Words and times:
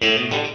Hello, 0.00 0.54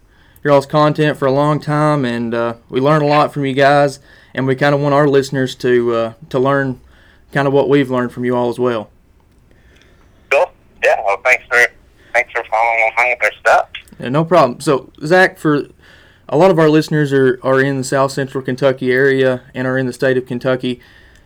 your 0.43 0.53
all's 0.53 0.65
content 0.65 1.17
for 1.17 1.27
a 1.27 1.31
long 1.31 1.59
time, 1.59 2.05
and 2.05 2.33
uh, 2.33 2.55
we 2.69 2.79
learn 2.79 3.03
a 3.03 3.07
lot 3.07 3.31
from 3.31 3.45
you 3.45 3.53
guys. 3.53 3.99
And 4.33 4.45
we 4.45 4.55
kind 4.55 4.75
of 4.75 4.81
want 4.81 4.93
our 4.93 5.07
listeners 5.07 5.55
to 5.55 5.93
uh, 5.93 6.13
to 6.29 6.39
learn 6.39 6.79
kind 7.31 7.47
of 7.47 7.53
what 7.53 7.69
we've 7.69 7.89
learned 7.89 8.11
from 8.11 8.25
you 8.25 8.35
all 8.35 8.49
as 8.49 8.59
well. 8.59 8.89
Cool. 10.29 10.51
Yeah. 10.83 11.01
Well, 11.05 11.19
thanks 11.23 11.43
for 11.47 11.65
thanks 12.13 12.31
for 12.31 12.43
following 12.49 12.91
along 12.97 13.09
with 13.09 13.23
our 13.23 13.39
stuff. 13.39 13.69
Yeah, 13.99 14.09
no 14.09 14.23
problem. 14.23 14.61
So, 14.61 14.91
Zach, 15.05 15.37
for 15.37 15.67
a 16.27 16.37
lot 16.37 16.51
of 16.51 16.59
our 16.59 16.69
listeners 16.69 17.11
are, 17.11 17.39
are 17.43 17.59
in 17.59 17.77
the 17.77 17.83
south 17.83 18.11
central 18.11 18.43
Kentucky 18.43 18.91
area 18.91 19.41
and 19.53 19.67
are 19.67 19.77
in 19.77 19.87
the 19.87 19.93
state 19.93 20.17
of 20.17 20.25
Kentucky. 20.25 20.79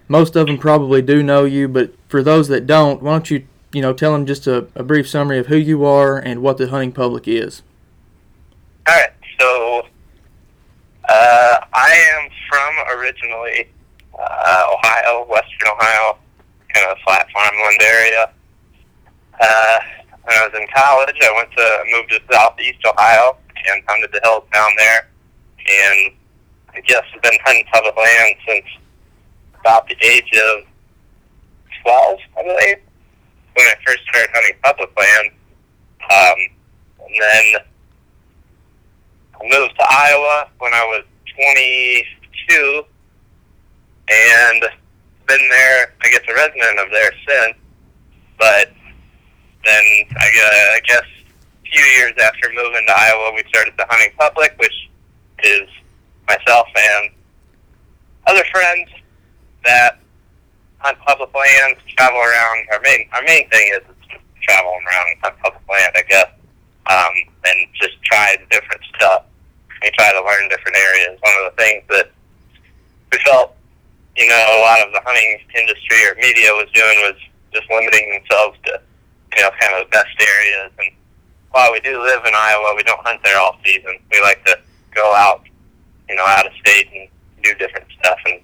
Most 0.08 0.36
of 0.36 0.48
them 0.48 0.58
probably 0.58 1.02
do 1.02 1.22
know 1.24 1.46
you, 1.46 1.68
but 1.68 1.94
for 2.08 2.24
those 2.24 2.48
that 2.48 2.66
don't, 2.66 3.02
why 3.02 3.12
don't 3.14 3.30
you 3.30 3.46
you 3.74 3.82
know 3.82 3.94
tell 3.94 4.14
them 4.14 4.26
just 4.26 4.48
a, 4.48 4.68
a 4.76 4.84
brief 4.84 5.08
summary 5.08 5.40
of 5.40 5.48
who 5.48 5.58
you 5.58 5.84
are 5.86 6.18
and 6.18 6.42
what 6.42 6.58
the 6.58 6.70
hunting 6.70 6.92
public 6.92 7.28
is. 7.28 7.62
All 8.88 8.96
right. 8.96 9.10
So 9.40 9.88
uh, 11.10 11.60
I 11.74 11.92
am 12.16 12.30
from 12.50 12.93
originally 13.04 13.68
uh, 14.18 14.64
Ohio, 14.74 15.26
Western 15.28 15.68
Ohio, 15.68 16.18
kind 16.74 16.88
of 16.90 16.98
flat 17.06 17.28
farmland 17.34 17.82
area. 17.82 18.32
Uh, 19.40 19.80
when 20.24 20.38
I 20.38 20.48
was 20.48 20.60
in 20.60 20.68
college, 20.74 21.18
I 21.22 21.34
went 21.36 21.52
to 21.52 21.84
moved 21.92 22.10
to 22.12 22.34
Southeast 22.34 22.80
Ohio 22.86 23.38
and 23.68 23.84
hunted 23.88 24.12
the 24.14 24.22
hills 24.24 24.44
down 24.54 24.72
there. 24.78 25.10
And 25.60 26.14
I 26.76 26.82
guess 26.82 27.04
I've 27.14 27.22
been 27.22 27.38
hunting 27.44 27.66
public 27.72 27.96
land 27.98 28.36
since 28.48 28.66
about 29.60 29.88
the 29.88 29.96
age 30.06 30.32
of 30.34 30.66
12, 31.84 32.20
I 32.38 32.44
believe, 32.44 32.78
when 33.56 33.68
I 33.68 33.76
first 33.86 34.00
started 34.10 34.30
hunting 34.34 34.56
public 34.64 34.90
land. 34.98 35.32
Um, 36.04 36.40
and 37.06 37.22
then 37.22 37.62
I 39.36 39.60
moved 39.60 39.76
to 39.78 39.86
Iowa 39.90 40.50
when 40.60 40.74
I 40.74 40.84
was 40.86 41.04
22 42.48 42.86
and 44.10 44.62
been 45.28 45.50
there, 45.50 45.94
I 46.02 46.10
guess, 46.10 46.22
a 46.30 46.34
resident 46.34 46.80
of 46.80 46.92
there 46.92 47.12
since. 47.28 47.58
But 48.38 48.72
then 49.64 49.84
I, 50.18 50.82
guess 50.86 51.04
a 51.04 51.70
few 51.70 51.82
years 51.82 52.14
after 52.22 52.50
moving 52.50 52.86
to 52.88 52.94
Iowa, 52.94 53.32
we 53.36 53.44
started 53.50 53.74
the 53.78 53.86
hunting 53.90 54.14
public, 54.18 54.56
which 54.58 54.90
is 55.44 55.70
myself 56.28 56.68
and 56.76 57.12
other 58.28 58.44
friends 58.52 58.90
that 59.66 60.00
hunt 60.80 60.98
public 61.06 61.34
lands, 61.34 61.80
travel 61.96 62.20
around. 62.20 62.68
Our 62.72 62.82
main 62.82 63.08
our 63.14 63.24
main 63.24 63.50
thing 63.50 63.72
is 63.76 63.84
traveling 64.42 64.84
around 64.86 65.18
hunt 65.24 65.36
public 65.44 65.64
land, 65.70 65.94
I 65.96 66.04
guess, 66.04 66.30
um, 66.88 67.14
and 67.46 67.68
just 67.74 68.02
try 68.04 68.36
different 68.52 68.82
stuff. 68.96 69.24
We 69.82 69.92
try 69.98 70.12
to 70.12 70.24
learn 70.24 70.50
different 70.50 70.78
areas. 70.78 71.20
One 71.22 71.34
of 71.46 71.56
the 71.56 71.62
things 71.62 71.84
that 71.90 72.12
we 73.12 73.18
felt, 73.26 73.56
you 74.18 74.28
know, 74.28 74.38
a 74.38 74.62
lot 74.62 74.80
of 74.86 74.94
the 74.94 75.02
hunting 75.06 75.40
industry 75.56 76.00
or 76.08 76.16
media 76.16 76.52
was 76.54 76.70
doing 76.74 76.98
was 77.08 77.18
just 77.54 77.70
limiting 77.70 78.10
themselves 78.12 78.58
to, 78.66 78.82
you 79.36 79.42
know, 79.42 79.50
kind 79.60 79.74
of 79.76 79.86
the 79.86 79.92
best 79.92 80.14
areas 80.22 80.72
and 80.80 80.94
while 81.54 81.72
we 81.72 81.80
do 81.82 82.02
live 82.02 82.26
in 82.26 82.34
Iowa, 82.36 82.74
we 82.76 82.84
don't 82.84 83.00
hunt 83.06 83.22
there 83.24 83.40
all 83.40 83.58
season. 83.64 83.98
We 84.12 84.22
like 84.22 84.44
to 84.46 84.58
go 84.94 85.14
out, 85.14 85.44
you 86.10 86.16
know, 86.16 86.26
out 86.26 86.48
of 86.48 86.52
state 86.60 86.90
and 86.94 87.08
do 87.44 87.54
different 87.56 87.86
stuff, 88.00 88.18
and 88.26 88.42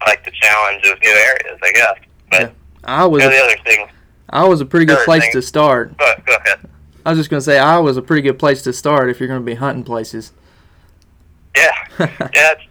I 0.00 0.10
like 0.10 0.24
the 0.24 0.32
challenge 0.32 0.84
of 0.86 0.98
new 1.00 1.10
areas, 1.10 1.60
I 1.62 1.72
guess. 1.72 1.94
But 2.30 2.40
yeah. 2.40 2.50
I 2.84 3.06
was 3.06 3.22
you 3.22 3.30
know, 3.30 3.36
the 3.36 3.42
other 3.42 3.62
thing. 3.64 3.88
I 4.30 4.46
was 4.46 4.60
a 4.60 4.66
pretty 4.66 4.86
good 4.86 5.04
place 5.04 5.22
thing, 5.22 5.32
to 5.32 5.42
start. 5.42 5.96
Go, 5.96 6.12
go 6.26 6.36
ahead. 6.36 6.68
I 7.06 7.10
was 7.10 7.18
just 7.18 7.30
going 7.30 7.38
to 7.38 7.44
say 7.44 7.58
I 7.58 7.78
was 7.78 7.96
a 7.96 8.02
pretty 8.02 8.22
good 8.22 8.38
place 8.38 8.62
to 8.62 8.72
start 8.72 9.08
if 9.10 9.20
you're 9.20 9.28
going 9.28 9.40
to 9.40 9.46
be 9.46 9.54
hunting 9.54 9.84
places. 9.84 10.32
Yeah, 11.56 11.70
yeah. 12.00 12.28
It's, 12.34 12.62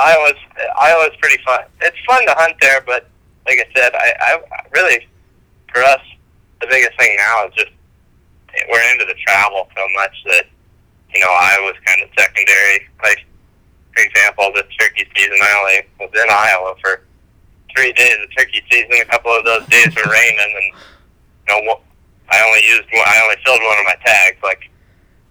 Iowa's 0.00 0.40
Iowa's 0.78 1.16
pretty 1.20 1.42
fun. 1.44 1.60
It's 1.82 1.96
fun 2.06 2.24
to 2.26 2.34
hunt 2.36 2.56
there, 2.60 2.80
but 2.86 3.08
like 3.46 3.58
I 3.58 3.68
said, 3.76 3.92
I, 3.94 4.12
I 4.20 4.40
really 4.72 5.06
for 5.72 5.82
us 5.82 6.00
the 6.60 6.66
biggest 6.68 6.98
thing 6.98 7.16
now 7.16 7.46
is 7.46 7.54
just 7.54 7.72
we're 8.70 8.92
into 8.92 9.04
the 9.04 9.14
travel 9.26 9.68
so 9.76 9.84
much 9.94 10.14
that 10.26 10.44
you 11.14 11.20
know 11.20 11.30
Iowa's 11.30 11.78
kind 11.84 12.02
of 12.02 12.08
secondary. 12.18 12.88
Like 13.02 13.24
for 13.94 14.02
example, 14.02 14.52
this 14.54 14.66
turkey 14.78 15.06
season, 15.16 15.36
I 15.42 15.52
only 15.60 15.78
was 16.00 16.12
in 16.14 16.28
Iowa 16.30 16.74
for 16.80 17.02
three 17.76 17.92
days 17.92 18.16
of 18.22 18.28
turkey 18.36 18.62
season. 18.70 18.92
A 19.02 19.04
couple 19.04 19.32
of 19.32 19.44
those 19.44 19.66
days 19.66 19.94
were 19.94 20.10
raining, 20.10 20.38
and 20.40 20.66
you 21.48 21.66
know 21.66 21.80
I 22.30 22.40
only 22.46 22.62
used 22.64 22.88
one, 22.92 23.04
I 23.06 23.20
only 23.22 23.36
filled 23.44 23.60
one 23.60 23.78
of 23.78 23.84
my 23.84 23.98
tags. 24.04 24.38
Like 24.42 24.70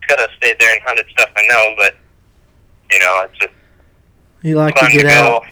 could 0.07 0.19
have 0.19 0.29
stayed 0.37 0.59
there 0.59 0.73
and 0.73 0.81
hunted 0.83 1.05
stuff 1.11 1.29
I 1.35 1.45
know, 1.47 1.75
but 1.77 1.95
you 2.91 2.99
know 2.99 3.25
it's 3.25 3.37
just 3.39 3.53
you 4.41 4.55
like 4.55 4.75
to 4.75 4.87
get 4.91 5.03
to 5.03 5.09
out. 5.09 5.45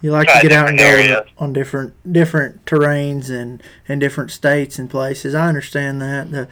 You 0.00 0.10
like 0.10 0.26
to 0.28 0.40
get 0.42 0.52
out 0.52 0.68
and 0.68 0.78
go 0.78 1.24
on 1.38 1.52
different 1.52 2.12
different 2.12 2.64
terrains 2.64 3.30
and 3.30 3.62
and 3.86 4.00
different 4.00 4.30
states 4.30 4.78
and 4.78 4.90
places. 4.90 5.34
I 5.34 5.46
understand 5.46 6.02
that 6.02 6.30
the 6.30 6.48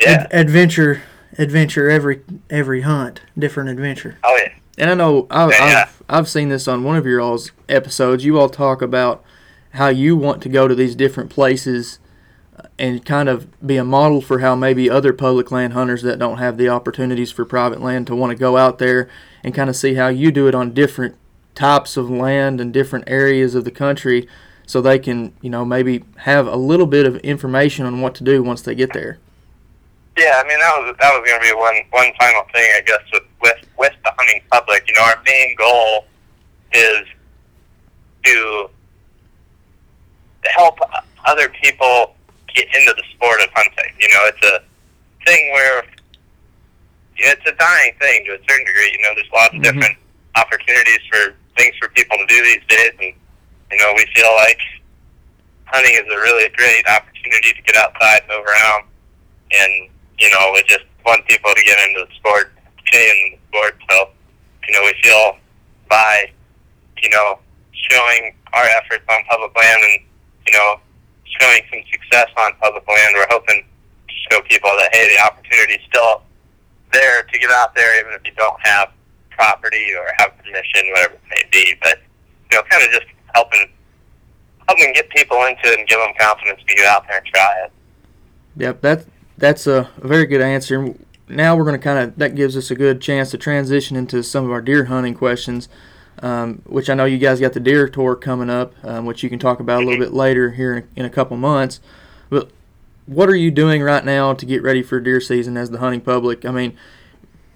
yeah. 0.00 0.10
ad- 0.10 0.28
adventure 0.32 1.02
adventure 1.38 1.88
every 1.88 2.22
every 2.50 2.80
hunt 2.82 3.22
different 3.38 3.70
adventure. 3.70 4.18
Oh 4.24 4.36
yeah. 4.42 4.52
And 4.78 4.90
I 4.90 4.94
know 4.94 5.26
I, 5.30 5.48
yeah, 5.50 5.66
yeah. 5.66 5.82
I've 5.82 6.02
I've 6.08 6.28
seen 6.28 6.48
this 6.48 6.66
on 6.66 6.82
one 6.82 6.96
of 6.96 7.06
your 7.06 7.20
all's 7.20 7.52
episodes. 7.68 8.24
You 8.24 8.38
all 8.40 8.48
talk 8.48 8.82
about 8.82 9.22
how 9.74 9.88
you 9.88 10.16
want 10.16 10.42
to 10.42 10.48
go 10.48 10.66
to 10.66 10.74
these 10.74 10.96
different 10.96 11.30
places 11.30 11.98
uh, 12.58 12.66
and 12.78 13.04
kind 13.04 13.28
of 13.28 13.46
be 13.64 13.76
a 13.76 13.84
model 13.84 14.20
for 14.20 14.40
how 14.40 14.54
maybe 14.54 14.90
other 14.90 15.12
public 15.12 15.50
land 15.52 15.72
hunters 15.72 16.02
that 16.02 16.18
don't 16.18 16.38
have 16.38 16.56
the 16.56 16.68
opportunities 16.68 17.30
for 17.30 17.44
private 17.44 17.80
land 17.80 18.06
to 18.08 18.16
want 18.16 18.30
to 18.30 18.36
go 18.36 18.56
out 18.56 18.78
there 18.78 19.08
and 19.42 19.54
kind 19.54 19.70
of 19.70 19.76
see 19.76 19.94
how 19.94 20.08
you 20.08 20.30
do 20.30 20.48
it 20.48 20.54
on 20.54 20.72
different 20.72 21.16
types 21.54 21.96
of 21.96 22.10
land 22.10 22.60
and 22.60 22.72
different 22.72 23.04
areas 23.08 23.54
of 23.54 23.64
the 23.64 23.70
country 23.70 24.28
so 24.66 24.80
they 24.80 24.98
can, 24.98 25.34
you 25.40 25.50
know, 25.50 25.64
maybe 25.64 26.04
have 26.18 26.46
a 26.46 26.56
little 26.56 26.86
bit 26.86 27.04
of 27.04 27.16
information 27.18 27.84
on 27.84 28.00
what 28.00 28.14
to 28.14 28.24
do 28.24 28.42
once 28.42 28.62
they 28.62 28.74
get 28.74 28.92
there. 28.92 29.18
Yeah, 30.16 30.42
I 30.44 30.46
mean 30.46 30.58
that 30.58 30.76
was 30.76 30.96
that 31.00 31.18
was 31.18 31.28
going 31.28 31.40
to 31.40 31.48
be 31.48 31.54
one 31.54 31.76
one 31.90 32.12
final 32.18 32.42
thing, 32.52 32.68
I 32.76 32.82
guess, 32.86 33.00
with 33.12 33.22
with 33.40 33.56
with 33.78 33.92
the 34.04 34.12
hunting 34.16 34.42
public. 34.50 34.84
You 34.86 34.94
know, 34.94 35.02
our 35.04 35.22
main 35.24 35.56
goal 35.56 36.04
is 36.72 37.06
to 38.24 38.70
help 40.50 40.78
other 41.24 41.48
people 41.48 42.14
get 42.54 42.66
into 42.74 42.92
the 42.94 43.02
sport 43.14 43.40
of 43.40 43.48
hunting. 43.54 43.92
You 44.00 44.08
know, 44.08 44.26
it's 44.26 44.46
a 44.46 44.62
thing 45.24 45.52
where 45.54 45.84
it's 47.16 47.46
a 47.46 47.54
dying 47.56 47.92
thing 48.00 48.24
to 48.26 48.32
a 48.32 48.40
certain 48.48 48.66
degree. 48.66 48.90
You 48.92 49.02
know, 49.02 49.12
there's 49.14 49.32
lots 49.32 49.54
of 49.54 49.60
mm-hmm. 49.60 49.78
different 49.78 49.96
opportunities 50.36 51.02
for 51.10 51.34
things 51.56 51.74
for 51.80 51.88
people 51.90 52.16
to 52.16 52.26
do 52.26 52.38
these 52.42 52.64
days, 52.68 52.92
and 53.00 53.12
you 53.70 53.78
know 53.78 53.92
we 53.96 54.06
feel 54.14 54.32
like 54.36 54.60
hunting 55.66 55.94
is 55.94 56.08
a 56.08 56.18
really 56.20 56.48
great 56.56 56.84
opportunity 56.88 57.52
to 57.52 57.62
get 57.62 57.76
outside, 57.76 58.22
and 58.24 58.28
move 58.28 58.44
around, 58.44 58.84
and 59.52 59.92
you 60.22 60.30
know, 60.30 60.52
we 60.54 60.62
just 60.68 60.84
want 61.04 61.26
people 61.26 61.50
to 61.50 61.62
get 61.64 61.76
into 61.88 62.06
the 62.06 62.14
sport, 62.14 62.52
stay 62.86 63.10
in 63.10 63.34
the 63.34 63.38
sport. 63.48 63.74
So, 63.90 64.10
you 64.68 64.74
know, 64.74 64.82
we 64.86 64.94
feel 65.02 65.36
by, 65.90 66.30
you 67.02 67.10
know, 67.10 67.38
showing 67.72 68.34
our 68.52 68.64
efforts 68.78 69.04
on 69.10 69.24
public 69.28 69.50
land 69.56 69.82
and, 69.82 70.06
you 70.46 70.52
know, 70.54 70.78
showing 71.26 71.62
some 71.74 71.82
success 71.90 72.28
on 72.38 72.52
public 72.62 72.86
land, 72.86 73.10
we're 73.14 73.26
hoping 73.30 73.64
to 74.06 74.14
show 74.30 74.40
people 74.42 74.70
that, 74.78 74.94
hey, 74.94 75.10
the 75.10 75.20
opportunity 75.26 75.82
still 75.90 76.22
there 76.92 77.22
to 77.22 77.38
get 77.38 77.50
out 77.50 77.74
there, 77.74 78.00
even 78.00 78.12
if 78.12 78.22
you 78.24 78.32
don't 78.36 78.60
have 78.62 78.92
property 79.30 79.94
or 79.94 80.06
have 80.18 80.36
permission, 80.38 80.82
whatever 80.90 81.14
it 81.14 81.20
may 81.30 81.44
be. 81.50 81.74
But, 81.82 81.98
you 82.50 82.58
know, 82.58 82.62
kind 82.70 82.84
of 82.84 82.90
just 82.90 83.06
helping 83.34 83.70
helping 84.68 84.92
get 84.92 85.10
people 85.10 85.38
into 85.44 85.64
it 85.64 85.78
and 85.78 85.88
give 85.88 85.98
them 85.98 86.12
confidence 86.18 86.60
to 86.66 86.74
get 86.74 86.86
out 86.86 87.06
there 87.08 87.18
and 87.18 87.26
try 87.26 87.64
it. 87.64 87.72
Yep, 88.56 88.80
that 88.82 89.06
that's 89.38 89.66
a, 89.66 89.90
very 89.98 90.26
good 90.26 90.40
answer. 90.40 90.94
Now 91.28 91.56
we're 91.56 91.64
going 91.64 91.78
to 91.78 91.82
kind 91.82 91.98
of 91.98 92.16
that 92.16 92.34
gives 92.34 92.56
us 92.56 92.70
a 92.70 92.74
good 92.74 93.00
chance 93.00 93.30
to 93.30 93.38
transition 93.38 93.96
into 93.96 94.22
some 94.22 94.44
of 94.44 94.50
our 94.50 94.60
deer 94.60 94.84
hunting 94.84 95.14
questions, 95.14 95.68
um, 96.20 96.62
which 96.66 96.90
I 96.90 96.94
know 96.94 97.06
you 97.06 97.18
guys 97.18 97.40
got 97.40 97.54
the 97.54 97.60
deer 97.60 97.88
tour 97.88 98.14
coming 98.14 98.50
up, 98.50 98.74
um, 98.84 99.06
which 99.06 99.22
you 99.22 99.30
can 99.30 99.38
talk 99.38 99.60
about 99.60 99.82
a 99.82 99.86
little 99.86 99.98
bit 99.98 100.12
later 100.12 100.50
here 100.50 100.76
in, 100.76 100.88
in 100.96 101.04
a 101.04 101.10
couple 101.10 101.36
months. 101.36 101.80
What 103.06 103.28
are 103.28 103.36
you 103.36 103.50
doing 103.50 103.82
right 103.82 104.04
now 104.04 104.32
to 104.32 104.46
get 104.46 104.62
ready 104.62 104.82
for 104.82 105.00
deer 105.00 105.20
season 105.20 105.56
as 105.56 105.70
the 105.70 105.78
hunting 105.78 106.00
public? 106.02 106.44
I 106.44 106.52
mean, 106.52 106.76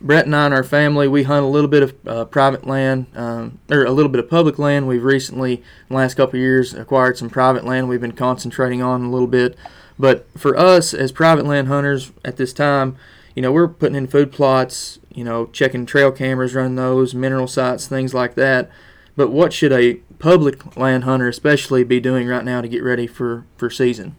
Brett 0.00 0.26
and 0.26 0.34
I 0.36 0.46
and 0.46 0.54
our 0.54 0.64
family, 0.64 1.08
we 1.08 1.22
hunt 1.22 1.44
a 1.44 1.48
little 1.48 1.70
bit 1.70 1.82
of 1.82 1.94
uh, 2.06 2.24
private 2.26 2.66
land, 2.66 3.06
um, 3.14 3.58
or 3.70 3.84
a 3.84 3.92
little 3.92 4.10
bit 4.10 4.18
of 4.18 4.28
public 4.28 4.58
land. 4.58 4.88
We've 4.88 5.04
recently, 5.04 5.62
the 5.88 5.94
last 5.94 6.14
couple 6.14 6.38
years, 6.38 6.74
acquired 6.74 7.16
some 7.16 7.30
private 7.30 7.64
land 7.64 7.88
we've 7.88 8.00
been 8.00 8.12
concentrating 8.12 8.82
on 8.82 9.04
a 9.04 9.10
little 9.10 9.28
bit. 9.28 9.56
But 9.98 10.26
for 10.36 10.56
us 10.56 10.92
as 10.92 11.12
private 11.12 11.46
land 11.46 11.68
hunters 11.68 12.12
at 12.24 12.36
this 12.36 12.52
time, 12.52 12.96
you 13.34 13.40
know, 13.40 13.52
we're 13.52 13.68
putting 13.68 13.96
in 13.96 14.06
food 14.06 14.32
plots, 14.32 14.98
you 15.14 15.24
know, 15.24 15.46
checking 15.46 15.86
trail 15.86 16.10
cameras, 16.12 16.54
running 16.54 16.76
those, 16.76 17.14
mineral 17.14 17.46
sites, 17.46 17.86
things 17.86 18.12
like 18.12 18.34
that. 18.34 18.68
But 19.16 19.30
what 19.30 19.52
should 19.52 19.72
a 19.72 19.94
public 20.18 20.76
land 20.76 21.04
hunter 21.04 21.28
especially 21.28 21.84
be 21.84 22.00
doing 22.00 22.26
right 22.26 22.44
now 22.44 22.60
to 22.60 22.68
get 22.68 22.82
ready 22.82 23.06
for, 23.06 23.46
for 23.56 23.70
season? 23.70 24.16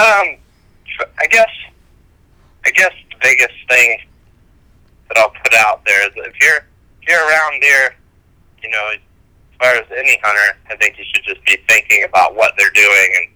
Um, 0.00 0.36
I 1.20 1.26
guess, 1.30 1.50
I 2.64 2.70
guess 2.70 2.92
the 3.10 3.16
biggest 3.20 3.54
thing 3.68 4.00
that 5.08 5.18
I'll 5.18 5.30
put 5.30 5.54
out 5.54 5.84
there 5.84 6.08
is 6.08 6.12
if 6.16 6.34
you're, 6.40 6.64
if 7.02 7.08
you're 7.08 7.20
around 7.20 7.60
deer, 7.60 7.94
you 8.62 8.70
know, 8.70 8.92
as 8.92 9.00
far 9.60 9.74
as 9.74 9.84
any 9.96 10.18
hunter, 10.22 10.58
I 10.70 10.76
think 10.76 10.98
you 10.98 11.04
should 11.04 11.24
just 11.24 11.44
be 11.44 11.58
thinking 11.68 12.04
about 12.08 12.34
what 12.34 12.54
they're 12.56 12.70
doing 12.70 13.10
and 13.20 13.28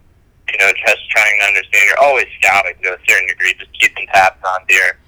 you 0.52 0.58
know, 0.58 0.72
just 0.86 1.10
trying 1.10 1.40
to 1.40 1.46
understand. 1.46 1.82
You're 1.88 2.00
always 2.00 2.26
scouting 2.40 2.74
to 2.82 2.94
a 2.94 2.98
certain 3.08 3.28
degree, 3.28 3.54
just 3.58 3.72
keeping 3.78 4.06
tabs 4.08 4.40
on 4.44 4.66
deer. 4.68 4.98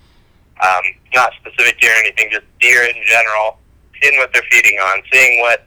Um, 0.63 0.83
not 1.15 1.33
specific 1.41 1.79
deer 1.81 1.93
or 1.93 2.01
anything, 2.01 2.29
just 2.33 2.47
deer 2.61 2.83
in 2.85 2.97
general, 3.05 3.59
seeing 4.03 4.19
what 4.19 4.33
they're 4.33 4.47
feeding 4.51 4.79
on, 4.79 5.03
seeing 5.13 5.41
what, 5.41 5.67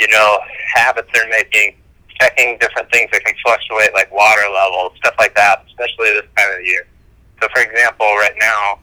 you 0.00 0.08
know, 0.08 0.38
habits 0.74 1.10
they're 1.12 1.28
making, 1.28 1.74
checking 2.20 2.58
different 2.58 2.90
things 2.90 3.10
that 3.12 3.24
can 3.24 3.34
fluctuate, 3.44 3.92
like 3.94 4.12
water 4.12 4.42
levels, 4.52 4.92
stuff 4.98 5.14
like 5.18 5.34
that, 5.34 5.64
especially 5.66 6.10
this 6.14 6.26
time 6.36 6.50
of 6.50 6.58
the 6.58 6.66
year. 6.66 6.86
So, 7.40 7.48
for 7.54 7.62
example, 7.62 8.06
right 8.18 8.34
now, 8.40 8.78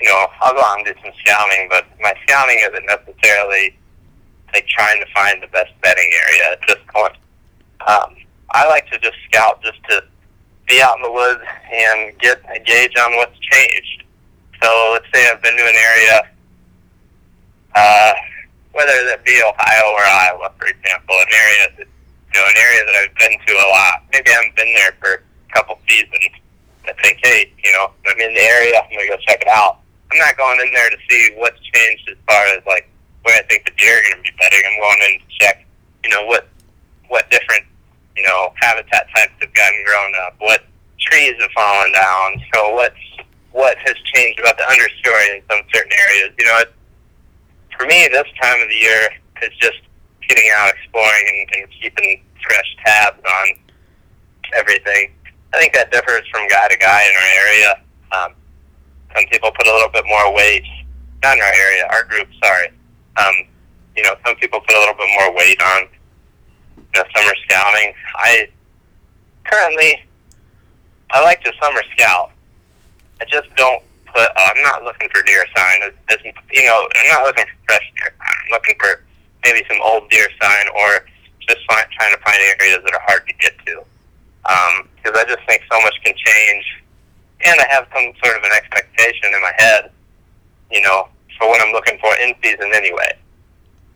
you 0.00 0.08
know, 0.08 0.26
I'll 0.40 0.54
go 0.54 0.60
out 0.60 0.78
and 0.78 0.86
do 0.86 0.94
some 1.02 1.12
scouting, 1.20 1.68
but 1.70 1.86
my 2.00 2.14
scouting 2.24 2.58
isn't 2.60 2.86
necessarily 2.86 3.76
like 4.52 4.66
trying 4.68 5.00
to 5.00 5.06
find 5.12 5.42
the 5.42 5.48
best 5.48 5.72
bedding 5.82 6.10
area 6.28 6.52
at 6.52 6.60
this 6.68 6.78
point. 6.94 7.14
Um, 7.86 8.16
I 8.50 8.68
like 8.68 8.88
to 8.90 8.98
just 8.98 9.16
scout 9.28 9.62
just 9.62 9.82
to 9.90 10.04
be 10.66 10.80
out 10.80 10.96
in 10.96 11.02
the 11.02 11.12
woods 11.12 11.42
and 11.72 12.18
get 12.18 12.40
a 12.54 12.60
gauge 12.60 12.94
on 12.96 13.16
what's 13.16 13.38
changed. 13.38 14.04
So 14.62 14.90
let's 14.92 15.06
say 15.12 15.28
I've 15.30 15.42
been 15.42 15.56
to 15.56 15.62
an 15.62 15.74
area, 15.74 16.22
uh, 17.74 18.12
whether 18.72 19.04
that 19.06 19.24
be 19.24 19.42
Ohio 19.42 19.92
or 19.92 20.02
Iowa, 20.02 20.52
for 20.58 20.66
example, 20.66 21.16
an 21.18 21.26
area 21.32 21.68
that, 21.78 21.86
know, 22.34 22.44
an 22.46 22.58
area 22.58 22.82
that 22.84 22.94
I've 22.94 23.14
been 23.16 23.38
to 23.38 23.52
a 23.54 23.68
lot. 23.70 24.04
Maybe 24.12 24.30
I 24.30 24.34
haven't 24.34 24.56
been 24.56 24.74
there 24.74 24.92
for 25.00 25.22
a 25.22 25.52
couple 25.52 25.78
seasons. 25.88 26.34
I 26.86 26.92
think, 27.00 27.18
hey, 27.22 27.52
you 27.64 27.72
know, 27.72 27.90
I'm 28.06 28.20
in 28.20 28.34
the 28.34 28.44
area. 28.44 28.76
I'm 28.78 28.90
gonna 28.90 29.08
go 29.08 29.16
check 29.26 29.40
it 29.40 29.48
out. 29.48 29.80
I'm 30.12 30.18
not 30.18 30.36
going 30.36 30.60
in 30.60 30.72
there 30.74 30.90
to 30.90 30.98
see 31.08 31.32
what's 31.36 31.58
changed 31.72 32.08
as 32.10 32.18
far 32.26 32.44
as 32.54 32.62
like 32.66 32.88
where 33.22 33.38
I 33.38 33.42
think 33.48 33.64
the 33.64 33.72
deer 33.78 33.98
are 33.98 34.02
gonna 34.10 34.22
be 34.22 34.34
bedding. 34.38 34.62
I'm 34.66 34.80
going 34.80 35.00
in 35.08 35.20
to 35.20 35.26
check, 35.40 35.66
you 36.04 36.10
know, 36.10 36.26
what 36.26 36.48
what 37.08 37.30
different 37.30 37.64
you 38.16 38.22
know, 38.22 38.52
habitat 38.56 39.06
types 39.14 39.32
have 39.40 39.52
gotten 39.54 39.84
grown 39.84 40.12
up, 40.26 40.34
what 40.38 40.64
trees 40.98 41.34
have 41.40 41.50
fallen 41.52 41.92
down, 41.92 42.42
so 42.52 42.74
what's 42.74 42.96
what 43.52 43.78
has 43.78 43.94
changed 44.14 44.40
about 44.40 44.56
the 44.58 44.64
understory 44.64 45.36
in 45.36 45.42
some 45.48 45.62
certain 45.72 45.92
areas. 46.08 46.34
You 46.38 46.44
know, 46.44 46.58
it, 46.58 46.74
for 47.76 47.86
me, 47.86 48.08
this 48.10 48.26
time 48.40 48.60
of 48.60 48.68
the 48.68 48.74
year 48.74 49.08
is 49.42 49.50
just 49.60 49.78
getting 50.28 50.50
out, 50.56 50.72
exploring, 50.74 51.24
and, 51.28 51.62
and 51.62 51.70
keeping 51.80 52.22
fresh 52.42 52.76
tabs 52.84 53.20
on 53.24 53.46
everything. 54.54 55.12
I 55.52 55.58
think 55.58 55.72
that 55.74 55.90
differs 55.92 56.26
from 56.30 56.48
guy 56.48 56.68
to 56.68 56.76
guy 56.76 57.02
in 57.02 57.14
our 57.14 57.30
area. 57.46 57.70
Um, 58.12 58.30
some 59.14 59.24
people 59.30 59.50
put 59.52 59.66
a 59.66 59.72
little 59.72 59.90
bit 59.90 60.04
more 60.06 60.34
weight, 60.34 60.64
not 61.22 61.36
in 61.36 61.42
our 61.42 61.54
area, 61.54 61.86
our 61.90 62.04
group, 62.04 62.28
sorry. 62.42 62.68
Um, 63.16 63.34
you 63.96 64.02
know, 64.02 64.14
some 64.26 64.34
people 64.36 64.60
put 64.60 64.74
a 64.74 64.78
little 64.78 64.94
bit 64.94 65.08
more 65.14 65.34
weight 65.34 65.60
on 65.62 65.88
know, 66.94 67.04
summer 67.16 67.34
scouting. 67.44 67.92
I 68.16 68.48
currently 69.44 70.02
I 71.10 71.22
like 71.22 71.42
to 71.44 71.52
summer 71.60 71.82
scout. 71.96 72.32
I 73.20 73.24
just 73.26 73.48
don't 73.56 73.82
put. 74.06 74.22
Uh, 74.22 74.32
I'm 74.36 74.62
not 74.62 74.82
looking 74.82 75.08
for 75.14 75.22
deer 75.22 75.44
sign. 75.54 75.82
As, 76.10 76.18
you 76.52 76.64
know, 76.64 76.88
I'm 76.96 77.08
not 77.08 77.24
looking 77.24 77.44
for 77.44 77.72
fresh 77.72 77.92
deer 77.96 78.12
sign. 78.18 78.36
I'm 78.44 78.50
looking 78.52 78.76
for 78.80 79.04
maybe 79.44 79.62
some 79.68 79.78
old 79.82 80.08
deer 80.10 80.26
sign 80.40 80.66
or 80.74 81.06
just 81.46 81.60
find, 81.68 81.86
trying 81.92 82.14
to 82.16 82.22
find 82.22 82.36
areas 82.60 82.80
that 82.84 82.94
are 82.94 83.04
hard 83.06 83.26
to 83.28 83.34
get 83.34 83.52
to. 83.66 83.84
Because 84.42 85.14
um, 85.14 85.20
I 85.20 85.24
just 85.28 85.40
think 85.46 85.62
so 85.70 85.80
much 85.80 85.94
can 86.04 86.14
change, 86.16 86.64
and 87.46 87.60
I 87.60 87.66
have 87.70 87.86
some 87.94 88.12
sort 88.22 88.36
of 88.36 88.42
an 88.42 88.52
expectation 88.52 89.32
in 89.34 89.40
my 89.40 89.52
head, 89.56 89.90
you 90.70 90.82
know, 90.82 91.08
for 91.38 91.48
what 91.48 91.60
I'm 91.60 91.72
looking 91.72 91.98
for 91.98 92.14
in 92.16 92.34
season 92.42 92.70
anyway. 92.74 93.16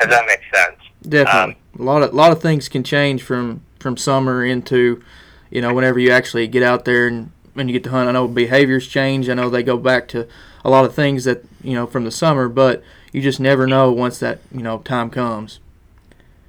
Does 0.01 0.09
that 0.11 0.27
make 0.27 0.41
sense? 0.55 0.77
Definitely. 1.03 1.57
Um, 1.75 1.81
a 1.81 1.83
lot 1.83 2.03
of 2.03 2.13
a 2.13 2.17
lot 2.17 2.33
of 2.33 2.41
things 2.41 2.69
can 2.69 2.85
change 2.85 3.23
from 3.23 3.63
from 3.79 3.97
summer 3.97 4.45
into, 4.45 5.03
you 5.51 5.61
know, 5.61 5.75
whenever 5.75 5.99
you 5.99 6.11
actually 6.11 6.47
get 6.47 6.63
out 6.63 6.85
there 6.85 7.07
and 7.07 7.31
when 7.55 7.69
you 7.69 7.73
get 7.73 7.85
to 7.85 7.91
hunt. 7.91 8.09
I 8.09 8.13
know 8.13 8.29
behaviors 8.29 8.87
change. 8.87 9.29
I 9.29 9.35
know 9.35 9.51
they 9.51 9.63
go 9.63 9.77
back 9.77 10.09
to 10.09 10.29
a 10.65 10.71
lot 10.71 10.85
of 10.85 10.95
things 10.95 11.25
that 11.25 11.45
you 11.63 11.75
know 11.75 11.87
from 11.87 12.05
the 12.05 12.11
summer, 12.11 12.49
but 12.49 12.83
you 13.13 13.23
just 13.23 13.41
never 13.41 13.67
know 13.67 13.93
once 13.93 14.19
that 14.21 14.41
you 14.53 14.63
know 14.63 14.79
time 14.79 15.11
comes. 15.11 15.61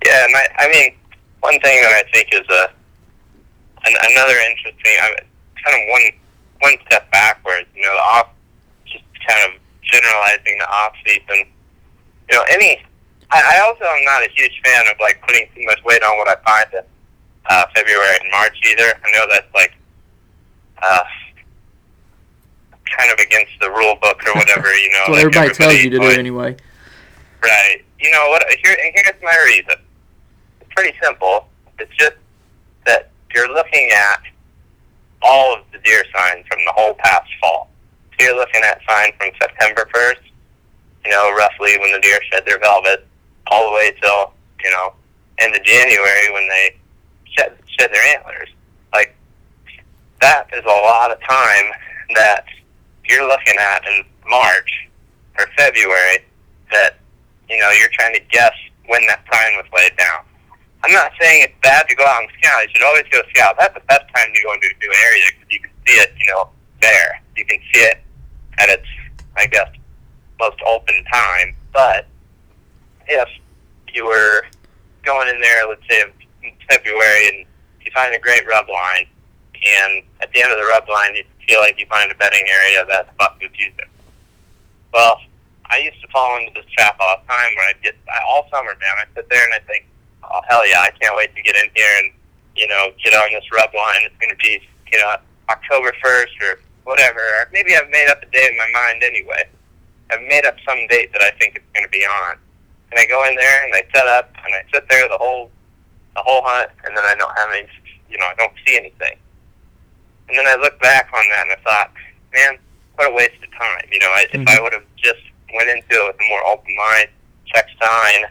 Yeah, 0.06 0.26
and 0.26 0.36
I, 0.36 0.48
I 0.60 0.68
mean, 0.70 0.96
one 1.42 1.60
thing 1.60 1.82
that 1.82 2.06
I 2.06 2.10
think 2.12 2.30
is 2.34 2.48
a 2.50 2.70
an, 3.86 3.96
another 4.12 4.38
interesting, 4.50 4.94
I 5.02 5.10
mean, 5.10 5.30
kind 5.64 5.82
of 5.82 5.90
one 5.90 6.02
one 6.62 6.74
step 6.88 7.12
backwards. 7.12 7.68
You 7.76 7.84
know, 7.84 7.94
the 7.94 8.02
off, 8.02 8.30
just 8.86 9.04
kind 9.28 9.40
of 9.48 9.60
generalizing 9.84 10.58
the 10.60 10.70
off 10.70 10.94
season. 11.06 11.46
You 12.30 12.38
know, 12.38 12.44
any 12.52 12.82
I, 13.32 13.58
I 13.58 13.68
also 13.68 13.86
am 13.86 14.04
not 14.04 14.24
a 14.24 14.30
huge 14.36 14.60
fan 14.64 14.86
of 14.92 15.00
like 15.00 15.22
putting 15.26 15.48
too 15.56 15.64
much 15.66 15.84
weight 15.84 16.04
on 16.04 16.18
what 16.18 16.28
I 16.28 16.36
find 16.44 16.74
in 16.74 16.84
uh, 17.50 17.66
February 17.76 18.18
and 18.22 18.32
March 18.32 18.58
either. 18.66 18.94
I 19.04 19.12
know 19.12 19.26
that's 19.30 19.54
like 19.54 19.74
uh, 20.82 21.04
kind 22.98 23.12
of 23.12 23.20
against 23.20 23.54
the 23.62 23.70
rule 23.70 23.96
book 24.02 24.22
or 24.28 24.34
whatever. 24.34 24.74
You 24.74 24.90
know, 24.92 25.00
what 25.08 25.12
like 25.12 25.20
everybody, 25.26 25.50
everybody 25.50 25.54
tells 25.54 25.84
you 25.84 25.90
to 25.92 26.00
do 26.00 26.20
anyway. 26.20 26.56
Right. 27.42 27.84
You 28.00 28.12
know 28.12 28.28
what? 28.30 28.44
Here, 28.64 28.78
here's 28.96 29.22
my 29.22 29.38
reason. 29.46 29.76
It's 30.62 30.74
pretty 30.76 30.98
simple. 31.02 31.48
It's 31.80 31.96
just 31.98 32.16
that 32.86 33.12
you're 33.34 33.52
looking 33.54 33.90
at 33.92 34.22
all 35.22 35.56
of 35.56 35.64
the 35.72 35.80
deer 35.80 36.04
signs 36.16 36.46
from 36.48 36.60
the 36.66 36.72
whole 36.72 36.94
past 36.96 37.30
fall. 37.42 37.70
So 38.18 38.26
you're 38.26 38.36
looking 38.36 38.62
at 38.64 38.82
signs 38.88 39.14
from 39.18 39.30
September 39.42 39.88
1st, 39.94 40.22
you 41.06 41.12
know, 41.12 41.34
roughly 41.36 41.78
when 41.80 41.92
the 41.92 42.00
deer 42.00 42.20
shed 42.32 42.46
their 42.46 42.60
velvet, 42.60 43.06
all 43.48 43.70
the 43.70 43.76
way 43.76 43.92
till 44.02 44.34
you 44.64 44.72
know 44.72 44.94
end 45.40 45.56
of 45.56 45.64
January 45.64 46.32
when 46.34 46.48
they 46.48 46.76
shed 47.26 47.58
shed 47.80 47.92
their 47.92 48.18
antlers. 48.18 48.50
Like 48.94 49.16
that 50.22 50.48
is 50.54 50.64
a 50.64 50.68
lot 50.68 51.12
of 51.12 51.20
time 51.22 51.72
that 52.16 52.46
you're 53.10 53.28
looking 53.28 53.56
at 53.60 53.84
in 53.88 54.06
March 54.30 54.88
or 55.38 55.48
February 55.58 56.20
that 56.72 56.98
you 57.50 57.58
know 57.58 57.70
you're 57.72 57.90
trying 57.94 58.14
to 58.14 58.22
guess 58.32 58.54
when 58.88 59.06
that 59.08 59.26
sign 59.32 59.56
was 59.58 59.66
laid 59.76 59.98
down. 59.98 60.24
I'm 60.84 60.94
not 60.94 61.12
saying 61.20 61.44
it's 61.44 61.54
bad 61.62 61.90
to 61.90 61.96
go 61.96 62.06
out 62.06 62.22
and 62.22 62.32
scout. 62.40 62.64
You 62.64 62.70
should 62.74 62.84
always 62.84 63.04
go 63.12 63.22
scout. 63.36 63.56
That's 63.60 63.74
the 63.74 63.84
best 63.88 64.06
time 64.16 64.34
to 64.34 64.42
go 64.44 64.54
into 64.54 64.68
a 64.68 64.80
new 64.80 64.94
area 65.06 65.24
because 65.28 65.52
you 65.52 65.60
can 65.60 65.72
see 65.86 65.94
it, 65.96 66.14
you 66.18 66.32
know, 66.32 66.50
there. 66.82 67.22
You 67.36 67.46
can 67.46 67.60
see 67.74 67.82
it 67.82 68.02
at 68.60 68.70
its, 68.70 68.88
I 69.36 69.48
guess, 69.48 69.68
most 70.40 70.58
open 70.66 71.04
time. 71.12 71.56
But 71.74 72.08
if 73.08 73.28
you 73.94 74.06
were 74.06 74.46
going 75.04 75.28
in 75.28 75.42
there, 75.42 75.68
let's 75.68 75.82
say 75.90 76.04
in 76.44 76.52
February, 76.70 77.28
and 77.28 77.46
you 77.82 77.92
find 77.94 78.16
a 78.16 78.20
great 78.20 78.48
rub 78.48 78.70
line, 78.70 79.06
and 79.56 80.04
at 80.22 80.32
the 80.32 80.42
end 80.42 80.52
of 80.52 80.58
the 80.58 80.66
rub 80.66 80.88
line, 80.88 81.16
you, 81.16 81.24
feel 81.50 81.60
like 81.62 81.80
you 81.80 81.86
find 81.90 82.12
a 82.12 82.16
bedding 82.16 82.46
area 82.46 82.86
that's 82.86 83.10
buck 83.18 83.40
confusing. 83.42 83.90
Well, 84.94 85.18
I 85.66 85.80
used 85.80 86.00
to 86.02 86.08
fall 86.14 86.38
into 86.38 86.54
this 86.54 86.70
trap 86.78 86.96
all 87.00 87.18
the 87.18 87.26
time 87.26 87.50
where 87.58 87.70
I'd 87.70 87.82
get 87.82 87.98
all 88.30 88.46
summer, 88.54 88.78
man. 88.78 88.96
I 89.02 89.06
sit 89.16 89.28
there 89.30 89.44
and 89.44 89.54
I 89.54 89.66
think, 89.66 89.86
oh 90.24 90.42
hell 90.48 90.68
yeah, 90.68 90.82
I 90.82 90.92
can't 91.02 91.18
wait 91.18 91.34
to 91.36 91.42
get 91.42 91.56
in 91.56 91.70
here 91.74 91.94
and 92.06 92.14
you 92.56 92.68
know 92.68 92.94
get 93.04 93.14
on 93.14 93.34
this 93.34 93.46
rub 93.52 93.74
line. 93.74 94.06
It's 94.06 94.18
going 94.22 94.30
to 94.30 94.38
be 94.38 94.62
you 94.94 95.00
know 95.02 95.18
October 95.50 95.94
first 96.04 96.34
or 96.42 96.62
whatever. 96.86 97.20
Or 97.20 97.50
maybe 97.52 97.76
I've 97.76 97.90
made 97.90 98.10
up 98.10 98.22
a 98.22 98.30
day 98.30 98.48
in 98.50 98.58
my 98.58 98.70
mind 98.70 99.02
anyway. 99.02 99.50
I've 100.12 100.22
made 100.30 100.46
up 100.46 100.58
some 100.68 100.86
date 100.88 101.14
that 101.14 101.22
I 101.22 101.32
think 101.38 101.56
it's 101.58 101.70
going 101.74 101.86
to 101.86 101.92
be 101.92 102.06
on, 102.06 102.38
and 102.92 103.00
I 103.00 103.06
go 103.06 103.26
in 103.26 103.36
there 103.36 103.66
and 103.66 103.74
I 103.74 103.86
set 103.94 104.08
up 104.08 104.30
and 104.46 104.54
I 104.54 104.62
sit 104.74 104.86
there 104.90 105.10
the 105.10 105.18
whole 105.18 105.50
the 106.16 106.22
whole 106.22 106.42
hunt, 106.44 106.70
and 106.86 106.98
then 106.98 107.06
I 107.06 107.14
don't 107.16 107.34
have 107.38 107.50
any, 107.54 107.70
you 108.10 108.18
know, 108.18 108.26
I 108.26 108.34
don't 108.38 108.54
see 108.66 108.78
anything. 108.78 109.18
And 110.30 110.38
then 110.38 110.46
I 110.48 110.56
look 110.62 110.80
back 110.80 111.10
on 111.14 111.24
that 111.34 111.50
and 111.50 111.58
I 111.58 111.62
thought, 111.66 111.92
man, 112.34 112.58
what 112.96 113.12
a 113.12 113.14
waste 113.14 113.42
of 113.42 113.52
time. 113.58 113.90
You 113.92 114.00
know, 114.00 114.14
I, 114.14 114.26
mm-hmm. 114.30 114.42
if 114.42 114.50
I 114.50 114.62
would 114.62 114.74
have 114.74 114.86
just 114.96 115.22
went 115.54 115.70
into 115.70 115.90
it 115.90 116.06
with 116.14 116.22
a 116.22 116.30
more 116.30 116.46
open 116.46 116.76
mind, 116.78 117.10
check 117.46 117.66
sign, 117.82 118.30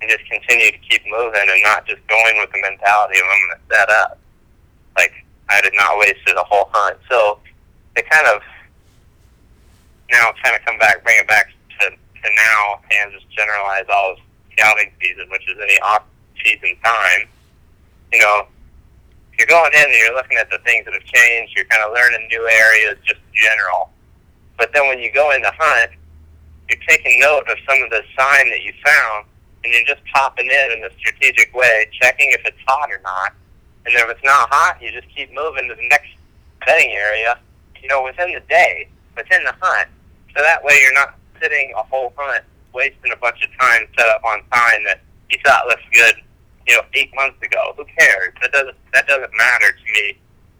and 0.00 0.08
just 0.08 0.24
continue 0.30 0.72
to 0.72 0.78
keep 0.78 1.02
moving 1.06 1.44
and 1.44 1.62
not 1.62 1.86
just 1.86 2.00
going 2.08 2.38
with 2.38 2.50
the 2.52 2.60
mentality 2.62 3.20
of 3.20 3.26
I'm 3.28 3.40
going 3.44 3.58
to 3.60 3.76
set 3.76 3.88
up. 3.90 4.18
Like 4.96 5.12
I 5.48 5.60
did 5.60 5.74
not 5.74 5.98
wasted 5.98 6.36
a 6.36 6.44
whole 6.44 6.70
hunt. 6.72 6.96
So 7.10 7.38
it 7.96 8.08
kind 8.08 8.26
of 8.28 8.40
now 10.10 10.32
kind 10.42 10.56
of 10.56 10.64
come 10.64 10.78
back, 10.78 11.04
bring 11.04 11.18
it 11.20 11.28
back 11.28 11.52
to, 11.80 11.90
to 11.90 12.28
now, 12.48 12.80
and 13.02 13.12
just 13.12 13.28
generalize 13.30 13.84
all 13.92 14.12
of 14.12 14.18
scouting 14.52 14.90
season, 15.02 15.28
which 15.30 15.48
is 15.48 15.58
any 15.60 15.78
off 15.80 16.04
season 16.44 16.76
time. 16.82 17.28
You 18.12 18.20
know, 18.20 18.46
you're 19.38 19.46
going 19.46 19.70
in 19.72 19.84
and 19.84 19.94
you're 19.94 20.14
looking 20.14 20.36
at 20.36 20.50
the 20.50 20.58
things 20.66 20.84
that 20.84 20.94
have 20.94 21.04
changed. 21.04 21.54
You're 21.56 21.66
kind 21.66 21.82
of 21.82 21.94
learning 21.94 22.26
new 22.28 22.46
areas, 22.48 22.98
just 23.06 23.20
general. 23.32 23.90
But 24.58 24.72
then 24.74 24.88
when 24.88 24.98
you 24.98 25.12
go 25.12 25.30
in 25.30 25.42
to 25.42 25.52
hunt, 25.56 25.92
you're 26.68 26.80
taking 26.88 27.20
note 27.20 27.46
of 27.48 27.56
some 27.68 27.80
of 27.82 27.90
the 27.90 28.02
sign 28.18 28.50
that 28.50 28.62
you 28.62 28.72
found, 28.84 29.26
and 29.64 29.72
you're 29.72 29.86
just 29.86 30.04
popping 30.12 30.46
in 30.46 30.72
in 30.72 30.84
a 30.84 30.90
strategic 30.98 31.54
way, 31.54 31.88
checking 32.02 32.30
if 32.32 32.42
it's 32.44 32.58
hot 32.66 32.90
or 32.90 33.00
not. 33.02 33.32
And 33.86 33.94
if 33.94 34.10
it's 34.10 34.24
not 34.24 34.48
hot, 34.50 34.82
you 34.82 34.90
just 34.90 35.08
keep 35.14 35.32
moving 35.32 35.68
to 35.68 35.74
the 35.74 35.88
next 35.88 36.10
bedding 36.66 36.90
area, 36.90 37.38
you 37.80 37.88
know, 37.88 38.02
within 38.02 38.34
the 38.34 38.42
day, 38.48 38.88
within 39.16 39.44
the 39.44 39.54
hunt. 39.60 39.88
So 40.36 40.42
that 40.42 40.62
way 40.62 40.78
you're 40.82 40.94
not 40.94 41.14
sitting 41.40 41.72
a 41.76 41.82
whole 41.84 42.12
hunt 42.16 42.44
wasting 42.74 43.12
a 43.12 43.16
bunch 43.16 43.42
of 43.42 43.50
time 43.58 43.86
set 43.96 44.08
up 44.08 44.22
on 44.24 44.42
sign 44.52 44.84
that 44.84 45.00
you 45.30 45.38
thought 45.44 45.66
looks 45.68 45.82
good, 45.92 46.14
you 46.68 46.76
know, 46.76 46.82
eight 46.94 47.10
months 47.14 47.42
ago. 47.42 47.72
Who 47.76 47.84
cares? 47.98 48.34
That 48.42 48.52
doesn't 48.52 48.76
that 48.92 49.08
doesn't 49.08 49.32
matter 49.36 49.72
to 49.72 49.92
me 49.92 50.18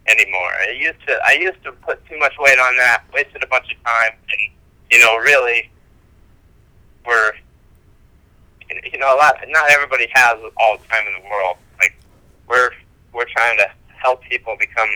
anymore. 0.09 0.50
I 0.67 0.71
used 0.71 1.07
to 1.07 1.19
I 1.25 1.33
used 1.33 1.62
to 1.65 1.73
put 1.73 2.05
too 2.09 2.19
much 2.19 2.33
weight 2.38 2.59
on 2.59 2.77
that, 2.79 3.05
wasted 3.12 3.43
a 3.43 3.47
bunch 3.47 3.71
of 3.71 3.85
time, 3.85 4.12
and 4.12 4.53
you 4.91 4.99
know, 5.00 5.17
really 5.19 5.71
we're 7.07 7.33
you 8.93 8.99
know 8.99 9.15
a 9.15 9.19
lot. 9.19 9.37
Not 9.49 9.71
everybody 9.71 10.09
has 10.12 10.38
all 10.57 10.79
the 10.79 10.85
time 10.88 11.05
in 11.07 11.23
the 11.23 11.29
world. 11.29 11.57
Like 11.79 11.97
we're 12.49 12.71
we're 13.12 13.29
trying 13.29 13.59
to 13.59 13.71
help 13.88 14.23
people 14.23 14.57
become 14.59 14.88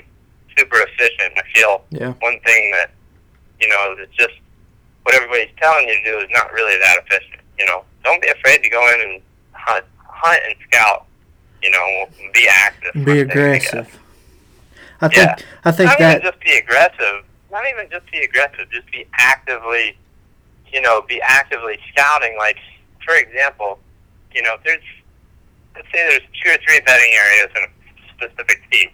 super 0.57 0.81
efficient. 0.81 1.35
I 1.37 1.43
feel 1.55 1.85
yeah. 1.91 2.13
one 2.21 2.41
thing 2.41 2.73
that 2.73 2.91
you 3.61 3.69
know 3.69 3.97
is 4.01 4.09
just 4.17 4.35
what 5.03 5.15
everybody's 5.15 5.55
telling 5.61 5.89
you 5.89 5.97
to 5.97 6.05
do 6.05 6.19
is 6.19 6.29
not 6.31 6.53
really 6.53 6.79
that 6.79 6.99
efficient. 7.05 7.41
You 7.59 7.67
know, 7.67 7.85
don't 8.05 8.23
be 8.23 8.29
afraid 8.29 8.63
to 8.63 8.71
go 8.71 8.87
in 8.95 9.01
and 9.11 9.23
hunt, 9.53 9.85
hunt 10.23 10.41
and 10.47 10.55
scout. 10.69 11.07
You 11.63 11.71
know, 11.71 12.07
be 12.33 12.49
active. 12.49 13.05
Be 13.05 13.21
aggressive. 13.21 13.99
I 15.01 15.09
think. 15.09 15.17
Yeah. 15.17 15.37
I 15.65 15.71
think 15.71 15.89
not 15.91 15.99
that. 15.99 16.19
Even 16.19 16.33
just 16.33 16.41
be 16.41 16.57
aggressive. 16.57 17.25
Not 17.51 17.65
even 17.69 17.91
just 17.91 18.11
be 18.11 18.19
aggressive. 18.19 18.71
Just 18.73 18.91
be 18.91 19.07
actively 19.13 19.97
you 20.73 20.81
know, 20.81 21.03
be 21.03 21.21
actively 21.23 21.79
scouting. 21.93 22.37
Like, 22.39 22.57
for 23.05 23.15
example, 23.15 23.79
you 24.35 24.43
know, 24.43 24.57
there's, 24.65 24.83
let's 25.75 25.87
say 25.93 26.09
there's 26.09 26.23
two 26.43 26.51
or 26.51 26.59
three 26.67 26.81
bedding 26.81 27.13
areas 27.13 27.51
in 27.57 27.63
a 27.65 28.27
specific 28.27 28.63
piece. 28.71 28.91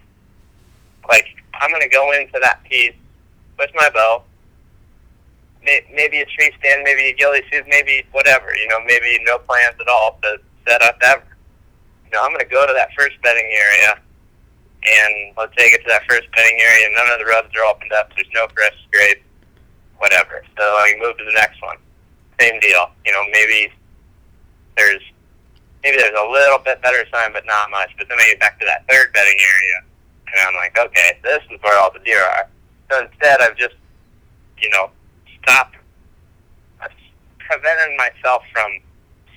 Like, 1.08 1.26
I'm 1.54 1.70
going 1.70 1.82
to 1.82 1.88
go 1.88 2.12
into 2.12 2.38
that 2.42 2.62
piece 2.64 2.94
with 3.58 3.70
my 3.74 3.88
bow, 3.90 4.22
maybe 5.64 6.20
a 6.20 6.26
tree 6.26 6.52
stand, 6.58 6.82
maybe 6.84 7.08
a 7.08 7.14
ghillie 7.14 7.42
suit, 7.50 7.64
maybe 7.68 8.04
whatever, 8.12 8.54
you 8.56 8.68
know, 8.68 8.78
maybe 8.86 9.18
no 9.24 9.38
plans 9.38 9.76
at 9.80 9.88
all 9.88 10.18
to 10.22 10.38
set 10.68 10.82
up 10.82 10.98
ever. 11.02 11.24
You 12.04 12.12
know, 12.12 12.22
I'm 12.22 12.30
going 12.30 12.44
to 12.44 12.50
go 12.50 12.66
to 12.66 12.72
that 12.72 12.90
first 12.96 13.20
bedding 13.22 13.48
area, 13.48 14.00
and 14.84 15.34
let's 15.36 15.52
say 15.56 15.66
I 15.66 15.70
get 15.70 15.82
to 15.82 15.88
that 15.88 16.04
first 16.08 16.28
bedding 16.36 16.58
area, 16.60 16.88
none 16.94 17.08
of 17.12 17.18
the 17.18 17.24
rubs 17.24 17.48
are 17.56 17.64
opened 17.64 17.92
up, 17.92 18.12
there's 18.14 18.28
no 18.34 18.46
fresh 18.54 18.76
scrape, 18.88 19.22
whatever. 19.98 20.44
So 20.56 20.64
I 20.64 20.94
move 21.00 21.16
to 21.18 21.24
the 21.24 21.32
next 21.32 21.60
one. 21.62 21.76
Same 22.40 22.60
deal. 22.60 22.90
You 23.04 23.12
know, 23.12 23.24
maybe 23.32 23.72
there's 24.76 25.02
maybe 25.82 25.96
there's 25.96 26.16
a 26.16 26.30
little 26.30 26.58
bit 26.58 26.80
better 26.82 27.04
sign, 27.12 27.32
but 27.32 27.44
not 27.46 27.70
much. 27.70 27.90
But 27.98 28.08
then 28.08 28.18
I 28.20 28.26
get 28.28 28.40
back 28.40 28.58
to 28.60 28.66
that 28.66 28.86
third 28.88 29.12
bedding 29.12 29.36
area, 29.36 29.78
and 30.32 30.48
I'm 30.48 30.54
like, 30.54 30.78
okay, 30.78 31.18
this 31.22 31.42
is 31.50 31.60
where 31.62 31.78
all 31.80 31.92
the 31.92 32.00
deer 32.00 32.22
are. 32.22 32.48
So 32.90 33.04
instead, 33.04 33.40
I've 33.40 33.56
just, 33.56 33.74
you 34.62 34.70
know, 34.70 34.90
stopped, 35.42 35.76
I've 36.80 36.94
prevented 37.38 37.96
myself 37.98 38.42
from 38.52 38.70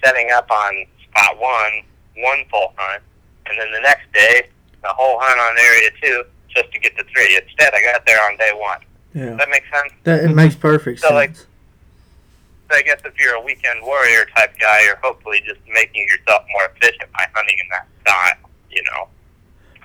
setting 0.03 0.29
up 0.31 0.49
on 0.49 0.85
spot 1.11 1.39
one, 1.39 1.83
one 2.17 2.45
full 2.49 2.73
hunt, 2.77 3.03
and 3.45 3.59
then 3.59 3.71
the 3.71 3.81
next 3.81 4.11
day, 4.13 4.47
the 4.81 4.89
whole 4.89 5.19
hunt 5.21 5.39
on 5.39 5.57
area 5.57 5.89
two, 6.01 6.23
just 6.49 6.71
to 6.71 6.79
get 6.79 6.97
to 6.97 7.03
three. 7.05 7.37
Instead, 7.37 7.73
I 7.73 7.81
got 7.81 8.05
there 8.05 8.19
on 8.25 8.37
day 8.37 8.51
one. 8.55 8.79
Yeah. 9.13 9.25
Does 9.25 9.37
that 9.37 9.49
make 9.49 9.63
sense? 9.73 9.93
That, 10.03 10.23
it 10.23 10.33
makes 10.33 10.55
perfect 10.55 11.01
so, 11.01 11.09
sense. 11.09 11.15
Like, 11.15 11.35
so 11.35 12.77
I 12.77 12.81
guess 12.81 13.01
if 13.03 13.19
you're 13.19 13.35
a 13.35 13.41
weekend 13.41 13.81
warrior 13.83 14.25
type 14.35 14.57
guy, 14.59 14.83
you're 14.85 14.95
hopefully 14.97 15.41
just 15.45 15.59
making 15.73 16.07
yourself 16.07 16.45
more 16.51 16.71
efficient 16.75 17.11
by 17.11 17.27
hunting 17.33 17.57
in 17.59 17.65
that 17.71 17.87
style. 18.01 18.49
You 18.69 18.83
know, 18.83 19.07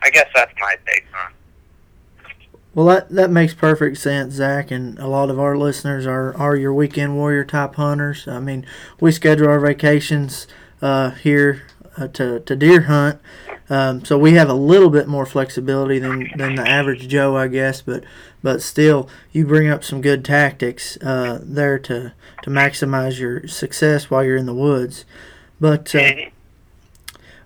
I 0.03 0.11
guess 0.11 0.29
that's 0.35 0.53
my 0.61 0.77
take 0.87 1.05
on. 1.25 1.33
Well, 2.75 2.87
that 2.87 3.09
that 3.09 3.31
makes 3.31 3.55
perfect 3.55 3.97
sense, 3.97 4.35
Zach, 4.35 4.71
and 4.71 4.99
a 4.99 5.09
lot 5.09 5.31
of 5.31 5.41
our 5.41 5.57
listeners 5.57 6.07
are 6.07 6.37
are 6.37 6.55
your 6.55 6.75
weekend 6.75 7.17
warrior 7.17 7.43
type 7.43 7.75
hunters. 7.75 8.29
I 8.29 8.39
mean, 8.39 8.67
we 9.01 9.11
schedule 9.13 9.49
our 9.49 9.59
vacations 9.59 10.47
uh, 10.83 11.11
here 11.13 11.63
uh, 11.97 12.09
to 12.09 12.41
to 12.41 12.57
deer 12.57 12.83
hunt, 12.83 13.21
um, 13.69 14.05
so 14.05 14.17
we 14.19 14.35
have 14.35 14.49
a 14.49 14.55
little 14.55 14.91
bit 14.91 15.09
more 15.09 15.27
flexibility 15.27 15.99
than, 15.99 16.31
than 16.37 16.55
the 16.55 16.69
average 16.69 17.09
Joe, 17.09 17.37
I 17.37 17.49
guess. 17.49 17.83
But 17.83 18.05
but 18.43 18.63
still, 18.63 19.09
you 19.33 19.45
bring 19.47 19.69
up 19.69 19.83
some 19.83 20.01
good 20.01 20.25
tactics 20.25 20.97
uh, 20.99 21.41
there 21.43 21.79
to 21.81 22.13
to 22.43 22.51
maximize 22.51 23.19
your 23.19 23.47
success 23.49 24.11
while 24.11 24.25
you're 24.25 24.37
in 24.37 24.47
the 24.47 24.55
woods. 24.55 25.05
But 25.61 25.93
uh, 25.95 26.13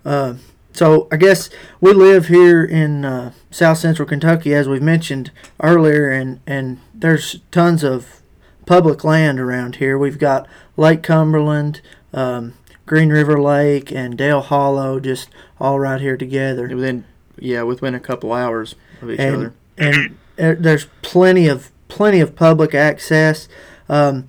uh, 0.05 0.35
so 0.73 1.09
I 1.11 1.17
guess 1.17 1.49
we 1.81 1.93
live 1.93 2.27
here 2.29 2.65
in 2.65 3.05
uh, 3.05 3.33
South 3.51 3.79
Central 3.79 4.07
Kentucky, 4.07 4.55
as 4.55 4.69
we've 4.69 4.83
mentioned 4.83 5.31
earlier, 5.63 6.11
and 6.11 6.41
and 6.47 6.81
there's 6.93 7.41
tons 7.51 7.83
of 7.83 8.21
public 8.67 9.05
land 9.05 9.41
around 9.41 9.77
here. 9.77 9.97
We've 9.97 10.19
got 10.19 10.47
Lake 10.77 11.03
Cumberland. 11.03 11.81
Um, 12.13 12.55
Green 12.91 13.11
River 13.11 13.41
Lake 13.41 13.93
and 13.93 14.19
Dale 14.19 14.41
Hollow, 14.41 14.99
just 14.99 15.29
all 15.61 15.79
right 15.79 16.01
here 16.01 16.17
together. 16.17 16.67
Within, 16.67 17.05
yeah, 17.39 17.63
within 17.63 17.95
a 17.95 18.01
couple 18.01 18.33
hours 18.33 18.75
of 19.01 19.13
each 19.13 19.21
and, 19.21 19.37
other. 19.37 19.55
And 19.79 20.19
there's 20.37 20.87
plenty 21.01 21.47
of 21.47 21.71
plenty 21.87 22.19
of 22.19 22.35
public 22.35 22.75
access. 22.75 23.47
Um, 23.89 24.27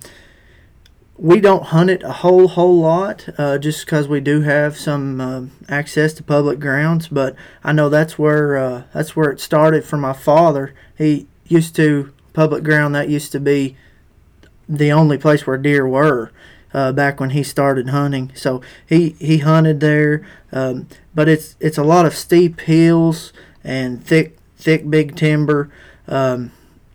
we 1.16 1.40
don't 1.40 1.64
hunt 1.64 1.90
it 1.90 2.04
a 2.04 2.12
whole 2.12 2.46
whole 2.46 2.78
lot, 2.78 3.28
uh, 3.36 3.58
just 3.58 3.84
because 3.84 4.06
we 4.06 4.20
do 4.20 4.42
have 4.42 4.76
some 4.76 5.20
uh, 5.20 5.42
access 5.68 6.12
to 6.12 6.22
public 6.22 6.60
grounds. 6.60 7.08
But 7.08 7.34
I 7.64 7.72
know 7.72 7.88
that's 7.88 8.16
where 8.16 8.56
uh, 8.56 8.82
that's 8.94 9.16
where 9.16 9.32
it 9.32 9.40
started 9.40 9.84
for 9.84 9.96
my 9.96 10.12
father. 10.12 10.72
He 10.96 11.26
used 11.48 11.74
to 11.74 12.12
public 12.32 12.62
ground 12.62 12.94
that 12.94 13.08
used 13.08 13.32
to 13.32 13.40
be 13.40 13.76
the 14.68 14.92
only 14.92 15.18
place 15.18 15.48
where 15.48 15.58
deer 15.58 15.84
were 15.84 16.30
uh, 16.74 16.92
back 16.92 17.20
when 17.20 17.30
he 17.30 17.42
started 17.42 17.88
hunting. 17.88 18.32
So 18.34 18.60
he, 18.86 19.10
he 19.18 19.38
hunted 19.38 19.80
there, 19.80 20.26
um, 20.52 20.88
but 21.14 21.28
it's 21.28 21.56
it's 21.60 21.78
a 21.78 21.84
lot 21.84 22.06
of 22.06 22.14
steep 22.14 22.60
hills 22.60 23.32
and 23.64 24.04
thick 24.04 24.38
thick 24.56 24.88
big 24.88 25.16
timber, 25.16 25.70
um, 26.08 26.52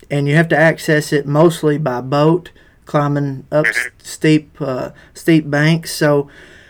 and 0.10 0.28
you 0.28 0.36
have 0.36 0.48
to 0.50 0.58
access 0.58 1.12
it 1.14 1.26
mostly 1.26 1.78
by 1.78 2.02
boat, 2.02 2.52
climbing 2.86 3.46
up 3.52 3.66
steep 4.00 4.56
uh, 4.60 4.92
steep 5.14 5.50
banks. 5.50 5.92
So. 5.92 6.30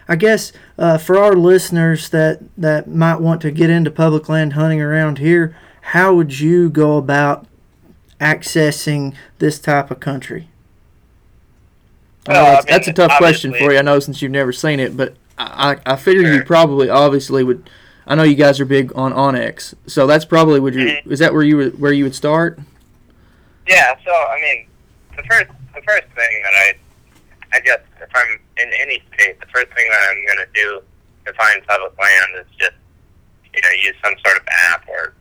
I 0.10 0.16
guess 0.16 0.54
uh, 0.78 0.98
for 0.98 1.18
our 1.18 1.34
listeners 1.34 2.08
that, 2.12 2.40
that 2.58 2.88
might 2.88 3.20
want 3.20 3.42
to 3.42 3.52
get 3.52 3.70
into 3.70 3.92
public 3.92 4.30
land 4.30 4.54
hunting 4.54 4.80
around 4.80 5.18
here, 5.18 5.54
how 5.82 6.14
would 6.16 6.40
you 6.40 6.70
go 6.70 6.96
about 6.96 7.46
accessing 8.20 9.14
this 9.40 9.60
type 9.60 9.92
of 9.92 10.00
country? 10.00 10.48
Well, 12.28 12.46
that's, 12.46 12.66
I 12.66 12.70
mean, 12.70 12.74
that's, 12.74 12.88
a 12.88 12.94
tough 12.94 13.18
question 13.18 13.54
for 13.54 13.72
you. 13.72 13.78
I 13.78 13.82
know 13.82 14.00
since 14.00 14.22
you've 14.22 14.32
never 14.32 14.52
seen 14.52 14.80
it, 14.80 14.98
but 14.98 15.16
I, 15.38 15.78
I 15.86 15.96
figure 15.96 16.24
sure. 16.24 16.34
you 16.36 16.44
probably 16.44 16.90
obviously 16.90 17.44
would. 17.44 17.70
I 18.06 18.16
know 18.16 18.24
you 18.24 18.36
guys 18.36 18.60
are 18.60 18.66
big 18.66 18.92
on 18.96 19.14
onX, 19.14 19.74
so 19.86 20.08
that's 20.08 20.26
probably 20.26 20.60
would 20.60 20.76
you. 20.76 20.88
Mm-hmm. 20.88 21.12
Is 21.12 21.20
that 21.20 21.34
where 21.34 21.44
you 21.44 21.58
would 21.58 21.80
where 21.80 21.94
you 21.94 22.04
would 22.04 22.16
start? 22.16 22.60
Yeah, 23.68 23.96
so 24.04 24.12
I 24.12 24.40
mean, 24.42 24.68
the 25.16 25.24
first 25.24 25.52
the 25.76 25.82
first 25.82 26.08
thing 26.16 26.42
that 26.44 26.54
I 26.54 26.74
I 27.54 27.60
guess 27.60 27.80
if 28.02 28.10
I'm 28.16 28.40
in 28.58 28.72
any 28.80 29.02
state, 29.14 29.40
the 29.40 29.48
first 29.48 29.68
thing 29.76 29.88
that 29.90 30.10
I'm 30.10 30.26
gonna 30.28 30.48
do 30.54 30.82
to 31.26 31.34
find 31.34 31.66
public 31.68 31.98
land 32.00 32.46
is 32.46 32.56
just 32.58 32.76
you 33.54 33.62
know 33.62 33.70
use 33.84 33.96
some 34.04 34.16
sort 34.26 34.38
of 34.38 34.48
app 34.70 34.88
or 34.88 35.14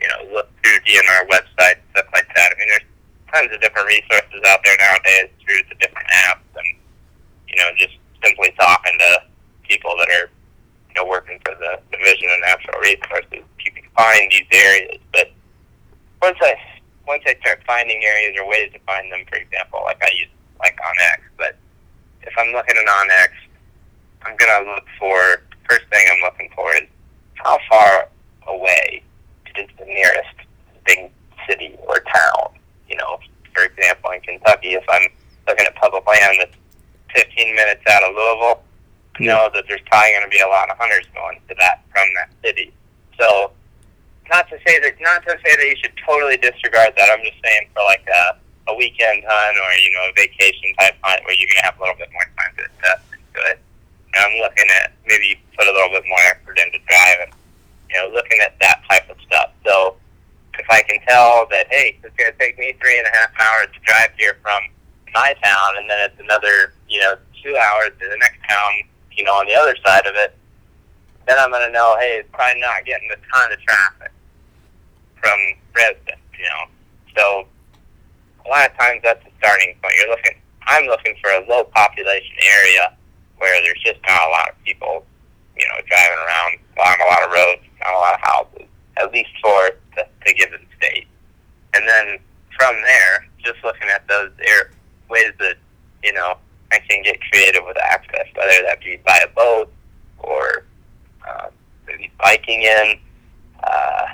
you 0.00 0.08
know 0.08 0.34
look 0.34 0.50
through 0.62 0.78
DNR 0.80 1.28
websites 1.28 1.80
stuff 1.92 2.06
like 2.12 2.28
that. 2.34 2.52
I 2.54 2.58
mean, 2.58 2.68
there's 2.68 2.93
tons 3.34 3.50
of 3.52 3.60
different 3.60 3.88
resources 3.88 4.40
out 4.46 4.60
there 4.62 4.76
nowadays 4.78 5.30
through 5.42 5.62
the 5.68 5.74
different 5.80 6.06
apps 6.30 6.46
and 6.54 6.78
you 7.48 7.56
know 7.56 7.68
just 7.76 7.98
simply 8.22 8.54
talking 8.58 8.96
to 8.98 9.22
people 9.68 9.94
that 9.98 10.08
are 10.08 10.30
you 10.88 10.94
know 10.94 11.04
working 11.04 11.40
for 11.44 11.54
the 11.58 11.80
Division 11.90 12.28
of 12.30 12.40
Natural 12.46 12.78
Resources. 12.80 13.42
You 13.64 13.72
can 13.72 13.84
find 13.96 14.30
these 14.30 14.46
areas, 14.52 14.98
but 15.12 15.32
once 16.22 16.38
I 16.40 16.54
once 17.06 17.22
I 17.26 17.34
start 17.40 17.60
finding 17.66 18.02
areas 18.02 18.38
or 18.40 18.48
ways 18.48 18.72
to 18.72 18.78
find 18.86 19.10
them, 19.12 19.24
for 19.28 19.36
example, 19.36 19.80
like 19.84 20.02
I 20.02 20.10
use 20.16 20.30
like 20.60 20.78
OnX, 20.78 21.20
but 21.36 21.56
if 22.22 22.32
I'm 22.38 22.52
looking 22.52 22.76
at 22.76 22.86
OnX, 22.86 23.28
I'm 24.24 24.36
gonna 24.36 24.70
look 24.74 24.86
for 24.98 25.42
first 25.68 25.84
thing 25.90 26.06
I'm 26.12 26.20
looking 26.22 26.50
for 26.54 26.72
is 26.74 26.88
how 27.34 27.58
far 27.68 28.08
away 28.46 29.02
is 29.56 29.68
the 29.78 29.84
nearest 29.84 30.34
big 30.86 31.10
city 31.48 31.76
or 31.86 32.00
town. 32.00 32.54
You 32.94 33.02
know, 33.02 33.18
for 33.50 33.66
example, 33.66 34.14
in 34.14 34.20
Kentucky, 34.22 34.78
if 34.78 34.86
I'm 34.86 35.10
looking 35.50 35.66
at 35.66 35.74
public 35.74 36.06
land 36.06 36.38
that's 36.38 36.54
15 37.26 37.56
minutes 37.58 37.82
out 37.90 38.06
of 38.06 38.14
Louisville, 38.14 38.62
I 39.18 39.24
know 39.26 39.50
that 39.50 39.66
there's 39.66 39.82
probably 39.90 40.14
going 40.14 40.30
to 40.30 40.30
be 40.30 40.38
a 40.38 40.46
lot 40.46 40.70
of 40.70 40.78
hunters 40.78 41.10
going 41.10 41.42
to 41.50 41.58
that 41.58 41.82
from 41.90 42.06
that 42.14 42.30
city. 42.38 42.70
So 43.18 43.50
not 44.30 44.46
to 44.46 44.62
say 44.62 44.78
that 44.78 44.94
not 45.02 45.26
to 45.26 45.34
say 45.42 45.58
that 45.58 45.66
you 45.66 45.74
should 45.82 45.90
totally 46.06 46.38
disregard 46.38 46.94
that. 46.94 47.10
I'm 47.10 47.18
just 47.26 47.42
saying 47.42 47.66
for 47.74 47.82
like 47.82 48.06
a, 48.06 48.38
a 48.70 48.74
weekend 48.78 49.26
hunt 49.26 49.58
or 49.58 49.70
you 49.82 49.90
know 49.90 50.06
a 50.06 50.14
vacation 50.14 50.70
type 50.78 50.94
hunt 51.02 51.18
where 51.26 51.34
you're 51.34 51.50
gonna 51.50 51.66
have 51.66 51.74
a 51.74 51.82
little 51.82 51.98
bit 51.98 52.14
more 52.14 52.30
time 52.38 52.54
to 52.58 52.62
invest 52.62 53.10
into 53.10 53.42
it. 53.50 53.58
And 54.14 54.18
I'm 54.22 54.38
looking 54.38 54.70
at 54.70 54.94
maybe 55.02 55.34
put 55.58 55.66
a 55.66 55.74
little 55.74 55.90
bit 55.90 56.06
more 56.06 56.22
effort 56.30 56.62
into 56.62 56.78
driving. 56.86 57.34
You 57.90 57.98
know, 57.98 58.14
looking 58.14 58.38
at 58.38 58.54
that 58.62 58.86
type 58.86 59.10
of 59.10 59.18
stuff. 59.26 59.50
So 59.66 59.98
if 60.58 60.63
I 60.74 60.82
can 60.82 60.98
tell 61.06 61.46
that 61.50 61.66
hey, 61.70 61.98
it's 62.02 62.16
gonna 62.16 62.34
take 62.38 62.58
me 62.58 62.74
three 62.80 62.98
and 62.98 63.06
a 63.06 63.14
half 63.16 63.30
hours 63.38 63.68
to 63.74 63.80
drive 63.86 64.10
here 64.18 64.36
from 64.42 64.60
my 65.14 65.34
town, 65.42 65.78
and 65.78 65.88
then 65.88 66.10
it's 66.10 66.20
another 66.20 66.74
you 66.88 67.00
know 67.00 67.14
two 67.42 67.56
hours 67.56 67.90
to 68.00 68.08
the 68.08 68.16
next 68.18 68.42
town, 68.48 68.70
you 69.12 69.22
know, 69.22 69.34
on 69.34 69.46
the 69.46 69.54
other 69.54 69.76
side 69.84 70.06
of 70.06 70.14
it 70.16 70.36
then 71.26 71.36
I'm 71.38 71.50
gonna 71.50 71.70
know, 71.70 71.96
hey, 71.98 72.20
it's 72.20 72.28
probably 72.32 72.60
not 72.60 72.84
getting 72.84 73.08
a 73.10 73.16
ton 73.16 73.52
of 73.52 73.60
traffic 73.60 74.12
from 75.16 75.38
residents, 75.74 76.20
you 76.38 76.44
know. 76.44 76.64
So 77.16 77.48
a 78.44 78.48
lot 78.48 78.70
of 78.70 78.76
times 78.76 79.00
that's 79.02 79.24
the 79.24 79.30
starting 79.38 79.74
point. 79.80 79.94
You're 79.98 80.10
looking 80.10 80.36
I'm 80.66 80.86
looking 80.86 81.14
for 81.20 81.30
a 81.30 81.44
low 81.48 81.64
population 81.64 82.36
area 82.60 82.96
where 83.38 83.60
there's 83.62 83.80
just 83.84 84.00
not 84.06 84.20
a 84.28 84.30
lot 84.30 84.48
of 84.50 84.64
people, 84.64 85.04
you 85.56 85.66
know, 85.68 85.80
driving 85.88 86.18
around 86.18 86.52
along 86.76 86.96
a 87.00 87.08
lot 87.08 87.22
of 87.24 87.30
roads, 87.32 87.62
not 87.80 87.94
a 87.94 87.98
lot 87.98 88.14
of 88.14 88.20
houses, 88.20 88.68
at 88.96 89.12
least 89.12 89.30
for 89.42 89.76
the, 89.96 90.06
the 90.26 90.34
given 90.34 90.66
state. 90.76 91.06
And 91.74 91.86
then 91.88 92.18
from 92.58 92.74
there, 92.82 93.26
just 93.44 93.62
looking 93.64 93.88
at 93.88 94.06
those 94.08 94.30
air, 94.46 94.70
ways 95.08 95.32
that, 95.38 95.56
you 96.02 96.12
know, 96.12 96.36
I 96.72 96.78
can 96.88 97.02
get 97.02 97.20
creative 97.30 97.62
with 97.66 97.76
access, 97.78 98.26
whether 98.34 98.62
that 98.64 98.80
be 98.80 99.00
by 99.06 99.18
a 99.24 99.28
boat 99.28 99.72
or 100.18 100.64
uh, 101.28 101.48
maybe 101.86 102.10
biking 102.18 102.62
in, 102.62 102.98
uh, 103.62 104.06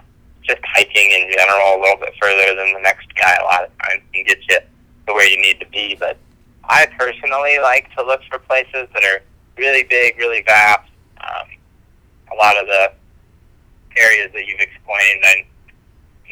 just 0.43 0.61
hiking 0.65 1.11
in 1.13 1.31
general 1.37 1.77
a 1.77 1.81
little 1.81 1.97
bit 1.97 2.15
further 2.21 2.55
than 2.55 2.73
the 2.75 2.81
next 2.81 3.15
guy 3.15 3.37
a 3.37 3.45
lot 3.45 3.65
of 3.65 3.71
times 3.79 4.03
can 4.13 4.25
get 4.25 4.39
you 4.49 4.59
to 5.07 5.13
where 5.13 5.29
you 5.29 5.41
need 5.41 5.61
to 5.61 5.67
be. 5.67 5.97
But 5.99 6.17
I 6.65 6.87
personally 6.99 7.59
like 7.61 7.95
to 7.97 8.05
look 8.05 8.21
for 8.31 8.38
places 8.38 8.88
that 8.95 9.05
are 9.05 9.23
really 9.57 9.85
big, 9.85 10.19
really 10.19 10.43
vast. 10.43 10.90
Um, 11.21 11.49
a 12.33 12.35
lot 12.37 12.57
of 12.59 12.66
the 12.66 12.93
areas 13.97 14.31
that 14.33 14.47
you've 14.47 14.61
explained, 14.61 15.21
I 15.25 15.47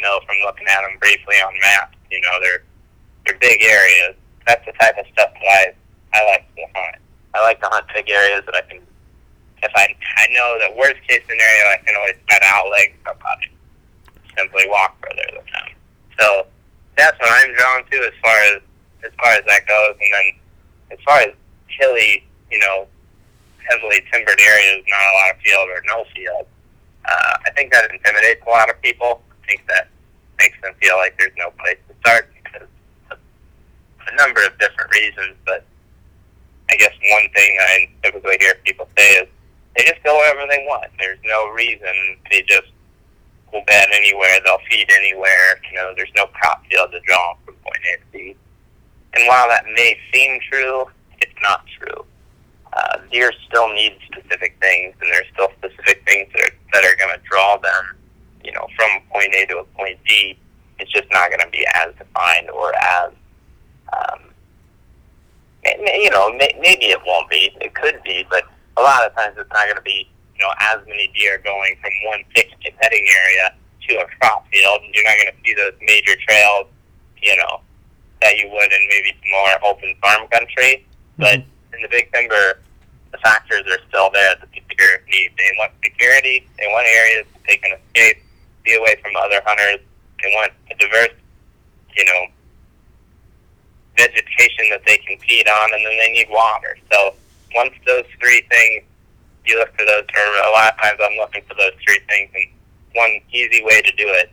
know 0.00 0.20
from 0.26 0.36
looking 0.44 0.66
at 0.68 0.82
them 0.82 0.98
briefly 1.00 1.36
on 1.36 1.52
maps. 1.62 1.96
You 2.10 2.20
know, 2.20 2.36
they're 2.40 2.62
they're 3.26 3.38
big 3.38 3.62
areas. 3.62 4.16
That's 4.46 4.64
the 4.64 4.72
type 4.72 4.96
of 4.98 5.06
stuff 5.12 5.32
that 5.34 5.48
I 5.48 6.18
I 6.18 6.24
like 6.26 6.46
to 6.56 6.64
hunt. 6.74 6.96
I 7.34 7.42
like 7.42 7.60
to 7.60 7.68
hunt 7.68 7.86
big 7.94 8.08
areas 8.10 8.42
that 8.46 8.54
I 8.54 8.62
can 8.62 8.80
if 9.62 9.72
I 9.74 9.94
I 10.16 10.26
know 10.32 10.58
that 10.60 10.76
worst 10.76 11.00
case 11.08 11.22
scenario, 11.28 11.64
I 11.72 11.78
can 11.84 11.94
always 11.96 12.16
try 12.28 12.38
to 12.38 12.44
outleg 12.46 12.94
somebody. 13.04 13.50
Simply 14.36 14.64
walk 14.68 14.96
further 15.02 15.26
than 15.34 15.44
them. 15.50 15.68
So 16.18 16.46
that's 16.96 17.18
what 17.18 17.30
I'm 17.30 17.54
drawn 17.54 17.84
to 17.90 17.96
as 18.06 18.14
far 18.22 18.38
as 18.54 18.62
as 19.04 19.12
far 19.22 19.32
as 19.32 19.44
that 19.46 19.66
goes. 19.66 19.96
And 20.00 20.10
then 20.12 20.26
as 20.92 20.98
far 21.04 21.18
as 21.20 21.34
hilly, 21.68 22.24
you 22.50 22.58
know, 22.58 22.86
heavily 23.68 24.02
timbered 24.12 24.40
areas, 24.40 24.84
not 24.88 25.00
a 25.00 25.14
lot 25.18 25.30
of 25.34 25.40
field 25.42 25.68
or 25.68 25.82
no 25.86 26.04
field. 26.14 26.46
Uh, 27.04 27.34
I 27.46 27.50
think 27.56 27.72
that 27.72 27.90
intimidates 27.90 28.42
a 28.46 28.50
lot 28.50 28.68
of 28.70 28.80
people. 28.82 29.22
Think 29.48 29.66
that 29.68 29.88
makes 30.38 30.60
them 30.60 30.74
feel 30.80 30.96
like 30.96 31.16
there's 31.18 31.32
no 31.38 31.50
place 31.58 31.78
to 31.88 31.94
start 32.00 32.30
because 32.36 32.68
of 33.10 33.18
a 34.06 34.16
number 34.16 34.44
of 34.44 34.58
different 34.58 34.92
reasons. 34.92 35.36
But 35.44 35.64
I 36.70 36.76
guess 36.76 36.92
one 37.10 37.28
thing 37.34 37.58
I 37.60 37.88
typically 38.02 38.36
hear 38.38 38.54
people 38.64 38.88
say 38.96 39.08
is 39.14 39.28
they 39.76 39.84
just 39.84 40.02
go 40.04 40.16
wherever 40.16 40.46
they 40.50 40.64
want. 40.68 40.92
There's 40.98 41.18
no 41.24 41.48
reason. 41.48 42.18
They 42.30 42.42
just 42.42 42.68
will 43.52 43.64
bed 43.66 43.88
anywhere. 43.92 44.38
They'll 44.44 44.60
feed 44.70 44.90
anywhere. 44.90 45.60
You 45.70 45.78
know, 45.78 45.92
there's 45.96 46.12
no 46.14 46.26
crop 46.26 46.64
field 46.66 46.92
to 46.92 47.00
draw 47.00 47.34
from 47.44 47.54
point 47.54 47.80
A 47.94 47.96
to 47.98 48.04
B. 48.12 48.36
And 49.14 49.26
while 49.26 49.48
that 49.48 49.64
may 49.74 49.96
seem 50.12 50.38
true, 50.50 50.84
it's 51.20 51.32
not 51.42 51.64
true. 51.78 52.04
Uh, 52.72 52.98
deer 53.10 53.32
still 53.48 53.72
need 53.72 53.96
specific 54.04 54.56
things, 54.60 54.94
and 55.00 55.10
there's 55.10 55.26
still 55.32 55.48
specific 55.58 56.04
things 56.06 56.28
that 56.34 56.42
are, 56.42 56.54
that 56.72 56.84
are 56.84 56.96
going 56.96 57.18
to 57.18 57.24
draw 57.28 57.56
them, 57.56 57.96
you 58.48 58.54
know, 58.54 58.66
from 58.76 58.88
point 59.12 59.34
A 59.34 59.44
to 59.46 59.58
a 59.58 59.64
point 59.76 59.98
D. 60.08 60.38
It's 60.78 60.90
just 60.90 61.08
not 61.12 61.28
going 61.28 61.40
to 61.40 61.50
be 61.50 61.66
as 61.74 61.92
defined 61.98 62.48
or 62.48 62.72
as, 62.74 63.12
um, 63.92 64.20
you 65.66 66.10
know, 66.10 66.32
maybe 66.32 66.86
it 66.86 66.98
won't 67.04 67.28
be. 67.28 67.52
It 67.60 67.74
could 67.74 68.00
be, 68.04 68.24
but 68.30 68.44
a 68.78 68.80
lot 68.80 69.04
of 69.04 69.14
times 69.14 69.36
it's 69.36 69.52
not 69.52 69.66
going 69.66 69.76
to 69.76 69.82
be, 69.82 70.08
you 70.34 70.40
know, 70.40 70.52
as 70.60 70.78
many 70.86 71.12
deer 71.14 71.42
going 71.44 71.76
from 71.82 71.92
one 72.06 72.24
fixed 72.34 72.56
bedding 72.80 73.06
area 73.20 73.54
to 73.88 73.94
a 74.00 74.06
crop 74.16 74.46
field, 74.48 74.80
and 74.82 74.94
you're 74.94 75.04
not 75.04 75.16
going 75.20 75.34
to 75.34 75.38
see 75.44 75.54
those 75.54 75.74
major 75.82 76.16
trails, 76.26 76.68
you 77.20 77.36
know, 77.36 77.60
that 78.22 78.38
you 78.38 78.48
would 78.48 78.72
in 78.72 78.88
maybe 78.88 79.12
more 79.30 79.70
open 79.70 79.94
farm 80.00 80.26
country. 80.28 80.86
But 81.18 81.40
mm-hmm. 81.40 81.74
in 81.74 81.82
the 81.82 81.88
big 81.88 82.10
timber, 82.14 82.60
the 83.10 83.18
factors 83.18 83.66
are 83.66 83.82
still 83.88 84.10
there 84.10 84.36
that 84.40 84.48
the 84.54 84.62
deer 84.76 85.02
need. 85.10 85.32
They 85.36 85.50
want 85.58 85.72
security. 85.82 86.46
They 86.56 86.66
want 86.68 86.86
areas 86.86 87.26
that 87.34 87.42
they 87.48 87.56
can 87.56 87.76
escape, 87.76 88.22
be 88.64 88.74
away 88.74 88.96
from 89.02 89.12
other 89.16 89.40
hunters. 89.44 89.84
They 90.22 90.30
want 90.34 90.52
a 90.70 90.74
diverse, 90.74 91.14
you 91.96 92.04
know, 92.04 92.26
vegetation 93.96 94.70
that 94.70 94.82
they 94.86 94.98
can 94.98 95.18
feed 95.18 95.48
on, 95.48 95.74
and 95.74 95.84
then 95.84 95.96
they 95.98 96.12
need 96.12 96.28
water. 96.30 96.76
So 96.92 97.14
once 97.54 97.74
those 97.86 98.04
three 98.20 98.42
things, 98.50 98.84
you 99.44 99.58
look 99.58 99.70
for 99.76 99.84
those, 99.86 100.04
or 100.04 100.48
a 100.48 100.52
lot 100.52 100.74
of 100.74 100.80
times 100.80 101.00
I'm 101.02 101.16
looking 101.16 101.42
for 101.48 101.54
those 101.54 101.72
three 101.84 102.00
things, 102.08 102.30
and 102.34 102.46
one 102.94 103.20
easy 103.32 103.62
way 103.64 103.80
to 103.82 103.92
do 103.96 104.06
it, 104.08 104.30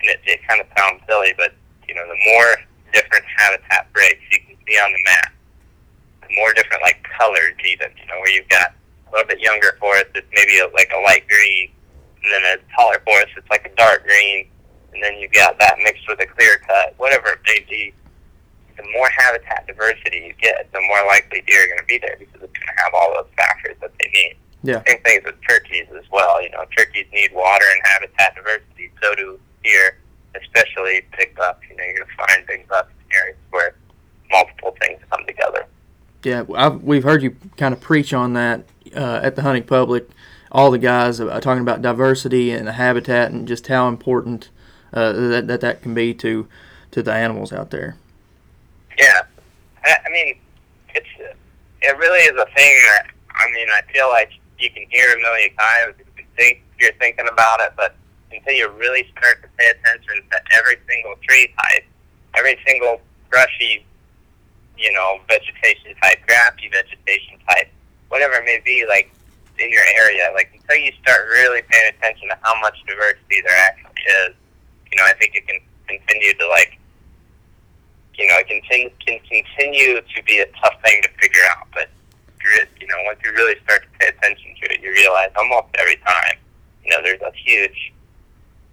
and 0.00 0.10
it, 0.10 0.20
it 0.26 0.40
kind 0.48 0.60
of 0.60 0.66
sounds 0.76 1.02
silly, 1.08 1.34
but 1.36 1.54
you 1.88 1.94
know, 1.94 2.06
the 2.06 2.18
more 2.32 2.56
different 2.92 3.24
habitat 3.36 3.92
breaks 3.92 4.20
you 4.30 4.38
can 4.46 4.56
see 4.66 4.78
on 4.78 4.92
the 4.92 5.02
map, 5.04 5.32
the 6.22 6.34
more 6.36 6.52
different 6.54 6.82
like 6.82 7.02
colors 7.18 7.54
even, 7.64 7.90
you 7.98 8.06
know, 8.06 8.18
where 8.20 8.30
you've 8.30 8.48
got 8.48 8.72
a 9.08 9.12
little 9.12 9.26
bit 9.26 9.40
younger 9.40 9.76
forest, 9.80 10.06
it's 10.14 10.26
maybe 10.32 10.58
a, 10.58 10.68
like 10.74 10.90
a 10.94 11.00
light 11.00 11.26
green, 11.28 11.70
and 12.22 12.32
then 12.32 12.58
a 12.58 12.76
taller 12.76 13.00
forest, 13.04 13.32
it's 13.36 13.48
like 13.50 13.66
a 13.66 13.74
dark 13.76 14.04
green, 14.04 14.48
and 14.92 15.02
then 15.02 15.18
you've 15.18 15.32
got 15.32 15.58
that 15.58 15.78
mixed 15.82 16.08
with 16.08 16.20
a 16.20 16.26
clear 16.26 16.58
cut, 16.66 16.94
whatever 16.98 17.28
it 17.28 17.38
may 17.46 17.64
be 17.68 17.94
the 18.80 18.90
more 18.92 19.08
habitat 19.10 19.66
diversity 19.66 20.24
you 20.26 20.34
get, 20.40 20.70
the 20.72 20.80
more 20.80 21.06
likely 21.06 21.42
deer 21.46 21.64
are 21.64 21.66
going 21.66 21.78
to 21.78 21.84
be 21.84 21.98
there 21.98 22.16
because 22.18 22.42
it's 22.42 22.52
going 22.52 22.76
to 22.76 22.82
have 22.82 22.94
all 22.94 23.12
those 23.14 23.30
factors 23.36 23.76
that 23.80 23.92
they 23.98 24.08
need. 24.12 24.36
Yeah. 24.62 24.82
Same 24.86 25.02
things 25.02 25.24
with 25.24 25.36
turkeys 25.48 25.86
as 25.96 26.04
well. 26.10 26.42
You 26.42 26.50
know, 26.50 26.64
turkeys 26.76 27.06
need 27.12 27.32
water 27.32 27.64
and 27.72 27.80
habitat 27.84 28.34
diversity. 28.34 28.90
So 29.02 29.14
do 29.14 29.40
deer, 29.64 29.98
especially 30.40 31.02
big 31.16 31.34
bucks. 31.36 31.66
You 31.68 31.76
know, 31.76 31.84
you're 31.84 31.96
going 31.96 32.06
to 32.06 32.16
find 32.16 32.46
big 32.46 32.68
bucks 32.68 32.92
in 33.06 33.16
areas 33.16 33.36
where 33.50 33.74
multiple 34.30 34.76
things 34.80 35.00
come 35.10 35.24
together. 35.26 35.66
Yeah, 36.22 36.44
I've, 36.54 36.82
we've 36.82 37.02
heard 37.02 37.22
you 37.22 37.36
kind 37.56 37.72
of 37.72 37.80
preach 37.80 38.12
on 38.12 38.34
that 38.34 38.64
uh, 38.94 39.20
at 39.22 39.36
the 39.36 39.42
hunting 39.42 39.64
public. 39.64 40.08
All 40.52 40.70
the 40.70 40.78
guys 40.78 41.18
talking 41.18 41.60
about 41.60 41.82
diversity 41.82 42.50
and 42.50 42.66
the 42.66 42.72
habitat 42.72 43.30
and 43.30 43.46
just 43.46 43.66
how 43.68 43.88
important 43.88 44.50
uh, 44.92 45.12
that, 45.12 45.46
that 45.46 45.60
that 45.60 45.82
can 45.82 45.94
be 45.94 46.12
to 46.14 46.48
to 46.90 47.02
the 47.02 47.12
animals 47.12 47.52
out 47.52 47.70
there. 47.70 47.96
Yeah, 48.98 49.22
I, 49.84 49.96
I 50.04 50.10
mean, 50.10 50.36
it's 50.94 51.06
it 51.82 51.98
really 51.98 52.20
is 52.20 52.32
a 52.32 52.46
thing 52.56 52.74
that 52.88 53.06
I 53.30 53.50
mean, 53.52 53.68
I 53.70 53.82
feel 53.92 54.08
like 54.08 54.32
you 54.58 54.70
can 54.70 54.84
hear 54.90 55.12
a 55.12 55.20
million 55.20 55.50
times 55.54 55.94
you 56.16 56.24
think 56.36 56.62
you're 56.78 56.92
thinking 56.94 57.28
about 57.32 57.60
it, 57.60 57.72
but 57.76 57.94
until 58.32 58.54
you 58.54 58.68
really 58.70 59.08
start 59.16 59.42
to 59.42 59.48
pay 59.56 59.70
attention 59.70 60.22
to 60.30 60.40
every 60.58 60.76
single 60.88 61.14
tree 61.22 61.52
type 61.58 61.84
every 62.36 62.58
single 62.66 63.00
brushy, 63.30 63.84
you 64.78 64.92
know, 64.92 65.20
vegetation 65.28 65.94
type, 66.02 66.18
grassy 66.26 66.68
vegetation 66.70 67.38
type, 67.48 67.68
whatever 68.08 68.34
it 68.34 68.44
may 68.44 68.60
be, 68.64 68.84
like 68.88 69.10
in 69.60 69.70
your 69.70 69.84
area. 70.00 70.30
Like 70.34 70.50
until 70.54 70.76
you 70.76 70.92
start 71.02 71.28
really 71.28 71.62
paying 71.68 71.92
attention 71.94 72.28
to 72.28 72.38
how 72.42 72.58
much 72.60 72.76
diversity 72.86 73.42
there 73.44 73.56
actually 73.56 74.02
is, 74.26 74.34
you 74.90 74.96
know, 74.98 75.04
I 75.04 75.14
think 75.14 75.34
it 75.34 75.46
can 75.46 75.60
continue 75.86 76.34
to 76.34 76.48
like, 76.48 76.78
you 78.14 78.26
know, 78.26 78.36
it 78.38 78.48
can, 78.48 78.60
can 79.04 79.20
continue 79.28 80.00
to 80.00 80.22
be 80.24 80.40
a 80.40 80.46
tough 80.60 80.74
thing 80.84 81.02
to 81.02 81.08
figure 81.20 81.42
out. 81.56 81.68
But 81.72 81.88
you 82.80 82.86
know, 82.86 82.96
once 83.04 83.18
you 83.24 83.32
really 83.32 83.54
start 83.64 83.82
to 83.82 83.88
pay 83.98 84.08
attention 84.08 84.54
to 84.62 84.72
it, 84.72 84.80
you 84.80 84.90
realize 84.90 85.30
almost 85.36 85.68
every 85.78 85.96
time, 85.96 86.36
you 86.84 86.90
know, 86.90 87.02
there's 87.02 87.20
a 87.20 87.32
huge, 87.36 87.92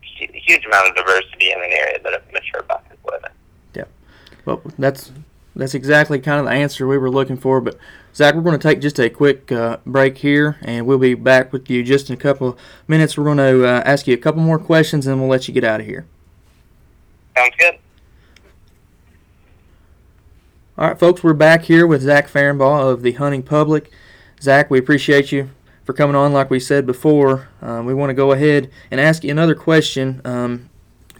huge 0.01 0.65
amount 0.65 0.89
of 0.89 0.95
diversity 0.95 1.51
in 1.51 1.57
an 1.57 1.71
area 1.71 1.99
that 2.03 2.13
a 2.13 2.21
mature 2.33 2.63
buck 2.63 2.83
is 2.91 2.97
living. 3.05 3.31
Yeah, 3.75 3.83
well, 4.45 4.61
that's 4.79 5.11
that's 5.57 5.73
exactly 5.73 6.19
kind 6.19 6.39
of 6.39 6.45
the 6.45 6.51
answer 6.51 6.87
we 6.87 6.97
were 6.97 7.09
looking 7.09 7.37
for. 7.37 7.59
But 7.61 7.77
Zach, 8.13 8.35
we're 8.35 8.41
going 8.41 8.57
to 8.57 8.67
take 8.67 8.79
just 8.79 8.99
a 8.99 9.09
quick 9.09 9.51
uh, 9.51 9.77
break 9.85 10.17
here, 10.19 10.57
and 10.61 10.85
we'll 10.85 10.97
be 10.97 11.13
back 11.13 11.51
with 11.51 11.69
you 11.69 11.83
just 11.83 12.09
in 12.09 12.13
a 12.13 12.19
couple 12.19 12.49
of 12.49 12.59
minutes. 12.87 13.17
We're 13.17 13.23
going 13.25 13.37
to 13.37 13.65
uh, 13.65 13.81
ask 13.85 14.07
you 14.07 14.13
a 14.13 14.17
couple 14.17 14.41
more 14.41 14.59
questions, 14.59 15.07
and 15.07 15.19
we'll 15.19 15.29
let 15.29 15.47
you 15.47 15.53
get 15.53 15.63
out 15.63 15.79
of 15.79 15.85
here. 15.85 16.05
Sounds 17.35 17.55
good. 17.57 17.77
All 20.77 20.89
right, 20.89 20.99
folks, 20.99 21.23
we're 21.23 21.33
back 21.33 21.63
here 21.63 21.87
with 21.87 22.03
Zach 22.03 22.29
Ferenbaugh 22.29 22.91
of 22.91 23.01
the 23.01 23.13
Hunting 23.13 23.41
Public. 23.41 23.91
Zach, 24.41 24.69
we 24.69 24.77
appreciate 24.77 25.31
you 25.31 25.49
for 25.83 25.93
coming 25.93 26.15
on. 26.15 26.33
Like 26.33 26.51
we 26.51 26.59
said 26.59 26.85
before, 26.85 27.47
um, 27.61 27.85
we 27.85 27.93
want 27.93 28.11
to 28.11 28.13
go 28.13 28.31
ahead 28.31 28.69
and 28.91 29.01
ask 29.01 29.23
you 29.23 29.31
another 29.31 29.55
question. 29.55 30.21
Um, 30.23 30.69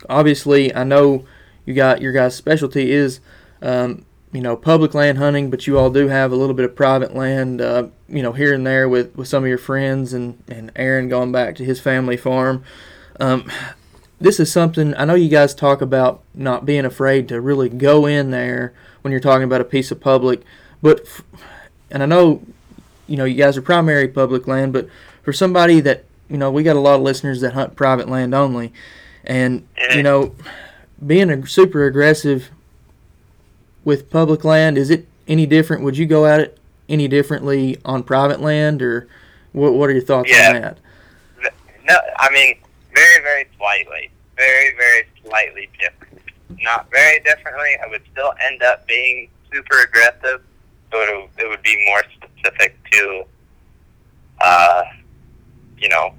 obviously, 0.10 0.76
I 0.76 0.84
know 0.84 1.26
you 1.66 1.74
got 1.74 2.02
your 2.02 2.12
guys' 2.12 2.36
specialty 2.36 2.92
is 2.92 3.20
um, 3.62 4.06
you 4.38 4.44
know 4.44 4.56
public 4.56 4.94
land 4.94 5.18
hunting, 5.18 5.50
but 5.50 5.66
you 5.66 5.80
all 5.80 5.90
do 5.90 6.10
have 6.10 6.32
a 6.32 6.36
little 6.36 6.54
bit 6.54 6.64
of 6.64 6.76
private 6.76 7.16
land, 7.16 7.60
uh, 7.60 7.88
you 8.08 8.22
know, 8.22 8.34
here 8.34 8.54
and 8.54 8.68
there 8.68 8.88
with, 8.88 9.16
with 9.16 9.28
some 9.28 9.42
of 9.42 9.50
your 9.50 9.58
friends 9.58 10.14
and 10.14 10.44
and 10.48 10.72
Aaron 10.76 11.10
going 11.10 11.32
back 11.32 11.56
to 11.56 11.66
his 11.66 11.82
family 11.82 12.18
farm. 12.18 12.64
Um, 13.20 13.52
this 14.22 14.40
is 14.40 14.52
something 14.52 14.94
I 14.96 15.06
know 15.06 15.16
you 15.16 15.28
guys 15.28 15.56
talk 15.56 15.82
about 15.82 16.22
not 16.36 16.68
being 16.68 16.86
afraid 16.86 17.28
to 17.30 17.42
really 17.42 17.68
go 17.68 18.06
in 18.06 18.30
there 18.30 18.76
when 19.02 19.12
you're 19.12 19.20
talking 19.20 19.44
about 19.44 19.60
a 19.60 19.64
piece 19.66 19.90
of 19.90 20.00
public, 20.00 20.44
but 20.84 21.04
and 21.90 22.04
I 22.04 22.06
know 22.06 22.44
you 23.08 23.18
know 23.18 23.26
you 23.26 23.38
guys 23.38 23.58
are 23.58 23.64
primary 23.64 24.08
public 24.08 24.46
land, 24.46 24.72
but 24.72 24.88
for 25.24 25.34
somebody 25.34 25.80
that 25.80 26.06
you 26.30 26.38
know 26.38 26.52
we 26.52 26.62
got 26.62 26.76
a 26.76 26.80
lot 26.80 26.98
of 26.98 27.02
listeners 27.02 27.42
that 27.42 27.54
hunt 27.54 27.76
private 27.76 28.08
land 28.08 28.36
only, 28.36 28.72
and 29.24 29.68
you 29.96 30.04
know 30.04 30.36
being 31.04 31.32
a 31.32 31.48
super 31.48 31.88
aggressive 31.88 32.52
with 33.88 34.10
public 34.10 34.44
land 34.44 34.78
is 34.78 34.90
it 34.90 35.08
any 35.30 35.46
different? 35.46 35.82
Would 35.82 35.98
you 35.98 36.06
go 36.06 36.26
at 36.26 36.42
it 36.42 36.58
any 36.90 37.08
differently 37.08 37.78
on 37.86 38.04
private 38.04 38.42
land, 38.42 38.82
or 38.82 39.08
what? 39.54 39.74
What 39.74 39.90
are 39.90 39.94
your 39.94 40.04
thoughts 40.04 40.30
yeah. 40.30 40.52
on 40.54 40.62
that? 40.62 40.78
No, 41.88 41.98
I 42.18 42.30
mean 42.32 42.60
very, 42.94 43.24
very 43.24 43.48
slightly, 43.58 44.12
very, 44.36 44.76
very 44.76 45.08
slightly 45.24 45.70
different. 45.80 46.22
Not 46.62 46.92
very 46.92 47.22
differently. 47.22 47.78
I 47.82 47.88
would 47.88 48.02
still 48.12 48.34
end 48.46 48.62
up 48.62 48.86
being 48.88 49.30
super 49.54 49.84
aggressive, 49.84 50.42
but 50.92 51.08
it, 51.08 51.30
it 51.38 51.48
would 51.48 51.64
be 51.64 51.86
more 51.88 52.04
specific 52.14 52.76
to, 52.92 53.24
uh, 54.42 54.84
you 55.78 55.88
know, 55.88 56.14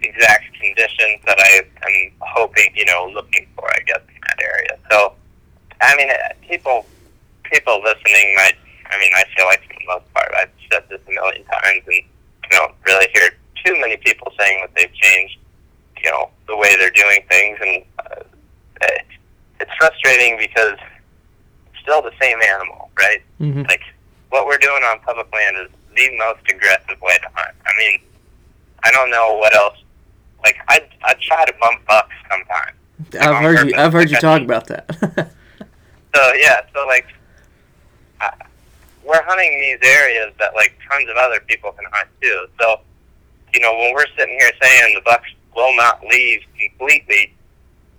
exact 0.00 0.46
conditions 0.58 1.20
that 1.26 1.38
I 1.38 1.60
am 1.60 2.12
hoping, 2.20 2.72
you 2.74 2.86
know, 2.86 3.10
looking 3.12 3.46
for, 3.54 3.68
I 3.70 3.80
guess, 3.80 4.00
in 4.08 4.20
that 4.28 4.42
area. 4.42 4.78
So, 4.90 5.14
I 5.90 5.96
mean, 5.96 6.08
people, 6.48 6.86
people 7.44 7.82
listening 7.82 8.34
might, 8.36 8.54
I 8.86 8.98
mean, 8.98 9.12
I 9.14 9.24
feel 9.36 9.46
like 9.46 9.62
for 9.62 9.74
the 9.74 9.86
most 9.86 10.14
part, 10.14 10.30
I've 10.36 10.50
said 10.70 10.84
this 10.88 11.00
a 11.06 11.10
million 11.10 11.44
times, 11.44 11.82
and 11.86 11.96
you 11.96 12.02
don't 12.50 12.74
really 12.86 13.08
hear 13.12 13.30
too 13.64 13.78
many 13.80 13.96
people 13.96 14.32
saying 14.38 14.60
that 14.62 14.74
they've 14.74 14.94
changed 14.94 15.38
you 16.02 16.10
know 16.10 16.30
the 16.46 16.56
way 16.56 16.76
they're 16.76 16.90
doing 16.90 17.20
things, 17.28 17.58
and 17.60 17.84
uh, 17.98 18.22
it, 18.82 19.06
it's 19.60 19.70
frustrating 19.78 20.36
because 20.38 20.78
it's 21.66 21.82
still 21.82 22.02
the 22.02 22.12
same 22.20 22.38
animal, 22.42 22.90
right? 22.98 23.22
Mm-hmm. 23.40 23.62
Like 23.62 23.82
what 24.30 24.46
we're 24.46 24.58
doing 24.58 24.82
on 24.84 25.00
public 25.00 25.32
land 25.32 25.56
is 25.58 25.68
the 25.96 26.16
most 26.18 26.40
aggressive 26.48 27.00
way 27.00 27.16
to 27.18 27.28
hunt. 27.34 27.56
I 27.66 27.70
mean, 27.78 28.00
I 28.82 28.90
don't 28.92 29.10
know 29.10 29.36
what 29.36 29.54
else. 29.54 29.76
Like 30.42 30.56
I 30.68 30.82
I 31.04 31.14
try 31.20 31.44
to 31.44 31.54
bump 31.60 31.86
bucks 31.86 32.14
sometimes. 32.30 32.76
I've 33.20 33.42
heard 33.42 33.68
you. 33.68 33.74
I've 33.76 33.92
heard 33.92 34.10
you 34.10 34.18
talk 34.18 34.42
about 34.42 34.66
that. 34.68 35.32
so 36.14 36.32
yeah, 36.34 36.60
so 36.74 36.86
like 36.86 37.06
I, 38.20 38.32
we're 39.04 39.22
hunting 39.22 39.50
these 39.60 39.78
areas 39.82 40.32
that 40.38 40.54
like 40.54 40.76
tons 40.90 41.08
of 41.08 41.16
other 41.16 41.40
people 41.40 41.72
can 41.72 41.84
hunt 41.92 42.08
too. 42.20 42.46
So 42.60 42.80
you 43.54 43.60
know 43.60 43.72
when 43.74 43.94
we're 43.94 44.06
sitting 44.16 44.38
here 44.38 44.52
saying 44.60 44.94
the 44.94 45.02
bucks 45.02 45.28
will 45.54 45.74
not 45.76 46.02
leave 46.04 46.40
completely, 46.58 47.34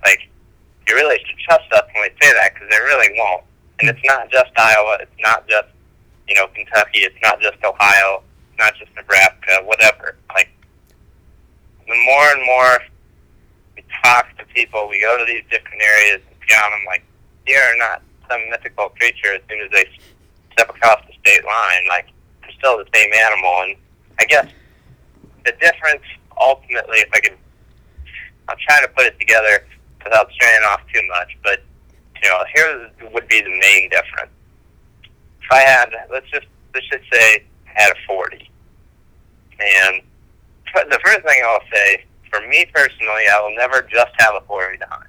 like, 0.03 0.29
you 0.87 0.95
really 0.95 1.17
should 1.25 1.37
trust 1.39 1.71
us 1.73 1.83
when 1.93 2.03
we 2.03 2.09
say 2.21 2.33
that 2.33 2.53
because 2.53 2.69
they 2.69 2.79
really 2.79 3.09
won't. 3.17 3.43
And 3.79 3.89
it's 3.89 3.99
not 4.03 4.29
just 4.31 4.51
Iowa. 4.57 4.97
It's 5.01 5.19
not 5.19 5.47
just, 5.47 5.67
you 6.27 6.35
know, 6.35 6.47
Kentucky. 6.47 6.99
It's 6.99 7.15
not 7.21 7.39
just 7.41 7.57
Ohio. 7.63 8.23
It's 8.49 8.59
not 8.59 8.75
just 8.75 8.93
Nebraska, 8.95 9.61
whatever. 9.63 10.15
Like, 10.33 10.49
the 11.87 11.95
more 12.05 12.27
and 12.33 12.45
more 12.45 12.79
we 13.75 13.83
talk 14.03 14.27
to 14.37 14.45
people, 14.53 14.87
we 14.89 15.01
go 15.01 15.17
to 15.17 15.25
these 15.25 15.43
different 15.49 15.81
areas 15.81 16.21
and 16.27 16.35
scout 16.47 16.71
them, 16.71 16.81
like, 16.87 17.03
they 17.47 17.55
are 17.55 17.77
not 17.77 18.01
some 18.29 18.41
mythical 18.49 18.89
creature 18.89 19.35
as 19.35 19.41
soon 19.49 19.61
as 19.61 19.71
they 19.71 19.85
step 20.53 20.69
across 20.69 21.01
the 21.07 21.13
state 21.19 21.43
line. 21.43 21.87
Like, 21.89 22.07
they're 22.41 22.51
still 22.51 22.77
the 22.77 22.87
same 22.93 23.11
animal. 23.13 23.63
And 23.63 23.75
I 24.19 24.25
guess 24.25 24.47
the 25.45 25.53
difference 25.59 26.03
ultimately, 26.39 26.99
if 26.99 27.09
I 27.13 27.19
could 27.19 27.37
I'm 28.49 28.57
trying 28.67 28.83
to 28.83 28.89
put 28.89 29.05
it 29.05 29.17
together 29.19 29.65
without 30.03 30.29
straying 30.31 30.61
off 30.63 30.81
too 30.93 31.01
much, 31.07 31.37
but 31.43 31.63
you 32.21 32.29
know, 32.29 32.43
here 32.53 32.91
would 33.13 33.27
be 33.27 33.41
the 33.41 33.49
main 33.49 33.89
difference. 33.89 34.31
If 35.03 35.51
I 35.51 35.59
had, 35.59 35.89
let's 36.11 36.29
just 36.29 36.47
let's 36.73 36.87
just 36.89 37.03
say, 37.11 37.43
I 37.67 37.81
had 37.81 37.91
a 37.91 37.95
40, 38.07 38.49
and 39.59 40.01
the 40.89 40.99
first 41.03 41.21
thing 41.21 41.41
I'll 41.45 41.59
say, 41.73 42.03
for 42.29 42.45
me 42.47 42.65
personally, 42.73 43.23
I 43.31 43.39
will 43.41 43.55
never 43.55 43.81
just 43.83 44.11
have 44.17 44.35
a 44.35 44.41
40 44.41 44.77
to 44.77 44.85
hunt. 44.89 45.07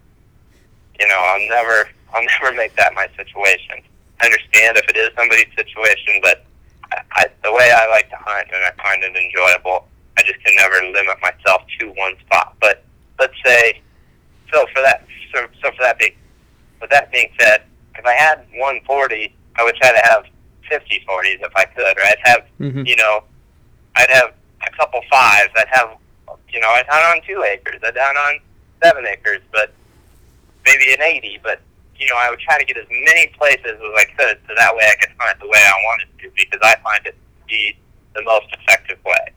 You 0.98 1.08
know, 1.08 1.18
I'll 1.18 1.48
never, 1.48 1.88
I'll 2.14 2.24
never 2.24 2.54
make 2.56 2.74
that 2.76 2.94
my 2.94 3.08
situation. 3.16 3.82
I 4.20 4.26
understand 4.26 4.76
if 4.76 4.88
it 4.88 4.96
is 4.96 5.10
somebody's 5.16 5.52
situation, 5.56 6.20
but 6.22 6.44
I, 6.92 7.02
I, 7.12 7.26
the 7.42 7.52
way 7.52 7.72
I 7.72 7.88
like 7.88 8.08
to 8.10 8.16
hunt 8.16 8.48
and 8.52 8.62
I 8.64 8.82
find 8.82 9.02
it 9.02 9.16
enjoyable, 9.16 9.88
I 10.18 10.22
just 10.22 10.44
can 10.44 10.54
never 10.56 10.84
limit 10.92 11.16
myself 11.20 11.62
to 11.80 11.86
one 11.92 12.14
spot. 12.26 12.54
But 12.60 12.84
let's 13.18 13.34
say, 13.44 13.80
so 14.52 14.66
for 14.74 14.82
that, 14.82 15.06
so, 15.34 15.46
so 15.62 15.70
for 15.72 15.82
that 15.82 15.98
being, 15.98 16.14
with 16.80 16.90
that 16.90 17.10
being 17.10 17.28
said, 17.38 17.62
if 17.96 18.04
I 18.04 18.14
had 18.14 18.38
140, 18.52 19.34
I 19.56 19.64
would 19.64 19.74
try 19.76 19.92
to 19.92 20.02
have 20.08 20.24
50 20.68 21.04
40s 21.08 21.44
if 21.44 21.52
I 21.56 21.64
could, 21.64 21.96
or 21.98 22.02
I'd 22.04 22.16
have, 22.24 22.44
mm-hmm. 22.60 22.86
you 22.86 22.96
know, 22.96 23.24
I'd 23.96 24.10
have 24.10 24.34
a 24.66 24.70
couple 24.76 25.00
fives. 25.10 25.50
I'd 25.56 25.68
have, 25.70 25.96
you 26.52 26.60
know, 26.60 26.68
I'd 26.68 26.86
hunt 26.88 27.18
on 27.18 27.26
two 27.26 27.42
acres. 27.44 27.80
I'd 27.84 27.96
hunt 27.96 28.18
on 28.18 28.40
seven 28.82 29.06
acres, 29.06 29.40
but 29.52 29.72
maybe 30.64 30.92
an 30.92 31.02
80. 31.02 31.40
But 31.42 31.60
you 32.02 32.08
know, 32.08 32.16
I 32.18 32.30
would 32.30 32.40
try 32.40 32.58
to 32.58 32.64
get 32.64 32.76
as 32.76 32.86
many 32.90 33.28
places 33.38 33.78
as 33.78 33.92
I 33.96 34.04
could, 34.18 34.38
so 34.48 34.54
that 34.56 34.74
way 34.74 34.82
I 34.90 34.96
could 34.98 35.14
hunt 35.18 35.38
the 35.38 35.46
way 35.46 35.62
I 35.62 35.72
wanted 35.86 36.08
to, 36.18 36.30
because 36.34 36.58
I 36.60 36.74
find 36.82 37.06
it 37.06 37.14
to 37.14 37.46
be 37.46 37.78
the 38.14 38.22
most 38.22 38.46
effective 38.52 38.98
way. 39.06 39.30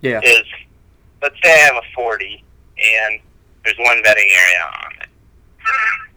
Yeah. 0.00 0.20
Is 0.24 0.48
let's 1.20 1.36
say 1.44 1.52
I 1.52 1.66
have 1.68 1.76
a 1.76 1.86
40 1.94 2.42
and 2.80 3.20
there's 3.64 3.76
one 3.78 4.02
bedding 4.02 4.28
area 4.32 4.64
on 4.84 4.92
it. 5.02 5.08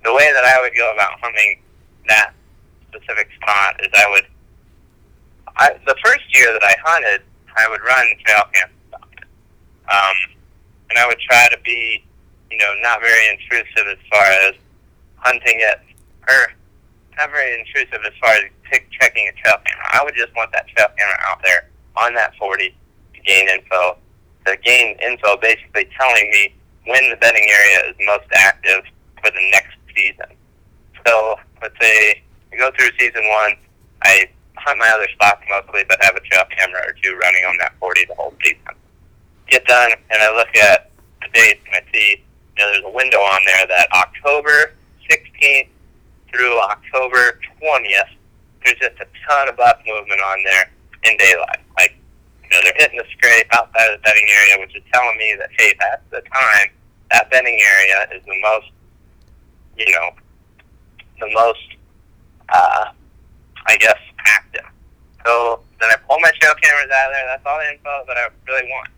The 0.04 0.14
way 0.14 0.32
that 0.34 0.46
I 0.46 0.62
would 0.62 0.74
go 0.76 0.94
about 0.94 1.20
hunting 1.20 1.60
that 2.08 2.32
specific 2.90 3.28
spot 3.42 3.80
is 3.82 3.90
I 3.94 4.10
would, 4.10 4.26
I, 5.58 5.76
the 5.86 5.96
first 6.04 6.24
year 6.34 6.54
that 6.54 6.64
I 6.64 6.76
hunted, 6.84 7.22
I 7.58 7.70
would 7.70 7.82
run 7.82 8.06
trail 8.26 8.44
it. 8.54 8.70
Um, 9.92 10.18
and 10.90 10.98
I 10.98 11.06
would 11.06 11.20
try 11.20 11.48
to 11.50 11.58
be, 11.64 12.04
you 12.50 12.58
know, 12.58 12.74
not 12.82 13.02
very 13.02 13.30
intrusive 13.30 13.88
as 13.88 13.98
far 14.10 14.26
as 14.26 14.56
hunting 15.26 15.58
it, 15.58 15.82
or 16.30 16.54
not 17.18 17.32
very 17.32 17.60
intrusive 17.60 18.00
as 18.06 18.14
far 18.22 18.32
as 18.34 18.46
pick, 18.70 18.88
checking 18.92 19.28
a 19.28 19.34
trail 19.42 19.58
camera. 19.66 19.86
I 19.92 20.04
would 20.04 20.16
just 20.16 20.36
want 20.36 20.52
that 20.52 20.68
trail 20.68 20.88
camera 20.98 21.18
out 21.28 21.42
there 21.44 21.70
on 21.98 22.14
that 22.14 22.36
40 22.38 22.70
to 22.70 23.22
gain 23.22 23.50
info 23.50 23.98
to 24.46 24.58
gain 24.64 24.98
info 25.02 25.38
basically 25.38 25.90
telling 25.98 26.30
me 26.30 26.54
when 26.86 27.10
the 27.10 27.16
bedding 27.18 27.48
area 27.50 27.90
is 27.90 27.96
most 28.06 28.28
active 28.36 28.84
for 29.18 29.32
the 29.32 29.50
next 29.52 29.76
season. 29.96 30.38
So 31.06 31.36
let's 31.62 31.74
say 31.82 32.22
I 32.54 32.58
go 32.58 32.70
through 32.78 32.90
season 33.00 33.28
one, 33.28 33.58
I 34.04 34.30
hunt 34.58 34.78
my 34.78 34.90
other 34.90 35.08
spots 35.14 35.42
mostly, 35.50 35.84
but 35.90 35.98
have 36.04 36.16
a 36.16 36.20
trail 36.22 36.44
camera 36.56 36.82
or 36.86 36.94
two 37.02 37.18
running 37.18 37.44
on 37.46 37.58
that 37.58 37.74
40 37.80 38.06
the 38.06 38.16
whole 38.16 38.34
season. 38.44 38.78
Get 39.48 39.66
done, 39.66 39.92
and 39.92 40.22
I 40.22 40.36
look 40.36 40.56
at 40.56 40.92
the 41.22 41.30
dates, 41.34 41.62
and 41.66 41.76
I 41.76 41.92
see 41.94 42.24
you 42.58 42.64
know 42.64 42.72
there's 42.72 42.86
a 42.86 42.96
window 42.96 43.18
on 43.18 43.42
there 43.46 43.68
that 43.68 43.88
October 43.94 44.74
16th 45.46 45.70
20th, 47.66 48.12
there's 48.64 48.80
just 48.80 48.98
a 49.02 49.08
ton 49.28 49.50
of 49.50 49.58
buck 49.58 49.80
movement 49.86 50.22
on 50.22 50.44
there 50.44 50.72
in 51.04 51.18
daylight. 51.18 51.62
Like, 51.78 51.98
you 52.44 52.50
know, 52.50 52.62
they're 52.64 52.78
hitting 52.78 52.98
the 52.98 53.06
scrape 53.18 53.48
outside 53.54 53.94
of 53.94 54.00
the 54.00 54.04
bedding 54.04 54.28
area, 54.30 54.56
which 54.60 54.76
is 54.76 54.84
telling 54.94 55.18
me 55.18 55.36
that, 55.40 55.50
hey, 55.58 55.74
that's 55.80 56.04
the 56.12 56.22
time 56.30 56.70
that 57.12 57.30
bedding 57.30 57.60
area 57.60 58.08
is 58.18 58.24
the 58.26 58.38
most, 58.42 58.70
you 59.78 59.92
know, 59.92 60.10
the 61.20 61.30
most, 61.34 61.68
uh, 62.50 62.86
I 63.68 63.78
guess, 63.78 64.00
active. 64.26 64.66
So 65.26 65.62
then 65.80 65.90
I 65.90 65.96
pull 66.08 66.20
my 66.20 66.32
trail 66.40 66.54
cameras 66.62 66.92
out 66.94 67.10
of 67.10 67.14
there. 67.14 67.26
That's 67.28 67.46
all 67.46 67.60
the 67.60 67.70
info 67.72 68.04
that 68.08 68.18
I 68.18 68.28
really 68.48 68.70
want. 68.70 68.90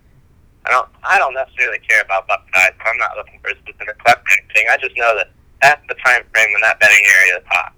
I 0.66 0.72
don't, 0.72 0.90
I 1.04 1.18
don't 1.20 1.34
necessarily 1.34 1.80
care 1.80 2.02
about 2.02 2.28
buck 2.28 2.44
size. 2.54 2.76
I'm 2.86 2.98
not 2.98 3.16
looking 3.16 3.40
for 3.40 3.52
a 3.52 3.56
specific 3.64 3.96
buck 4.04 4.20
or 4.20 4.32
anything. 4.36 4.68
I 4.70 4.76
just 4.76 4.98
know 4.98 5.16
that 5.16 5.32
that's 5.62 5.82
the 5.88 5.96
time 5.96 6.24
frame 6.34 6.52
when 6.54 6.62
that 6.62 6.80
bedding 6.80 7.04
area 7.20 7.38
is 7.38 7.44
hot. 7.48 7.74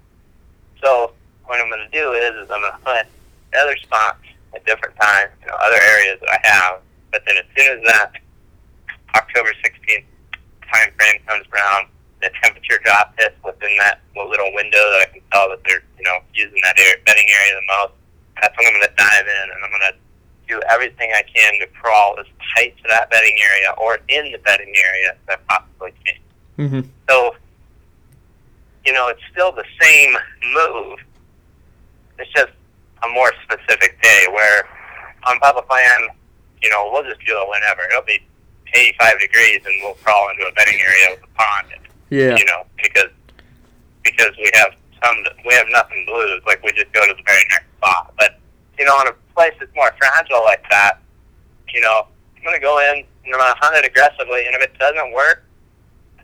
So 0.82 1.12
what 1.46 1.60
I'm 1.60 1.68
going 1.68 1.84
to 1.84 1.92
do 1.96 2.12
is, 2.12 2.30
is 2.44 2.50
I'm 2.50 2.60
going 2.60 2.72
to 2.72 2.84
hunt 2.84 3.08
other 3.58 3.76
spots 3.78 4.22
at 4.54 4.64
different 4.66 4.96
times, 5.00 5.30
you 5.40 5.46
know, 5.46 5.56
other 5.60 5.80
areas 5.80 6.20
that 6.20 6.30
I 6.30 6.40
have. 6.46 6.80
But 7.12 7.22
then 7.26 7.36
as 7.38 7.44
soon 7.56 7.78
as 7.78 7.84
that 7.86 8.12
October 9.14 9.50
16th 9.64 10.04
time 10.70 10.90
frame 10.96 11.20
comes 11.26 11.46
around, 11.52 11.88
the 12.22 12.30
temperature 12.42 12.78
drop 12.84 13.14
hits 13.18 13.34
within 13.44 13.76
that 13.78 14.00
little 14.14 14.52
window 14.54 14.78
that 14.92 15.08
I 15.08 15.12
can 15.12 15.22
tell 15.32 15.48
that 15.50 15.60
they're, 15.64 15.82
you 15.98 16.04
know, 16.04 16.20
using 16.34 16.60
that 16.62 16.78
area, 16.78 16.96
bedding 17.06 17.26
area 17.28 17.54
the 17.56 17.66
most. 17.80 17.94
That's 18.40 18.56
when 18.56 18.66
I'm 18.68 18.74
going 18.74 18.86
to 18.86 18.94
dive 18.96 19.26
in 19.26 19.46
and 19.50 19.58
I'm 19.64 19.70
going 19.70 19.92
to 19.92 19.96
do 20.48 20.60
everything 20.70 21.10
I 21.14 21.22
can 21.22 21.58
to 21.60 21.66
crawl 21.80 22.18
as 22.18 22.26
tight 22.54 22.76
to 22.78 22.84
that 22.88 23.10
bedding 23.10 23.36
area 23.40 23.72
or 23.78 23.98
in 24.08 24.32
the 24.32 24.38
bedding 24.38 24.72
area 24.76 25.16
as 25.16 25.16
I 25.28 25.36
possibly 25.48 25.92
can. 26.04 26.18
Mm-hmm. 26.58 26.88
So, 27.08 27.34
you 28.90 28.96
know, 28.96 29.06
it's 29.06 29.22
still 29.30 29.52
the 29.52 29.62
same 29.80 30.16
move. 30.52 30.98
It's 32.18 32.32
just 32.32 32.50
a 33.04 33.08
more 33.14 33.30
specific 33.44 34.02
day 34.02 34.26
where 34.32 34.68
on 35.28 35.38
public 35.38 35.70
land, 35.70 36.10
you 36.60 36.68
know, 36.70 36.90
we'll 36.92 37.04
just 37.04 37.24
do 37.24 37.38
it 37.38 37.48
whenever. 37.48 37.82
It'll 37.88 38.02
be 38.02 38.18
85 38.74 39.20
degrees 39.20 39.60
and 39.64 39.74
we'll 39.80 39.94
crawl 40.02 40.28
into 40.30 40.42
a 40.42 40.52
bedding 40.54 40.80
area 40.80 41.06
with 41.14 41.22
a 41.22 41.32
pond. 41.38 41.86
Yeah. 42.10 42.34
You 42.36 42.44
know, 42.46 42.66
because 42.82 43.14
because 44.02 44.36
we 44.38 44.50
have 44.54 44.74
some 45.04 45.14
we 45.46 45.54
have 45.54 45.66
nothing 45.70 46.04
to 46.06 46.12
lose. 46.12 46.42
Like 46.44 46.60
we 46.64 46.72
just 46.72 46.92
go 46.92 47.06
to 47.06 47.14
the 47.14 47.22
very 47.24 47.44
next 47.50 47.70
spot. 47.78 48.12
But 48.18 48.40
you 48.76 48.86
know, 48.86 48.94
on 48.94 49.06
a 49.06 49.14
place 49.36 49.54
that's 49.60 49.72
more 49.76 49.94
fragile 49.98 50.42
like 50.42 50.64
that, 50.68 50.98
you 51.72 51.80
know, 51.80 52.08
I'm 52.36 52.42
gonna 52.42 52.58
go 52.58 52.80
in 52.90 53.06
and 53.24 53.34
I'm 53.34 53.38
gonna 53.38 53.54
hunt 53.60 53.76
it 53.76 53.86
aggressively. 53.86 54.46
And 54.46 54.56
if 54.56 54.62
it 54.62 54.76
doesn't 54.80 55.12
work, 55.12 55.44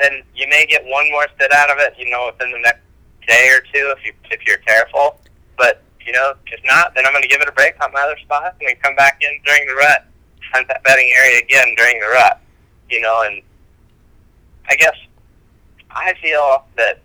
then 0.00 0.22
you 0.34 0.46
may 0.48 0.66
get 0.66 0.84
one 0.84 1.10
more 1.10 1.26
sit 1.38 1.52
out 1.52 1.70
of 1.70 1.78
it. 1.78 1.94
You 1.98 2.10
know, 2.10 2.30
within 2.32 2.52
the 2.52 2.58
next 2.58 2.80
day 3.26 3.50
or 3.50 3.60
two 3.60 3.94
if 3.96 4.04
you 4.04 4.12
if 4.30 4.46
you're 4.46 4.58
careful. 4.58 5.20
But 5.56 5.82
you 6.04 6.12
know, 6.12 6.34
if 6.46 6.60
not, 6.64 6.94
then 6.94 7.06
I'm 7.06 7.12
gonna 7.12 7.26
give 7.26 7.40
it 7.40 7.48
a 7.48 7.52
break, 7.52 7.76
hunt 7.78 7.92
my 7.92 8.00
other 8.00 8.18
spots, 8.18 8.56
and 8.60 8.68
then 8.68 8.76
come 8.82 8.94
back 8.96 9.20
in 9.20 9.30
during 9.44 9.66
the 9.66 9.74
rut, 9.74 10.06
hunt 10.52 10.68
that 10.68 10.82
bedding 10.84 11.10
area 11.16 11.40
again 11.42 11.74
during 11.76 11.98
the 12.00 12.06
rut. 12.06 12.40
You 12.90 13.00
know, 13.00 13.22
and 13.26 13.42
I 14.68 14.76
guess 14.76 14.94
I 15.90 16.14
feel 16.22 16.64
that 16.76 17.00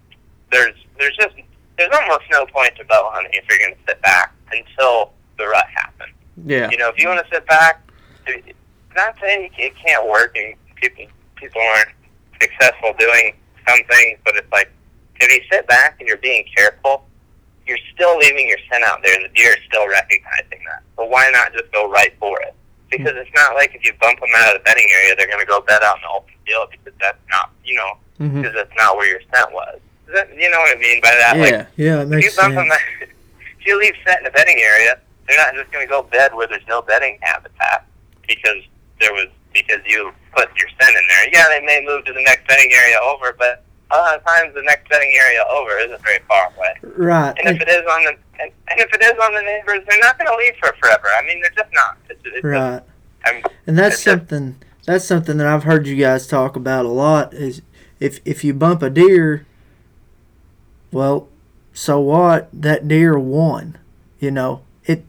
there's 0.51 0.75
there's 0.99 1.15
just 1.15 1.35
there's 1.77 1.91
almost 1.93 2.23
no 2.31 2.45
point 2.45 2.75
to 2.77 2.85
bow 2.85 3.09
hunting 3.13 3.31
if 3.33 3.45
you're 3.49 3.57
going 3.57 3.73
to 3.73 3.81
sit 3.87 4.01
back 4.01 4.33
until 4.51 5.11
the 5.37 5.47
rut 5.47 5.65
happens. 5.73 6.13
Yeah. 6.45 6.69
You 6.69 6.77
know, 6.77 6.89
if 6.89 6.99
you 6.99 7.07
want 7.07 7.25
to 7.25 7.33
sit 7.33 7.47
back, 7.47 7.81
not 8.95 9.15
saying 9.19 9.49
it 9.57 9.73
can't 9.83 10.07
work 10.07 10.35
and 10.37 10.53
people 10.75 11.05
people 11.35 11.61
aren't 11.61 11.89
successful 12.41 12.93
doing 12.99 13.33
some 13.67 13.79
things, 13.89 14.19
but 14.25 14.35
it's 14.35 14.51
like 14.51 14.69
if 15.19 15.31
you 15.31 15.41
sit 15.51 15.67
back 15.67 15.95
and 15.99 16.07
you're 16.07 16.17
being 16.17 16.43
careful, 16.55 17.05
you're 17.67 17.77
still 17.93 18.17
leaving 18.17 18.47
your 18.47 18.57
scent 18.69 18.83
out 18.83 19.01
there, 19.03 19.15
and 19.15 19.25
the 19.25 19.29
deer 19.35 19.51
is 19.53 19.59
still 19.67 19.87
recognizing 19.87 20.59
that. 20.65 20.81
So 20.97 21.05
why 21.05 21.29
not 21.31 21.53
just 21.53 21.71
go 21.71 21.89
right 21.89 22.13
for 22.19 22.41
it? 22.41 22.55
Because 22.89 23.13
it's 23.15 23.29
not 23.35 23.53
like 23.55 23.73
if 23.75 23.85
you 23.85 23.93
bump 24.01 24.19
them 24.19 24.29
out 24.37 24.55
of 24.55 24.61
the 24.61 24.65
bedding 24.65 24.87
area, 24.91 25.15
they're 25.15 25.27
going 25.27 25.39
to 25.39 25.45
go 25.45 25.61
bed 25.61 25.81
out 25.83 25.97
in 25.97 26.01
the 26.01 26.09
open 26.09 26.33
field 26.45 26.67
because 26.71 26.93
that's 26.99 27.19
not, 27.29 27.51
you 27.63 27.75
know, 27.75 27.93
Mm-hmm. 28.19 28.41
because 28.41 28.53
that's 28.53 28.75
not 28.77 28.97
where 28.97 29.09
your 29.09 29.21
scent 29.33 29.51
was. 29.51 29.79
That, 30.13 30.29
you 30.37 30.47
know 30.51 30.59
what 30.59 30.77
I 30.77 30.79
mean 30.79 31.01
by 31.01 31.09
that? 31.09 31.37
Like, 31.37 31.49
Yeah. 31.51 31.65
Yeah, 31.75 32.01
it 32.03 32.11
if 32.11 32.23
you 32.25 32.31
bump 32.37 32.53
sense. 32.53 32.69
them, 32.69 32.69
if 33.59 33.65
you 33.65 33.79
leave 33.79 33.95
scent 34.05 34.19
in 34.19 34.25
the 34.25 34.29
bedding 34.29 34.59
area, 34.61 34.99
they're 35.27 35.37
not 35.37 35.55
just 35.55 35.71
going 35.71 35.87
to 35.87 35.89
go 35.89 36.03
bed 36.03 36.35
where 36.35 36.45
there's 36.47 36.61
no 36.67 36.83
bedding 36.83 37.17
habitat 37.21 37.87
because 38.27 38.57
there 38.99 39.11
was 39.13 39.25
because 39.53 39.79
you 39.85 40.11
put 40.35 40.49
your 40.57 40.67
scent 40.79 40.95
in 40.95 41.03
there. 41.07 41.29
Yeah, 41.33 41.45
they 41.49 41.65
may 41.65 41.83
move 41.85 42.05
to 42.05 42.13
the 42.13 42.23
next 42.23 42.47
bedding 42.47 42.71
area 42.73 42.97
over, 43.03 43.33
but 43.37 43.63
a 43.91 43.97
lot 43.97 44.15
of 44.17 44.23
times 44.25 44.53
the 44.53 44.63
next 44.63 44.89
bedding 44.89 45.13
area 45.15 45.43
over 45.49 45.77
isn't 45.79 46.01
very 46.01 46.19
far 46.27 46.51
away. 46.55 46.75
Right. 46.95 47.33
And 47.43 47.55
if 47.55 47.61
it 47.61 47.67
is 47.67 47.81
on 47.91 48.03
the 48.05 48.15
and, 48.41 48.51
and 48.69 48.79
if 48.79 48.91
it 48.93 49.03
is 49.03 49.13
on 49.21 49.33
the 49.35 49.41
neighbors, 49.41 49.85
they're 49.87 49.99
not 49.99 50.17
going 50.17 50.29
to 50.31 50.35
leave 50.37 50.55
for 50.59 50.73
forever. 50.81 51.07
I 51.15 51.25
mean, 51.25 51.41
they're 51.41 51.51
just 51.63 51.73
not. 51.73 51.97
It's, 52.09 52.19
it's 52.25 52.33
just- 52.35 52.43
Right. 52.43 52.81
I'm, 53.25 53.43
And 53.67 53.77
that's 53.77 54.01
something 54.01 54.55
that's 54.85 55.05
something 55.05 55.37
that 55.37 55.45
I've 55.47 55.63
heard 55.63 55.85
you 55.85 55.95
guys 55.95 56.25
talk 56.25 56.55
about 56.55 56.85
a 56.85 56.89
lot 56.89 57.33
is 57.33 57.61
if 57.99 58.19
if 58.25 58.43
you 58.43 58.53
bump 58.53 58.81
a 58.81 58.89
deer, 58.89 59.45
well, 60.91 61.27
so 61.73 61.99
what? 61.99 62.49
That 62.51 62.87
deer 62.87 63.17
won. 63.19 63.77
You 64.19 64.31
know, 64.31 64.61
it 64.85 65.03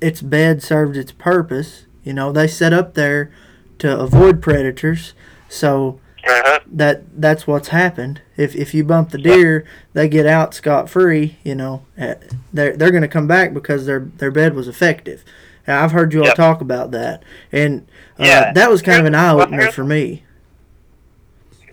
its 0.00 0.20
bed 0.20 0.62
served 0.62 0.96
its 0.96 1.12
purpose. 1.12 1.86
You 2.04 2.12
know, 2.12 2.32
they 2.32 2.46
set 2.46 2.72
up 2.72 2.94
there 2.94 3.30
to 3.78 3.98
avoid 3.98 4.42
predators. 4.42 5.14
So 5.48 6.00
uh-huh. 6.26 6.60
that 6.66 7.20
that's 7.20 7.46
what's 7.46 7.68
happened. 7.68 8.20
If 8.36 8.54
if 8.54 8.74
you 8.74 8.84
bump 8.84 9.10
the 9.10 9.18
deer, 9.18 9.64
they 9.92 10.08
get 10.08 10.26
out 10.26 10.54
scot 10.54 10.90
free. 10.90 11.38
You 11.44 11.54
know, 11.54 11.84
they're 11.96 12.76
they're 12.76 12.90
going 12.90 13.02
to 13.02 13.08
come 13.08 13.26
back 13.26 13.54
because 13.54 13.86
their 13.86 14.00
their 14.00 14.30
bed 14.30 14.54
was 14.54 14.68
effective. 14.68 15.24
And 15.66 15.76
I've 15.76 15.92
heard 15.92 16.12
you 16.12 16.20
all 16.20 16.26
Yep. 16.26 16.36
talk 16.36 16.60
about 16.60 16.92
that, 16.92 17.22
and 17.52 17.86
uh, 18.18 18.24
Yeah. 18.24 18.52
that 18.52 18.70
was 18.70 18.80
kind 18.80 19.00
of 19.00 19.06
an 19.06 19.14
eye 19.14 19.30
opener 19.32 19.58
here's- 19.58 19.74
for 19.74 19.84
me. 19.84 20.24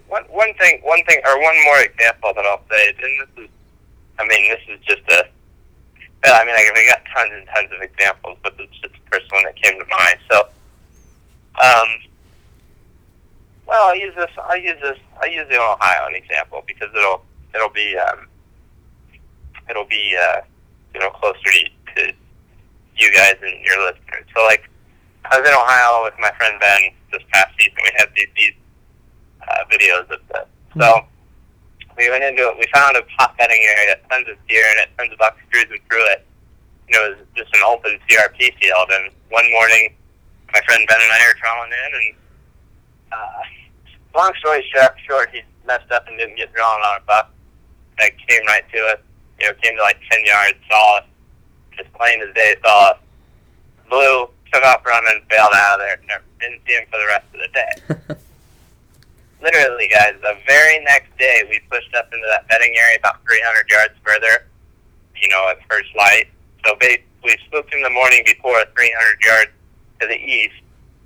one 0.08 0.24
one 0.30 0.54
thing 0.56 0.80
one 0.84 1.04
thing 1.06 1.20
or 1.26 1.42
one 1.42 1.56
more 1.64 1.80
example 1.80 2.34
that 2.36 2.46
I'll 2.46 2.62
say, 2.70 2.90
and 2.90 2.98
this 3.22 3.46
is 3.46 3.50
I 4.20 4.24
mean 4.28 4.50
this 4.50 4.62
is 4.70 4.80
just 4.86 5.02
a. 5.12 5.28
I 6.26 6.44
mean 6.46 6.56
I, 6.56 6.72
I 6.76 6.86
got 6.90 7.02
tons 7.14 7.32
and 7.34 7.48
tons 7.54 7.70
of 7.76 7.82
examples, 7.82 8.38
but 8.44 8.56
it's 8.60 8.72
just 8.82 8.94
the 8.94 9.00
first 9.12 9.32
one 9.32 9.44
that 9.44 9.56
came 9.62 9.78
to 9.80 9.86
mind. 9.86 10.18
So 10.32 10.48
um 11.64 11.88
well 13.68 13.88
I'll 13.90 13.96
use 13.98 14.14
this 14.16 14.32
I'll 14.38 14.58
use 14.58 14.80
this 14.82 14.98
I'll 15.22 15.32
use 15.32 15.48
the 15.50 15.60
Ohio 15.60 16.08
an 16.08 16.16
example 16.16 16.64
because 16.68 16.90
it'll 16.96 17.24
it'll 17.54 17.70
be 17.70 17.98
um 17.98 18.28
it'll 19.70 19.86
be 19.86 20.16
uh 20.20 20.42
you 20.94 21.00
know 21.00 21.10
closer 21.12 21.40
to, 21.44 21.96
to 21.96 22.14
you 22.98 23.12
guys 23.14 23.36
and 23.42 23.64
your 23.64 23.84
listeners. 23.84 24.26
So 24.36 24.44
like 24.44 24.70
I 25.32 25.40
was 25.40 25.48
in 25.48 25.56
Ohio 25.56 26.04
with 26.06 26.14
my 26.20 26.32
friend 26.38 26.60
Ben 26.60 26.92
this 27.12 27.24
past 27.32 27.54
season. 27.58 27.78
We 27.84 27.92
had 27.98 28.10
these, 28.16 28.28
these 28.38 28.54
uh, 29.48 29.64
videos 29.72 30.10
of 30.12 30.20
this. 30.30 30.48
So 30.78 31.06
we 31.98 32.10
went 32.10 32.24
into 32.24 32.44
it. 32.44 32.58
We 32.60 32.68
found 32.74 32.98
a 32.98 33.04
hot 33.18 33.38
bedding 33.38 33.62
area, 33.78 33.96
tons 34.10 34.28
of 34.30 34.38
deer 34.48 34.66
in 34.76 34.84
it, 34.84 34.90
tons 34.98 35.12
of 35.12 35.18
bucks 35.18 35.40
cruising 35.52 35.80
through 35.90 36.06
it. 36.12 36.28
You 36.88 36.94
know, 36.96 37.06
it 37.12 37.18
was 37.18 37.28
just 37.36 37.54
an 37.56 37.64
open 37.66 37.98
CRP 38.08 38.54
field. 38.62 38.90
And 38.92 39.12
one 39.30 39.50
morning, 39.52 39.96
my 40.54 40.62
friend 40.66 40.86
Ben 40.88 41.02
and 41.02 41.12
I 41.12 41.26
are 41.28 41.34
crawling 41.42 41.72
in, 41.72 41.92
and 41.94 42.16
uh, 43.12 43.42
long 44.16 44.34
story 44.40 44.66
short, 44.74 44.96
short, 45.08 45.30
he 45.32 45.42
messed 45.66 45.92
up 45.92 46.08
and 46.08 46.18
didn't 46.18 46.38
get 46.38 46.54
drawn 46.54 46.82
on 46.82 47.02
a 47.02 47.06
buck. 47.06 47.32
That 48.00 48.12
came 48.28 48.46
right 48.48 48.64
to 48.74 48.80
us. 48.94 49.00
You 49.40 49.48
know, 49.48 49.54
came 49.62 49.76
to 49.78 49.82
like 49.82 50.00
ten 50.10 50.24
yards, 50.26 50.58
saw 50.70 50.98
us, 51.00 51.06
just 51.78 51.92
plain 51.94 52.22
as 52.22 52.34
day, 52.34 52.56
saw 52.64 52.92
us. 52.92 52.98
Blew, 53.90 54.30
took 54.52 54.64
off 54.64 54.86
running, 54.86 55.22
bailed 55.30 55.54
out 55.54 55.80
of 55.80 55.86
there. 55.86 56.00
Never 56.08 56.24
didn't 56.40 56.62
see 56.68 56.74
him 56.74 56.86
for 56.92 57.00
the 57.00 57.06
rest 57.08 57.26
of 57.34 57.40
the 57.40 57.50
day 57.54 58.16
literally, 59.46 59.88
guys, 59.88 60.16
the 60.22 60.36
very 60.48 60.84
next 60.84 61.16
day 61.18 61.44
we 61.50 61.62
pushed 61.70 61.94
up 61.96 62.12
into 62.12 62.26
that 62.30 62.48
bedding 62.48 62.74
area 62.76 62.98
about 62.98 63.22
300 63.24 63.70
yards 63.70 63.94
further, 64.04 64.50
you 65.22 65.30
know, 65.30 65.48
at 65.50 65.60
first 65.70 65.90
light. 65.96 66.26
So 66.66 66.76
we 66.82 67.38
spooked 67.46 67.74
in 67.74 67.82
the 67.82 67.90
morning 67.90 68.24
before 68.26 68.66
300 68.74 69.22
yards 69.24 69.52
to 70.02 70.08
the 70.08 70.16
east, 70.16 70.56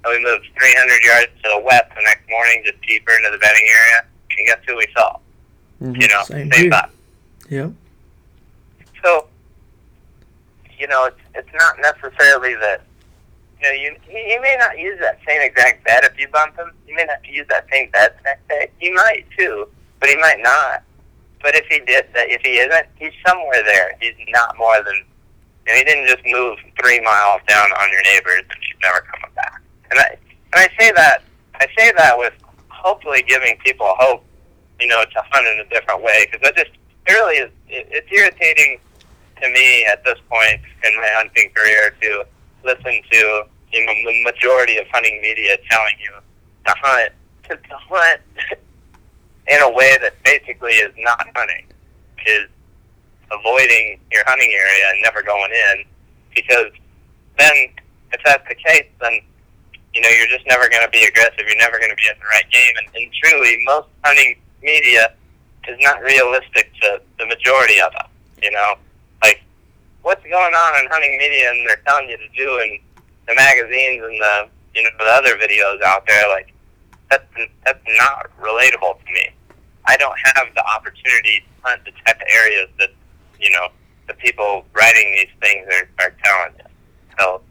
and 0.04 0.12
we 0.17 0.23
moved 0.23 0.47
300 0.58 1.04
yards 1.04 1.28
to 1.43 1.49
the 1.56 1.60
west 1.60 1.86
the 1.95 2.02
next 2.04 2.30
morning, 2.30 2.63
just 2.65 2.82
deeper 2.82 3.12
into 3.13 3.30
the 3.32 3.38
bedding 3.38 3.67
area. 3.67 4.06
And 4.38 4.47
guess 4.47 4.60
who 4.67 4.78
we 4.78 4.88
saw? 4.95 5.17
Mhm. 5.82 6.02
You 6.02 6.08
know, 6.08 6.23
Same 6.23 6.52
same 6.52 6.71
spot. 6.71 6.91
Yep. 7.49 7.71
So, 9.04 9.28
you 10.78 10.88
know, 10.88 11.06
it's 11.06 11.19
it's 11.36 11.54
not 11.54 11.75
necessarily 11.80 12.56
that. 12.56 12.82
You 13.62 13.67
know, 13.67 13.73
you 13.73 13.95
he, 14.08 14.17
he 14.32 14.38
may 14.39 14.56
not 14.58 14.78
use 14.80 14.99
that 15.02 15.19
same 15.28 15.41
exact 15.41 15.84
bed 15.84 16.06
if 16.06 16.17
you 16.17 16.28
bump 16.30 16.58
him. 16.58 16.71
He 16.86 16.93
may 16.93 17.04
not 17.06 17.25
use 17.28 17.45
that 17.49 17.67
same 17.71 17.89
bed 17.91 18.13
the 18.17 18.23
next 18.23 18.47
day. 18.47 18.69
He 18.80 18.91
might 18.91 19.25
too, 19.38 19.67
but 19.99 20.10
he 20.10 20.15
might 20.17 20.39
not. 20.41 20.84
But 21.41 21.56
if 21.56 21.65
he 21.67 21.80
did, 21.80 22.06
that 22.13 22.30
if 22.30 22.41
he 22.41 22.60
isn't, 22.60 22.88
he's 22.97 23.12
somewhere 23.25 23.63
there. 23.63 23.97
He's 23.99 24.13
not 24.30 24.58
more 24.58 24.82
than. 24.84 25.04
Know, 25.69 25.75
he 25.75 25.84
didn't 25.84 26.08
just 26.08 26.25
move 26.25 26.58
three 26.82 26.99
miles 27.01 27.41
down 27.47 27.71
on 27.71 27.91
your 27.91 28.01
neighbors 28.03 28.41
and 28.49 28.58
she's 28.62 28.77
never 28.82 29.01
coming 29.01 29.34
back. 29.36 29.62
And 29.91 29.99
I 29.99 30.17
and 30.53 30.55
I 30.55 30.67
say 30.79 30.91
that 30.91 31.23
I 31.55 31.67
say 31.77 31.91
that 31.97 32.17
with 32.17 32.34
hopefully 32.69 33.23
giving 33.27 33.58
people 33.63 33.93
hope. 33.99 34.25
You 34.79 34.88
know, 34.88 35.03
to 35.03 35.21
hunt 35.29 35.45
in 35.45 35.60
a 35.60 35.69
different 35.69 36.01
way 36.01 36.25
because 36.32 36.49
I 36.49 36.58
just 36.58 36.71
it 37.05 37.12
really 37.12 37.36
is. 37.36 37.51
It, 37.67 37.88
it's 37.91 38.12
irritating 38.12 38.79
to 39.41 39.49
me 39.49 39.86
at 39.86 40.03
this 40.03 40.17
point 40.29 40.62
in 40.84 40.95
my 40.95 41.10
hunting 41.13 41.51
career 41.53 41.93
to 42.01 42.25
listen 42.63 43.01
to 43.12 43.43
you 43.71 43.86
know 43.86 43.93
the 43.93 44.23
majority 44.23 44.77
of 44.77 44.88
hunting 44.88 45.21
media 45.21 45.58
telling 45.69 45.93
you 45.99 46.12
to 46.65 46.73
hunt 46.82 47.12
to, 47.43 47.55
to 47.55 47.75
hunt 47.75 48.21
in 49.47 49.62
a 49.62 49.69
way 49.69 49.97
that 50.01 50.13
basically 50.23 50.73
is 50.73 50.93
not 50.97 51.27
hunting 51.36 51.65
is 52.25 52.47
avoiding 53.31 53.99
your 54.11 54.23
hunting 54.25 54.51
area 54.51 54.85
and 54.89 55.01
never 55.03 55.21
going 55.21 55.51
in 55.51 55.85
because 56.35 56.71
then 57.37 57.53
if 58.11 58.21
that's 58.25 58.47
the 58.47 58.55
case 58.55 58.87
then 59.01 59.21
you 59.93 60.01
know 60.01 60.09
you're 60.09 60.27
just 60.27 60.45
never 60.47 60.69
going 60.69 60.83
to 60.83 60.91
be 60.91 61.03
aggressive. 61.03 61.41
You're 61.45 61.57
never 61.57 61.79
going 61.79 61.89
to 61.89 61.97
be 61.97 62.09
at 62.09 62.19
the 62.19 62.25
right 62.25 62.45
game. 62.51 62.73
And, 62.77 62.87
and 62.95 63.11
truly 63.13 63.57
most 63.65 63.87
hunting 64.03 64.37
media 64.61 65.13
is 65.67 65.77
not 65.81 66.01
realistic 66.01 66.71
to 66.81 67.01
the 67.17 67.25
majority 67.25 67.81
of 67.81 67.93
us 67.95 68.09
you 68.41 68.51
know? 68.51 68.75
Like 69.21 69.43
what's 70.01 70.23
going 70.23 70.53
on 70.53 70.83
in 70.83 70.89
hunting 70.89 71.17
media 71.17 71.49
and 71.51 71.67
they're 71.67 71.81
telling 71.87 72.09
you 72.09 72.17
to 72.17 72.29
do 72.35 72.59
in 72.59 72.79
the 73.27 73.35
magazines 73.35 74.03
and 74.03 74.19
the 74.19 74.49
you 74.75 74.83
know 74.83 74.89
the 74.99 75.05
other 75.05 75.35
videos 75.35 75.81
out 75.83 76.05
there? 76.07 76.27
Like 76.29 76.53
that's 77.09 77.25
that's 77.65 77.83
not 77.97 78.29
relatable 78.39 78.99
to 78.99 79.05
me. 79.11 79.29
I 79.85 79.97
don't 79.97 80.17
have 80.35 80.47
the 80.53 80.65
opportunity 80.65 81.41
to 81.41 81.67
hunt 81.67 81.85
the 81.85 81.91
type 82.05 82.17
of 82.17 82.27
areas 82.33 82.69
that 82.79 82.89
you 83.39 83.49
know 83.52 83.67
the 84.08 84.13
people 84.15 84.65
writing 84.73 85.12
these 85.15 85.30
things 85.41 85.67
are, 85.71 86.06
are 86.06 86.15
telling 86.23 86.54
you. 86.58 86.65
So 87.19 87.41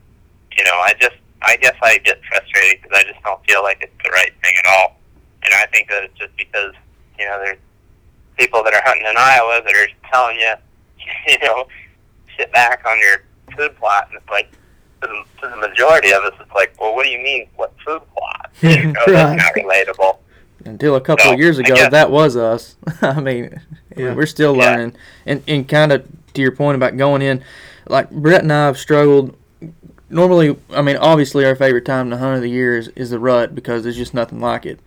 you 0.56 0.64
know, 0.64 0.74
I 0.74 0.94
just 1.00 1.16
I 1.42 1.56
guess 1.56 1.74
I 1.82 1.98
get 1.98 2.20
frustrated 2.28 2.82
because 2.82 2.98
I 2.98 3.02
just 3.10 3.22
don't 3.24 3.44
feel 3.46 3.62
like 3.62 3.78
it's 3.82 3.92
the 4.04 4.10
right 4.10 4.32
thing 4.42 4.54
at 4.64 4.70
all. 4.70 4.96
And 5.44 5.54
I 5.54 5.66
think 5.66 5.88
that 5.88 6.04
it's 6.04 6.18
just 6.18 6.36
because 6.36 6.72
you 7.18 7.24
know 7.26 7.38
there's 7.44 7.58
people 8.36 8.62
that 8.64 8.74
are 8.74 8.82
hunting 8.84 9.06
in 9.06 9.16
Iowa 9.16 9.60
that 9.64 9.74
are 9.74 9.88
telling 10.12 10.36
you, 10.38 10.54
you 11.28 11.38
know, 11.46 11.66
sit 12.36 12.52
back 12.52 12.82
on 12.86 12.98
your 13.00 13.24
food 13.56 13.76
plot, 13.76 14.08
and 14.10 14.18
it's 14.20 14.28
like 14.30 14.50
to 15.02 15.06
the, 15.08 15.24
to 15.42 15.48
the 15.48 15.56
majority 15.68 16.10
of 16.10 16.22
us, 16.24 16.34
it's 16.40 16.50
like, 16.54 16.74
well, 16.80 16.94
what 16.94 17.04
do 17.04 17.10
you 17.10 17.18
mean, 17.18 17.48
what 17.56 17.72
food 17.86 18.02
plot? 18.16 18.50
You 18.62 18.92
know, 18.92 19.00
Right. 19.06 19.36
that's 19.36 19.36
not 19.44 19.54
relatable. 19.54 20.18
Until 20.64 20.96
a 20.96 21.00
couple 21.00 21.24
So, 21.26 21.32
of 21.34 21.38
years 21.38 21.58
ago, 21.58 21.76
guess- 21.76 21.92
that 21.92 22.10
was 22.10 22.36
us. 22.36 22.76
I 23.02 23.20
mean, 23.20 23.60
Yeah. 23.98 24.14
we're 24.14 24.26
still 24.26 24.56
Yeah. 24.56 24.70
learning. 24.70 24.94
And 25.26 25.42
and 25.46 25.68
kind 25.68 25.92
of 25.92 26.04
to 26.34 26.40
your 26.42 26.52
point 26.52 26.76
about 26.76 26.96
going 26.96 27.22
in, 27.22 27.42
like 27.88 28.10
Brett 28.10 28.42
and 28.42 28.52
I 28.52 28.66
have 28.66 28.78
struggled. 28.78 29.34
Normally, 30.10 30.56
I 30.70 30.80
mean, 30.82 30.96
obviously, 30.96 31.44
our 31.44 31.54
favorite 31.54 31.84
time 31.84 32.08
to 32.10 32.16
hunt 32.16 32.36
of 32.36 32.42
the 32.42 32.48
year 32.50 32.78
is, 32.78 32.88
is 32.88 33.10
the 33.10 33.18
rut 33.18 33.54
because 33.54 33.82
there's 33.82 33.96
just 33.96 34.14
nothing 34.14 34.40
like 34.40 34.64
it. 34.64 34.80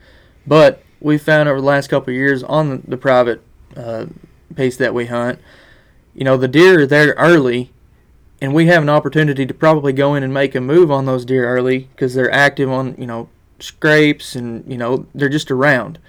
But 0.47 0.82
we 1.00 1.17
found 1.19 1.47
over 1.47 1.60
the 1.62 1.67
last 1.67 1.89
couple 1.89 2.12
of 2.12 2.15
years 2.15 2.41
on 2.43 2.69
the, 2.69 2.82
the 2.88 2.97
private 2.97 3.41
uh, 3.78 4.08
piece 4.56 4.78
that 4.78 4.93
we 4.95 5.06
hunt, 5.06 5.38
you 6.15 6.24
know, 6.24 6.38
the 6.38 6.47
deer 6.47 6.82
are 6.82 6.86
there 6.88 7.13
early, 7.19 7.71
and 8.41 8.54
we 8.56 8.65
have 8.65 8.82
an 8.82 8.89
opportunity 8.89 9.45
to 9.45 9.54
probably 9.54 9.93
go 9.93 10.15
in 10.15 10.24
and 10.24 10.34
make 10.34 10.56
a 10.56 10.62
move 10.62 10.89
on 10.89 11.06
those 11.06 11.24
deer 11.24 11.47
early 11.47 11.88
because 11.95 12.15
they're 12.15 12.32
active 12.34 12.71
on, 12.71 12.95
you 12.97 13.06
know, 13.06 13.30
scrapes 13.60 14.36
and 14.36 14.63
you 14.71 14.76
know 14.78 15.06
they're 15.13 15.30
just 15.30 15.52
around. 15.52 16.00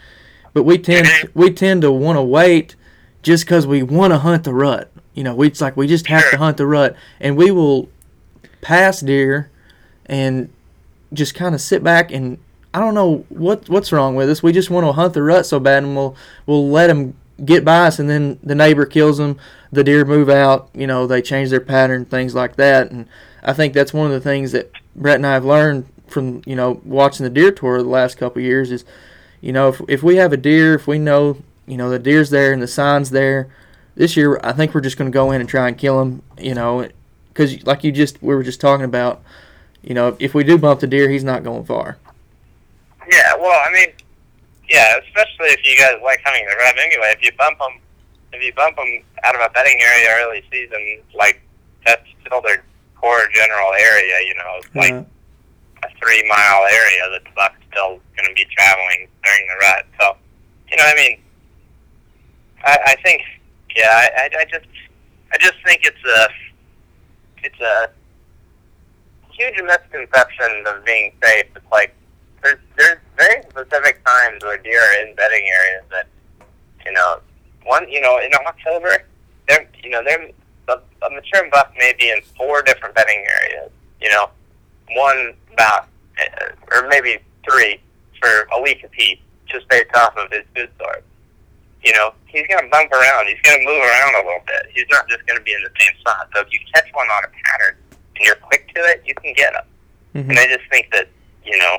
But 0.54 0.62
we 0.62 0.78
tend 0.78 1.06
we 1.34 1.50
tend 1.50 1.82
to 1.82 1.92
want 1.92 2.16
to 2.16 2.22
wait 2.22 2.76
just 3.22 3.44
because 3.44 3.66
we 3.66 3.82
want 3.82 4.12
to 4.12 4.18
hunt 4.18 4.44
the 4.44 4.54
rut. 4.54 4.90
You 5.14 5.24
know, 5.24 5.34
we, 5.34 5.46
it's 5.48 5.60
like 5.60 5.76
we 5.76 5.86
just 5.86 6.06
have 6.06 6.28
to 6.30 6.36
hunt 6.38 6.56
the 6.56 6.66
rut, 6.66 6.96
and 7.20 7.36
we 7.36 7.50
will 7.50 7.88
pass 8.60 9.00
deer 9.00 9.50
and 10.06 10.50
just 11.12 11.34
kind 11.34 11.54
of 11.54 11.60
sit 11.60 11.82
back 11.84 12.10
and 12.10 12.38
I 12.74 12.80
don't 12.80 12.94
know 12.94 13.26
what 13.28 13.68
what's 13.68 13.92
wrong 13.92 14.14
with 14.14 14.30
us. 14.30 14.42
We 14.42 14.52
just 14.52 14.70
want 14.70 14.86
to 14.86 14.92
hunt 14.92 15.14
the 15.14 15.22
rut 15.22 15.44
so 15.46 15.60
bad, 15.60 15.82
and 15.82 15.94
we'll 15.94 16.16
we'll 16.46 16.68
let 16.68 16.86
them 16.86 17.14
get 17.44 17.64
by 17.64 17.86
us, 17.86 17.98
and 17.98 18.08
then 18.08 18.38
the 18.42 18.54
neighbor 18.54 18.86
kills 18.86 19.18
them. 19.18 19.38
The 19.70 19.84
deer 19.84 20.04
move 20.04 20.28
out. 20.28 20.70
You 20.74 20.86
know, 20.86 21.06
they 21.06 21.20
change 21.20 21.50
their 21.50 21.60
pattern, 21.60 22.04
things 22.06 22.34
like 22.34 22.56
that. 22.56 22.90
And 22.90 23.08
I 23.42 23.52
think 23.52 23.74
that's 23.74 23.92
one 23.92 24.06
of 24.06 24.12
the 24.12 24.20
things 24.20 24.52
that 24.52 24.70
Brett 24.96 25.16
and 25.16 25.26
I 25.26 25.34
have 25.34 25.44
learned 25.44 25.86
from 26.06 26.42
you 26.46 26.56
know 26.56 26.80
watching 26.84 27.24
the 27.24 27.30
deer 27.30 27.50
tour 27.50 27.82
the 27.82 27.88
last 27.88 28.16
couple 28.16 28.40
of 28.40 28.46
years 28.46 28.70
is, 28.70 28.84
you 29.42 29.52
know, 29.52 29.68
if 29.68 29.82
if 29.86 30.02
we 30.02 30.16
have 30.16 30.32
a 30.32 30.38
deer, 30.38 30.74
if 30.74 30.86
we 30.86 30.98
know 30.98 31.36
you 31.66 31.76
know 31.76 31.90
the 31.90 31.98
deer's 31.98 32.30
there 32.30 32.52
and 32.52 32.62
the 32.62 32.68
sign's 32.68 33.10
there, 33.10 33.48
this 33.94 34.16
year 34.16 34.40
I 34.42 34.52
think 34.52 34.74
we're 34.74 34.80
just 34.80 34.96
going 34.96 35.10
to 35.10 35.14
go 35.14 35.30
in 35.30 35.40
and 35.40 35.48
try 35.48 35.68
and 35.68 35.76
kill 35.76 35.98
them. 35.98 36.22
You 36.38 36.54
know, 36.54 36.88
because 37.28 37.64
like 37.66 37.84
you 37.84 37.92
just 37.92 38.22
we 38.22 38.34
were 38.34 38.42
just 38.42 38.60
talking 38.60 38.84
about, 38.84 39.22
you 39.82 39.94
know, 39.94 40.16
if 40.18 40.34
we 40.34 40.44
do 40.44 40.58
bump 40.58 40.80
the 40.80 40.86
deer, 40.86 41.08
he's 41.08 41.24
not 41.24 41.42
going 41.44 41.64
far. 41.64 41.98
Yeah, 43.10 43.34
well, 43.36 43.60
I 43.66 43.72
mean, 43.72 43.88
yeah, 44.68 44.96
especially 44.98 45.48
if 45.48 45.64
you 45.64 45.76
guys 45.76 46.00
like 46.02 46.20
hunting 46.24 46.46
the 46.46 46.56
rut 46.56 46.76
anyway. 46.78 47.14
If 47.16 47.22
you 47.22 47.30
bump 47.36 47.58
them, 47.58 47.78
if 48.32 48.42
you 48.42 48.52
bump 48.54 48.76
them 48.76 49.02
out 49.24 49.34
of 49.34 49.40
a 49.40 49.50
bedding 49.50 49.78
area 49.80 50.24
early 50.24 50.44
season, 50.50 51.02
like 51.14 51.40
that's 51.84 52.06
still 52.24 52.40
their 52.42 52.64
core 52.96 53.28
general 53.34 53.72
area. 53.72 54.14
You 54.26 54.34
know, 54.34 54.58
it's 54.58 54.74
like 54.74 54.92
Uh, 54.92 55.04
a 55.84 55.88
three 55.98 56.22
mile 56.28 56.64
area 56.66 57.10
that 57.10 57.24
the 57.24 57.30
buck's 57.34 57.58
still 57.70 58.00
going 58.16 58.28
to 58.28 58.34
be 58.34 58.46
traveling 58.54 59.08
during 59.24 59.48
the 59.48 59.54
rut. 59.66 59.86
So, 60.00 60.16
you 60.70 60.76
know, 60.76 60.84
I 60.86 60.94
mean, 60.94 61.18
I, 62.64 62.78
I 62.86 62.96
think, 63.02 63.22
yeah, 63.76 64.08
I, 64.16 64.30
I, 64.40 64.44
just, 64.44 64.66
I 65.32 65.38
just 65.38 65.54
think 65.64 65.80
it's 65.84 66.04
a, 66.04 66.28
it's 67.44 67.60
a 67.60 67.90
huge 69.30 69.60
misconception 69.62 70.64
of 70.66 70.84
being 70.84 71.12
safe. 71.22 71.46
It's 71.56 71.72
like 71.72 71.94
there's 72.42 72.58
there's 72.76 72.98
very 73.16 73.42
specific 73.42 74.04
times 74.04 74.42
where 74.44 74.58
deer 74.58 74.80
are 74.80 75.06
in 75.06 75.14
bedding 75.14 75.46
areas 75.48 75.84
that, 75.90 76.06
you 76.84 76.92
know, 76.92 77.20
one, 77.64 77.88
you 77.88 78.00
know, 78.00 78.18
in 78.18 78.30
October, 78.46 79.04
they're, 79.48 79.68
you 79.82 79.90
know, 79.90 80.02
they're 80.04 80.30
a, 80.68 80.72
a 80.72 81.10
mature 81.10 81.48
buck 81.50 81.72
may 81.78 81.94
be 81.98 82.10
in 82.10 82.20
four 82.36 82.62
different 82.62 82.94
bedding 82.94 83.24
areas. 83.40 83.70
You 84.00 84.10
know, 84.10 84.30
one 84.94 85.34
about, 85.52 85.88
uh, 86.20 86.46
or 86.72 86.88
maybe 86.88 87.18
three 87.48 87.80
for 88.20 88.48
a 88.56 88.62
week 88.62 88.84
apiece, 88.84 89.18
just 89.46 89.68
based 89.68 89.94
off 89.94 90.16
of 90.16 90.30
his 90.30 90.42
food 90.54 90.70
source. 90.78 91.02
You 91.82 91.92
know, 91.92 92.14
he's 92.26 92.46
going 92.46 92.62
to 92.62 92.70
bump 92.70 92.92
around. 92.92 93.26
He's 93.26 93.40
going 93.42 93.58
to 93.58 93.64
move 93.66 93.82
around 93.82 94.14
a 94.14 94.24
little 94.26 94.44
bit. 94.46 94.70
He's 94.72 94.86
not 94.90 95.08
just 95.08 95.26
going 95.26 95.38
to 95.38 95.44
be 95.44 95.52
in 95.52 95.62
the 95.62 95.70
same 95.80 95.94
spot. 96.00 96.28
So 96.34 96.40
if 96.42 96.48
you 96.52 96.60
catch 96.74 96.86
one 96.92 97.08
on 97.08 97.24
a 97.24 97.30
pattern 97.44 97.76
and 98.16 98.24
you're 98.24 98.36
quick 98.36 98.72
to 98.74 98.80
it, 98.82 99.02
you 99.04 99.14
can 99.14 99.34
get 99.34 99.52
him. 99.54 99.64
Mhm. 100.14 100.30
And 100.30 100.38
I 100.38 100.46
just 100.46 100.68
think 100.70 100.92
that, 100.92 101.08
you 101.44 101.58
know, 101.58 101.78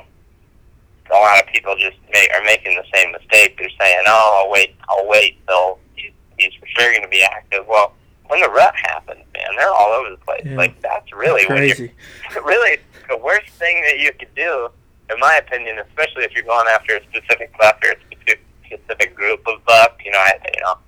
a 1.10 1.14
lot 1.14 1.40
of 1.40 1.46
people 1.48 1.76
just 1.76 1.96
make, 2.12 2.28
are 2.34 2.42
making 2.44 2.76
the 2.76 2.84
same 2.94 3.12
mistake. 3.12 3.56
They're 3.58 3.68
saying, 3.80 4.02
"Oh, 4.06 4.42
I'll 4.44 4.50
wait, 4.50 4.74
I'll 4.88 5.06
wait 5.06 5.38
till 5.46 5.78
he's, 5.94 6.12
he's 6.38 6.52
for 6.58 6.66
sure 6.66 6.90
going 6.90 7.02
to 7.02 7.08
be 7.08 7.22
active." 7.22 7.66
Well, 7.68 7.94
when 8.26 8.40
the 8.40 8.48
rut 8.48 8.74
happens, 8.74 9.22
man, 9.34 9.46
they're 9.56 9.70
all 9.70 9.92
over 9.92 10.10
the 10.10 10.16
place. 10.16 10.42
Yeah. 10.44 10.56
Like 10.56 10.80
that's 10.80 11.12
really 11.12 11.46
when 11.46 11.64
you're 11.66 11.76
crazy. 11.76 11.92
really 12.44 12.78
the 13.08 13.18
worst 13.18 13.48
thing 13.58 13.82
that 13.82 13.98
you 14.00 14.12
could 14.18 14.34
do, 14.34 14.68
in 15.10 15.20
my 15.20 15.36
opinion, 15.36 15.78
especially 15.78 16.24
if 16.24 16.32
you're 16.32 16.42
going 16.42 16.66
after 16.68 16.96
a 16.96 17.02
specific 17.04 17.52
or 17.60 17.90
a 17.90 17.96
specific, 18.10 18.40
specific 18.66 19.14
group 19.14 19.46
of. 19.46 19.60
You 20.04 20.12
know, 20.12 20.18
I 20.18 20.32
you 20.54 20.60
know, 20.60 20.78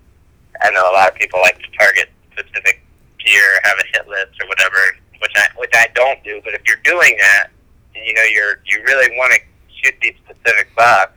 I 0.63 0.71
know 0.71 0.91
a 0.91 0.95
lot 0.95 1.09
of 1.09 1.15
people 1.15 1.41
like 1.41 1.59
to 1.59 1.71
target 1.79 2.11
specific 2.33 2.83
deer, 3.25 3.61
have 3.65 3.79
a 3.79 3.87
hit 3.97 4.09
list 4.09 4.41
or 4.41 4.49
whatever, 4.49 4.79
which 5.21 5.33
I 5.37 5.49
which 5.57 5.73
I 5.75 5.89
don't 5.95 6.23
do. 6.23 6.41
But 6.45 6.55
if 6.55 6.63
you're 6.67 6.83
doing 6.85 7.17
that, 7.19 7.49
and 7.95 8.05
you 8.05 8.15
know 8.15 8.25
you're 8.25 8.61
you 8.67 8.83
really 8.85 9.17
want 9.17 9.33
to 9.35 9.41
shoot 9.73 9.95
these 10.03 10.15
specific 10.25 10.69
bucks, 10.77 11.13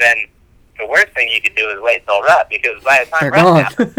then 0.00 0.16
the 0.78 0.86
worst 0.86 1.08
thing 1.14 1.28
you 1.28 1.40
could 1.40 1.56
do 1.56 1.68
is 1.70 1.80
wait 1.80 2.06
till 2.06 2.20
rut 2.22 2.48
because 2.48 2.82
by 2.84 3.04
the 3.04 3.10
time 3.10 3.18
They're 3.20 3.30
rut 3.30 3.64
happens, 3.64 3.94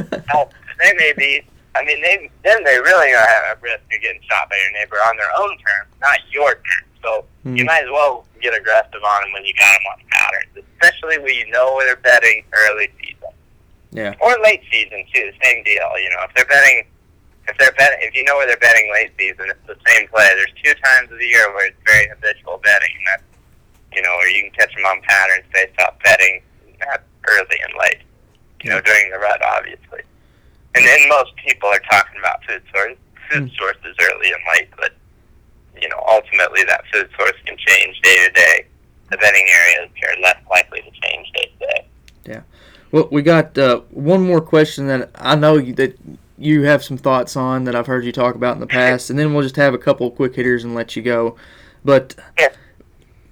they 0.79 0.93
may 0.97 1.13
be. 1.15 1.43
I 1.75 1.85
mean, 1.85 2.01
they 2.01 2.29
then 2.43 2.63
they 2.63 2.79
really 2.79 3.13
are 3.13 3.27
at 3.51 3.61
risk 3.61 3.83
of 3.93 4.01
getting 4.01 4.21
shot 4.29 4.49
by 4.49 4.57
your 4.57 4.79
neighbor 4.79 4.95
on 4.95 5.15
their 5.17 5.29
own 5.37 5.51
terms, 5.57 5.93
not 6.01 6.17
your 6.31 6.55
terms. 6.55 6.88
So 7.03 7.25
you 7.45 7.63
Mhm. 7.63 7.65
might 7.65 7.83
as 7.83 7.89
well 7.89 8.25
get 8.41 8.53
aggressive 8.53 9.03
on 9.03 9.21
them 9.23 9.31
when 9.33 9.45
you 9.45 9.53
got 9.55 9.71
them 9.79 9.87
on 9.93 10.01
patterns, 10.11 10.57
especially 10.57 11.17
when 11.19 11.33
you 11.33 11.47
know 11.49 11.73
where 11.75 11.85
they're 11.87 11.95
bedding 12.03 12.43
early 12.53 12.89
season 12.99 13.29
yeah. 13.91 14.13
or 14.19 14.37
late 14.39 14.61
season 14.71 15.05
too. 15.13 15.31
Same 15.43 15.63
deal. 15.63 15.91
You 15.99 16.09
know, 16.11 16.23
if 16.27 16.33
they're 16.35 16.45
bedding, 16.45 16.87
if 17.47 17.57
they're 17.57 17.71
bedding, 17.73 17.99
if 18.01 18.13
you 18.15 18.23
know 18.25 18.35
where 18.37 18.47
they're 18.47 18.57
bedding 18.57 18.91
late 18.91 19.11
season, 19.17 19.49
it's 19.49 19.65
the 19.67 19.77
same 19.87 20.07
play. 20.09 20.27
There's 20.35 20.53
two 20.63 20.73
times 20.83 21.11
of 21.11 21.17
the 21.19 21.25
year 21.27 21.51
where 21.53 21.67
it's 21.67 21.77
very 21.85 22.07
habitual 22.09 22.57
bedding, 22.63 22.91
and 22.97 23.07
that's 23.07 23.23
you 23.93 24.01
know 24.01 24.15
where 24.17 24.29
you 24.29 24.43
can 24.43 24.51
catch 24.51 24.75
them 24.75 24.85
on 24.85 25.01
patterns 25.01 25.45
based 25.51 25.79
off 25.81 25.95
bedding, 26.03 26.43
not 26.85 27.01
early 27.27 27.59
and 27.63 27.73
late. 27.79 27.99
You 28.63 28.71
know, 28.71 28.81
during 28.81 29.09
the 29.09 29.17
rut, 29.19 29.41
obviously. 29.41 30.01
And 30.75 30.85
then 30.85 31.07
most 31.09 31.33
people 31.37 31.69
are 31.69 31.79
talking 31.89 32.19
about 32.19 32.43
food 32.45 32.61
source, 32.73 32.97
food 33.31 33.43
Mm. 33.49 33.57
sources 33.57 33.95
early 34.01 34.31
and 34.33 34.41
late, 34.53 34.69
but 34.77 34.93
you 35.81 35.89
know, 35.89 36.03
ultimately 36.09 36.63
that 36.65 36.83
food 36.93 37.09
source 37.17 37.33
can 37.45 37.55
change 37.57 37.99
day 38.01 38.25
to 38.27 38.31
day. 38.33 38.65
The 39.09 39.17
bedding 39.17 39.45
areas 39.49 39.89
are 40.03 40.21
less 40.21 40.37
likely 40.49 40.81
to 40.81 40.91
change 40.91 41.31
day 41.33 41.51
to 41.59 41.65
day. 41.65 41.87
Yeah. 42.25 42.41
Well, 42.91 43.07
we 43.11 43.21
got 43.21 43.57
uh, 43.57 43.81
one 43.91 44.21
more 44.25 44.41
question 44.41 44.87
that 44.87 45.09
I 45.15 45.35
know 45.35 45.59
that 45.59 45.97
you 46.37 46.63
have 46.63 46.83
some 46.83 46.97
thoughts 46.97 47.35
on 47.35 47.65
that 47.65 47.75
I've 47.75 47.87
heard 47.87 48.05
you 48.05 48.11
talk 48.11 48.35
about 48.35 48.53
in 48.55 48.59
the 48.59 48.67
past, 48.67 49.09
and 49.09 49.17
then 49.19 49.33
we'll 49.33 49.43
just 49.43 49.55
have 49.57 49.73
a 49.73 49.77
couple 49.77 50.09
quick 50.11 50.35
hitters 50.35 50.63
and 50.63 50.73
let 50.75 50.95
you 50.95 51.01
go. 51.01 51.35
But 51.83 52.15
Yeah. 52.37 52.49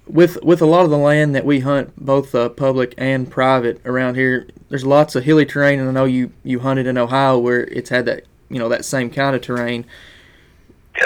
with 0.06 0.42
with 0.42 0.60
a 0.62 0.66
lot 0.66 0.84
of 0.84 0.90
the 0.90 0.98
land 0.98 1.34
that 1.34 1.44
we 1.44 1.60
hunt, 1.60 1.92
both 1.96 2.34
uh, 2.34 2.48
public 2.50 2.94
and 2.98 3.30
private 3.30 3.80
around 3.84 4.16
here, 4.16 4.46
there's 4.68 4.84
lots 4.86 5.14
of 5.14 5.24
hilly 5.24 5.46
terrain, 5.46 5.78
and 5.80 5.88
I 5.88 5.92
know 5.92 6.04
you 6.04 6.32
you 6.44 6.60
hunted 6.60 6.86
in 6.86 6.98
Ohio 6.98 7.38
where 7.38 7.64
it's 7.64 7.90
had 7.90 8.04
that 8.06 8.24
you 8.48 8.58
know 8.58 8.68
that 8.68 8.84
same 8.84 9.10
kind 9.10 9.34
of 9.36 9.42
terrain. 9.42 9.86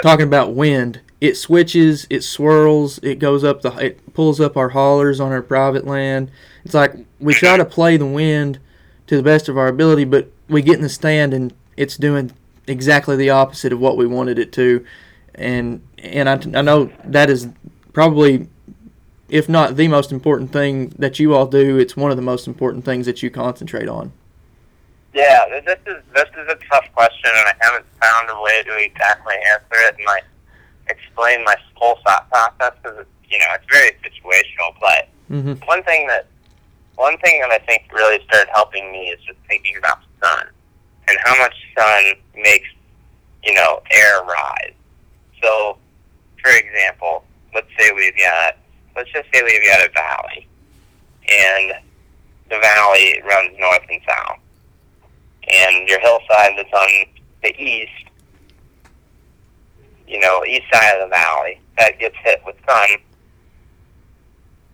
Talking 0.01 0.25
about 0.25 0.53
wind, 0.55 1.01
it 1.23 1.37
switches, 1.37 2.05
it 2.09 2.21
swirls, 2.21 2.99
it 3.01 3.17
goes 3.17 3.45
up 3.45 3.61
the, 3.61 3.73
it 3.77 4.13
pulls 4.13 4.41
up 4.41 4.57
our 4.57 4.67
haulers 4.67 5.21
on 5.21 5.31
our 5.31 5.41
private 5.41 5.87
land. 5.87 6.29
It's 6.65 6.73
like 6.73 6.93
we 7.17 7.33
try 7.33 7.55
to 7.55 7.63
play 7.63 7.95
the 7.95 8.05
wind 8.05 8.59
to 9.07 9.15
the 9.15 9.23
best 9.23 9.47
of 9.47 9.57
our 9.57 9.69
ability, 9.69 10.03
but 10.03 10.29
we 10.49 10.61
get 10.61 10.75
in 10.75 10.81
the 10.81 10.89
stand 10.89 11.33
and 11.33 11.53
it's 11.77 11.95
doing 11.95 12.33
exactly 12.67 13.15
the 13.15 13.29
opposite 13.29 13.71
of 13.71 13.79
what 13.79 13.95
we 13.95 14.05
wanted 14.05 14.37
it 14.37 14.51
to. 14.51 14.85
And 15.33 15.81
and 15.97 16.27
I, 16.27 16.59
I 16.59 16.61
know 16.61 16.91
that 17.05 17.29
is 17.29 17.47
probably, 17.93 18.49
if 19.29 19.47
not 19.47 19.77
the 19.77 19.87
most 19.87 20.11
important 20.11 20.51
thing 20.51 20.89
that 20.99 21.19
you 21.19 21.33
all 21.33 21.47
do, 21.47 21.77
it's 21.77 21.95
one 21.95 22.11
of 22.11 22.17
the 22.17 22.21
most 22.21 22.47
important 22.47 22.83
things 22.83 23.05
that 23.05 23.23
you 23.23 23.31
concentrate 23.31 23.87
on. 23.87 24.11
Yeah, 25.13 25.45
this 25.65 25.79
is 25.85 26.03
this 26.13 26.29
is 26.37 26.49
a 26.49 26.57
tough 26.69 26.91
question, 26.93 27.31
and 27.33 27.47
I 27.47 27.53
haven't 27.61 27.85
found 28.01 28.29
a 28.29 28.41
way 28.41 28.61
to 28.63 28.77
exactly 28.77 29.35
answer 29.53 29.87
it 29.87 29.95
and 29.97 30.05
like 30.05 30.25
explain 30.93 31.43
my 31.43 31.55
whole 31.75 31.97
thought 32.05 32.29
process 32.29 32.73
because 32.81 33.05
you 33.29 33.37
know 33.39 33.45
it's 33.55 33.65
very 33.71 33.91
situational. 34.05 34.73
But 34.79 35.09
Mm-hmm. 35.31 35.65
one 35.65 35.81
thing 35.83 36.05
that 36.07 36.27
one 36.95 37.17
thing 37.19 37.41
that 37.41 37.49
I 37.49 37.57
think 37.65 37.83
really 37.91 38.23
started 38.25 38.49
helping 38.53 38.91
me 38.91 39.07
is 39.09 39.19
just 39.25 39.39
thinking 39.47 39.75
about 39.77 39.99
sun 40.21 40.45
and 41.07 41.17
how 41.23 41.35
much 41.41 41.55
sun 41.75 42.13
makes 42.35 42.67
you 43.43 43.53
know 43.55 43.81
air 43.89 44.21
rise. 44.23 44.73
So, 45.41 45.77
for 46.41 46.51
example, 46.51 47.23
let's 47.55 47.67
say 47.79 47.91
we've 47.93 48.15
got 48.17 48.57
let's 48.95 49.11
just 49.11 49.25
say 49.33 49.41
we've 49.41 49.65
got 49.65 49.87
a 49.87 49.91
valley, 49.91 50.47
and 51.31 51.73
the 52.49 52.59
valley 52.59 53.21
runs 53.25 53.57
north 53.59 53.81
and 53.89 54.01
south, 54.07 54.39
and 55.51 55.87
your 55.87 55.99
hillside 56.01 56.53
that's 56.57 56.73
on 56.73 57.05
the 57.41 57.55
east, 57.61 58.05
you 60.07 60.19
know, 60.19 60.43
east 60.45 60.63
side 60.71 60.95
of 60.99 61.09
the 61.09 61.13
valley 61.15 61.59
that 61.77 61.99
gets 61.99 62.15
hit 62.23 62.41
with 62.45 62.55
sun 62.67 62.89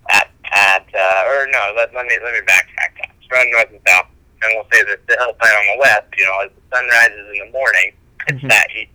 at 0.10 0.30
at 0.52 0.86
uh, 0.94 1.30
or 1.30 1.48
no, 1.52 1.74
let, 1.76 1.94
let 1.94 2.06
me 2.06 2.18
let 2.24 2.34
me 2.34 2.40
backtrack 2.42 2.98
that. 2.98 3.12
It's 3.22 3.32
run 3.32 3.50
north 3.52 3.70
and 3.70 3.80
south, 3.88 4.08
and 4.42 4.52
we'll 4.56 4.68
say 4.72 4.84
that 4.84 5.06
the 5.08 5.16
hillside 5.18 5.56
on 5.56 5.78
the 5.78 5.80
west, 5.80 6.06
you 6.18 6.26
know, 6.26 6.40
as 6.46 6.50
the 6.56 6.76
sun 6.76 6.86
rises 6.90 7.28
in 7.34 7.46
the 7.46 7.52
morning, 7.52 7.92
it's 8.28 8.42
Mhm. 8.44 8.50
that 8.50 8.68
east 8.76 8.92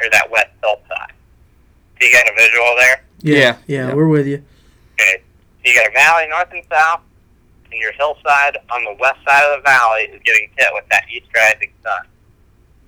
or 0.00 0.10
that 0.10 0.30
west 0.30 0.50
hillside. 0.62 1.12
So 2.00 2.06
you 2.06 2.12
got 2.12 2.28
a 2.30 2.34
visual 2.36 2.76
there? 2.78 3.02
Yeah, 3.22 3.36
yeah, 3.66 3.88
yeah. 3.88 3.94
we're 3.94 4.08
with 4.08 4.26
you. 4.26 4.42
Okay. 5.00 5.22
So 5.64 5.70
you 5.70 5.74
got 5.74 5.88
a 5.88 5.92
valley 5.92 6.26
north 6.28 6.48
and 6.52 6.62
south, 6.70 7.00
and 7.70 7.74
your 7.80 7.92
hillside 7.92 8.56
on 8.70 8.84
the 8.84 8.94
west 8.98 9.18
side 9.26 9.44
of 9.44 9.58
the 9.58 9.62
valley 9.68 10.02
is 10.02 10.20
getting 10.24 10.48
hit 10.56 10.68
with 10.72 10.84
that 10.90 11.04
east 11.12 11.26
rising 11.34 11.72
sun. 11.82 12.06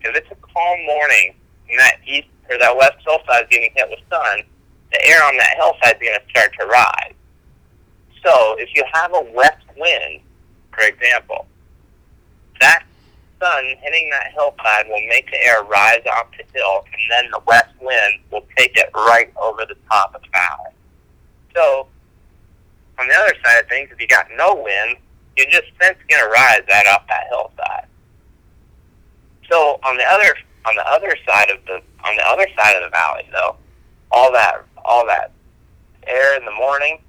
If 0.03 0.15
it's 0.17 0.31
a 0.31 0.35
calm 0.37 0.85
morning 0.87 1.35
and 1.71 1.79
that 1.79 1.97
east 2.07 2.29
or 2.51 2.59
that 2.59 2.77
west 2.77 2.97
hillside 3.05 3.45
is 3.45 3.49
getting 3.51 3.71
hit 3.75 3.89
with 3.89 4.01
sun, 4.11 4.43
the 4.93 5.07
air 5.07 5.23
on 5.25 5.37
that 5.37 5.57
hillside 5.57 5.97
is 5.97 6.09
going 6.09 6.19
to 6.21 6.31
start 6.31 6.53
to 6.59 6.67
rise. 6.67 7.15
So 8.25 8.57
if 8.59 8.69
you 8.75 8.85
have 8.93 9.13
a 9.15 9.33
west 9.33 9.65
wind, 9.77 10.21
for 10.73 10.85
example, 10.85 11.47
that 12.61 12.85
sun 13.41 13.65
hitting 13.83 14.09
that 14.11 14.33
hillside 14.33 14.89
will 14.89 15.07
make 15.09 15.31
the 15.31 15.45
air 15.45 15.63
rise 15.65 16.03
off 16.17 16.27
the 16.37 16.45
hill, 16.59 16.85
and 16.93 17.03
then 17.11 17.31
the 17.31 17.41
west 17.47 17.75
wind 17.81 18.21
will 18.31 18.47
take 18.57 18.77
it 18.77 18.89
right 18.95 19.33
over 19.41 19.67
the 19.67 19.77
top 19.91 20.15
of 20.15 20.23
the 20.23 20.29
valley. 20.29 20.73
So, 21.55 21.87
on 22.99 23.09
the 23.09 23.15
other 23.15 23.35
side 23.45 23.63
of 23.63 23.69
things, 23.69 23.91
if 23.93 24.01
you 24.01 24.07
got 24.07 24.27
no 24.37 24.55
wind, 24.55 24.97
you're 25.37 25.51
just 25.51 25.67
scent's 25.81 26.01
gonna 26.09 26.31
rise 26.31 26.63
right 26.69 26.87
off 26.87 27.07
that 27.09 27.27
hillside. 27.29 27.87
So 29.51 29.79
on 29.83 29.97
the 29.97 30.05
other 30.05 30.35
on 30.67 30.75
the 30.77 30.87
other 30.89 31.17
side 31.27 31.51
of 31.51 31.65
the 31.67 31.75
on 32.07 32.17
the 32.17 32.27
other 32.27 32.47
side 32.57 32.77
of 32.77 32.83
the 32.83 32.91
valley, 32.91 33.29
though, 33.33 33.57
all 34.11 34.33
that 34.33 34.65
all 34.85 35.07
that 35.07 35.33
air 36.07 36.37
in 36.39 36.45
the 36.45 36.53
morning 36.53 37.01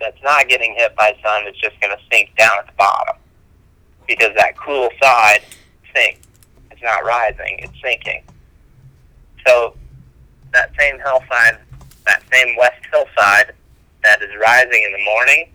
that's 0.00 0.20
not 0.22 0.48
getting 0.48 0.74
hit 0.74 0.94
by 0.96 1.16
sun 1.22 1.46
is 1.46 1.56
just 1.56 1.80
gonna 1.80 1.96
sink 2.10 2.34
down 2.36 2.50
at 2.58 2.66
the 2.66 2.72
bottom 2.72 3.16
because 4.06 4.34
that 4.36 4.56
cool 4.56 4.88
side 5.00 5.40
sinks. 5.94 6.26
It's 6.70 6.82
not 6.82 7.04
rising; 7.04 7.58
it's 7.60 7.80
sinking. 7.82 8.24
So 9.46 9.76
that 10.52 10.70
same 10.78 10.98
hillside, 10.98 11.58
that 12.06 12.22
same 12.32 12.56
west 12.56 12.80
hillside 12.90 13.52
that 14.02 14.22
is 14.22 14.30
rising 14.40 14.82
in 14.84 14.92
the 14.92 15.04
morning, 15.04 15.50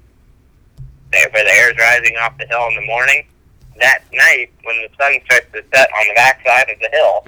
where 1.12 1.44
the 1.44 1.52
air 1.52 1.72
is 1.72 1.78
rising 1.78 2.18
off 2.18 2.38
the 2.38 2.46
hill 2.48 2.68
in 2.68 2.76
the 2.76 2.86
morning, 2.86 3.26
that 3.80 4.04
night 4.14 4.52
when 4.64 4.76
the 4.82 4.90
sun 4.98 5.20
starts 5.26 5.48
to 5.54 5.64
set 5.74 5.90
on 5.92 6.08
the 6.08 6.14
backside 6.16 6.70
of 6.70 6.80
the 6.80 6.90
hill, 6.92 7.26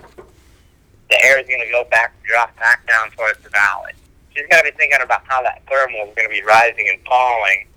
the 1.10 1.24
air 1.24 1.40
is 1.40 1.48
going 1.48 1.62
to 1.62 1.72
go 1.72 1.84
back, 1.92 2.16
drop 2.24 2.56
back 2.58 2.88
down 2.88 3.12
towards 3.12 3.40
the 3.44 3.50
valley. 3.50 3.92
So 4.32 4.40
you've 4.40 4.50
got 4.50 4.64
to 4.64 4.72
be 4.72 4.78
thinking 4.78 5.00
about 5.04 5.24
how 5.26 5.44
that 5.44 5.62
thermal 5.70 6.08
is 6.08 6.16
going 6.16 6.28
to 6.28 6.34
be 6.34 6.42
rising 6.44 6.88
and 6.88 7.00
falling, 7.06 7.68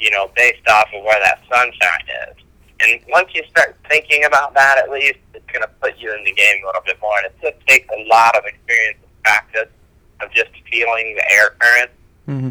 you 0.00 0.10
know, 0.10 0.30
based 0.34 0.66
off 0.68 0.88
of 0.92 1.04
where 1.04 1.20
that 1.20 1.40
sunshine 1.48 2.06
is. 2.28 2.42
And 2.80 3.00
once 3.08 3.30
you 3.34 3.42
start 3.48 3.76
thinking 3.88 4.24
about 4.24 4.52
that, 4.54 4.78
at 4.78 4.90
least, 4.90 5.18
it's 5.32 5.46
going 5.46 5.62
to 5.62 5.70
put 5.80 5.96
you 5.98 6.12
in 6.12 6.24
the 6.24 6.32
game 6.32 6.62
a 6.62 6.66
little 6.66 6.82
bit 6.84 6.98
more. 7.00 7.16
And 7.18 7.26
it 7.26 7.34
just 7.40 7.66
takes 7.66 7.88
a 7.96 8.08
lot 8.08 8.36
of 8.36 8.44
experience 8.44 8.98
and 9.02 9.22
practice 9.22 9.70
of 10.20 10.30
just 10.32 10.50
feeling 10.70 11.14
the 11.16 11.30
air 11.30 11.54
current. 11.58 11.90
Mm-hmm. 12.28 12.48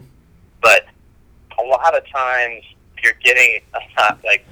But 0.62 0.86
a 1.60 1.64
lot 1.64 1.96
of 1.96 2.08
times 2.10 2.64
you're 3.04 3.14
getting 3.24 3.60
a 3.74 3.80
lot, 4.02 4.20
like, 4.24 4.46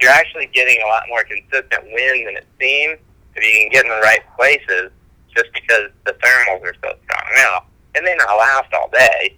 you're 0.00 0.10
actually 0.10 0.46
getting 0.46 0.80
a 0.82 0.86
lot 0.86 1.04
more 1.08 1.24
consistent 1.24 1.84
wind 1.92 2.26
than 2.26 2.36
it 2.36 2.46
seems 2.60 2.98
if 3.34 3.42
you 3.42 3.60
can 3.60 3.70
get 3.70 3.84
in 3.84 3.90
the 3.90 4.00
right 4.02 4.22
places 4.36 4.90
just 5.34 5.52
because 5.52 5.90
the 6.06 6.12
thermals 6.12 6.62
are 6.62 6.74
so 6.82 6.94
strong. 7.04 7.26
Now, 7.36 7.64
it 7.94 8.04
may 8.04 8.14
not 8.16 8.36
last 8.36 8.72
all 8.74 8.88
day. 8.90 9.36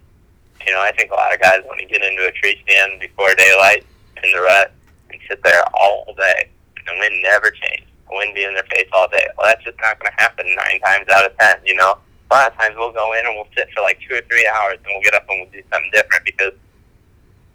You 0.67 0.73
know, 0.73 0.81
I 0.81 0.93
think 0.93 1.11
a 1.11 1.15
lot 1.15 1.33
of 1.33 1.41
guys 1.41 1.61
want 1.65 1.81
to 1.81 1.87
get 1.87 2.03
into 2.03 2.27
a 2.27 2.33
tree 2.33 2.61
stand 2.65 3.01
before 3.01 3.35
daylight 3.35 3.85
in 4.23 4.33
the 4.33 4.41
rut 4.41 4.73
and 5.11 5.21
sit 5.29 5.43
there 5.43 5.63
all 5.75 6.15
day. 6.17 6.49
And 6.77 6.87
the 6.87 7.01
wind 7.01 7.23
never 7.23 7.51
changes. 7.51 7.89
The 8.09 8.17
wind 8.17 8.35
be 8.35 8.45
in 8.45 8.55
their 8.55 8.69
face 8.71 8.89
all 8.93 9.09
day. 9.09 9.27
Well, 9.37 9.47
that's 9.47 9.65
just 9.65 9.79
not 9.81 9.99
going 9.99 10.13
to 10.13 10.23
happen 10.23 10.47
nine 10.57 10.81
times 10.81 11.09
out 11.09 11.25
of 11.25 11.37
ten, 11.39 11.57
you 11.65 11.75
know? 11.75 11.97
A 12.31 12.35
lot 12.35 12.53
of 12.53 12.59
times 12.59 12.77
we'll 12.79 12.93
go 12.93 13.13
in 13.15 13.27
and 13.27 13.35
we'll 13.35 13.49
sit 13.57 13.69
for 13.75 13.81
like 13.83 13.99
two 14.07 14.15
or 14.15 14.23
three 14.29 14.47
hours 14.47 14.77
and 14.85 14.87
we'll 14.89 15.03
get 15.03 15.15
up 15.15 15.27
and 15.29 15.41
we'll 15.41 15.51
do 15.51 15.63
something 15.73 15.91
different 15.93 16.25
because 16.25 16.53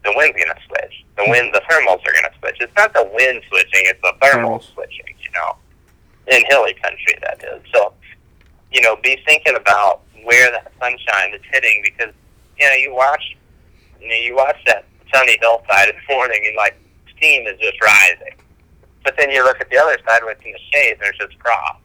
the 0.04 0.14
wind's 0.16 0.36
going 0.36 0.52
to 0.52 0.62
switch. 0.68 1.05
The 1.18 1.24
wind, 1.30 1.54
the 1.54 1.62
thermals 1.70 2.04
are 2.06 2.12
going 2.12 2.26
to 2.32 2.34
switch. 2.40 2.58
It's 2.60 2.74
not 2.76 2.94
the 2.94 3.04
wind 3.14 3.42
switching, 3.50 3.84
it's 3.88 4.02
the 4.02 4.14
thermal 4.22 4.60
Thermals. 4.60 4.74
switching, 4.74 5.06
you 5.22 5.32
know? 5.34 5.56
In 6.28 6.44
hilly 6.50 6.74
country, 6.74 7.16
that 7.22 7.42
is. 7.44 7.62
So, 7.74 7.94
you 8.72 8.82
know, 8.82 8.98
be 8.98 9.18
thinking 9.26 9.56
about 9.56 10.02
where 10.24 10.52
that 10.52 10.72
sunshine 10.80 11.34
is 11.34 11.42
hitting 11.52 11.82
because, 11.84 12.14
you 12.60 12.68
know, 12.68 12.74
you 12.76 12.94
watch, 12.94 13.38
you 14.02 14.10
know, 14.10 14.16
you 14.16 14.36
watch 14.36 14.58
that 14.66 14.86
sunny 15.14 15.38
hillside 15.40 15.90
in 15.90 15.96
the 15.96 16.14
morning 16.14 16.42
and 16.48 16.56
like 16.58 16.76
steam 17.16 17.48
is 17.48 17.58
just 17.60 17.82
rising. 17.82 18.36
But 19.04 19.16
then 19.18 19.30
you 19.30 19.44
look 19.44 19.62
at 19.62 19.70
the 19.70 19.78
other 19.78 19.98
side 20.08 20.24
where 20.24 20.32
it's 20.32 20.44
in 20.44 20.52
the 20.52 20.60
shade 20.74 20.98
there's 21.00 21.18
just 21.18 21.36
frost. 21.40 21.80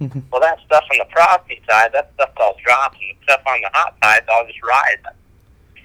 Mhm. 0.00 0.22
Well, 0.30 0.42
that 0.42 0.58
stuff 0.66 0.84
on 0.92 0.98
the 0.98 1.06
frosty 1.10 1.60
side, 1.68 1.90
that 1.94 2.10
stuff 2.14 2.30
all 2.36 2.54
drops, 2.62 2.98
and 3.00 3.16
the 3.18 3.22
stuff 3.24 3.40
on 3.46 3.60
the 3.62 3.70
hot 3.72 3.94
side 4.02 4.22
all 4.28 4.44
just 4.46 4.62
rising. 4.62 5.18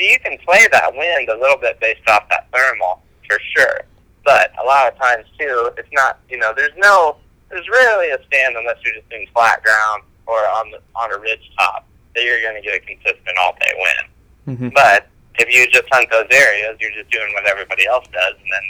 So 0.01 0.07
you 0.07 0.19
can 0.19 0.37
play 0.39 0.67
that 0.71 0.95
wind 0.95 1.29
a 1.29 1.37
little 1.37 1.57
bit 1.57 1.79
based 1.79 2.01
off 2.09 2.27
that 2.29 2.47
thermal, 2.51 3.03
for 3.29 3.37
sure. 3.55 3.81
But 4.25 4.51
a 4.59 4.65
lot 4.65 4.91
of 4.91 4.97
times 4.97 5.25
too, 5.37 5.69
it's 5.77 5.89
not. 5.93 6.19
You 6.27 6.39
know, 6.39 6.53
there's 6.55 6.73
no, 6.77 7.17
there's 7.51 7.67
rarely 7.69 8.09
a 8.09 8.17
stand 8.25 8.55
unless 8.57 8.77
you're 8.83 8.95
just 8.95 9.11
in 9.11 9.27
flat 9.31 9.61
ground 9.61 10.03
or 10.25 10.39
on 10.57 10.71
the 10.71 10.81
on 10.95 11.13
a 11.13 11.19
ridge 11.19 11.51
top 11.57 11.85
that 12.15 12.23
you're 12.23 12.41
going 12.41 12.55
to 12.55 12.61
get 12.61 12.77
a 12.77 12.79
consistent 12.79 13.37
all 13.39 13.53
day 13.59 13.73
wind. 13.77 14.57
Mm-hmm. 14.57 14.69
But 14.73 15.07
if 15.35 15.53
you 15.53 15.69
just 15.69 15.87
hunt 15.91 16.09
those 16.09 16.27
areas, 16.31 16.77
you're 16.79 16.97
just 16.97 17.11
doing 17.11 17.31
what 17.33 17.47
everybody 17.47 17.85
else 17.85 18.05
does, 18.11 18.33
and 18.41 18.49
then 18.51 18.63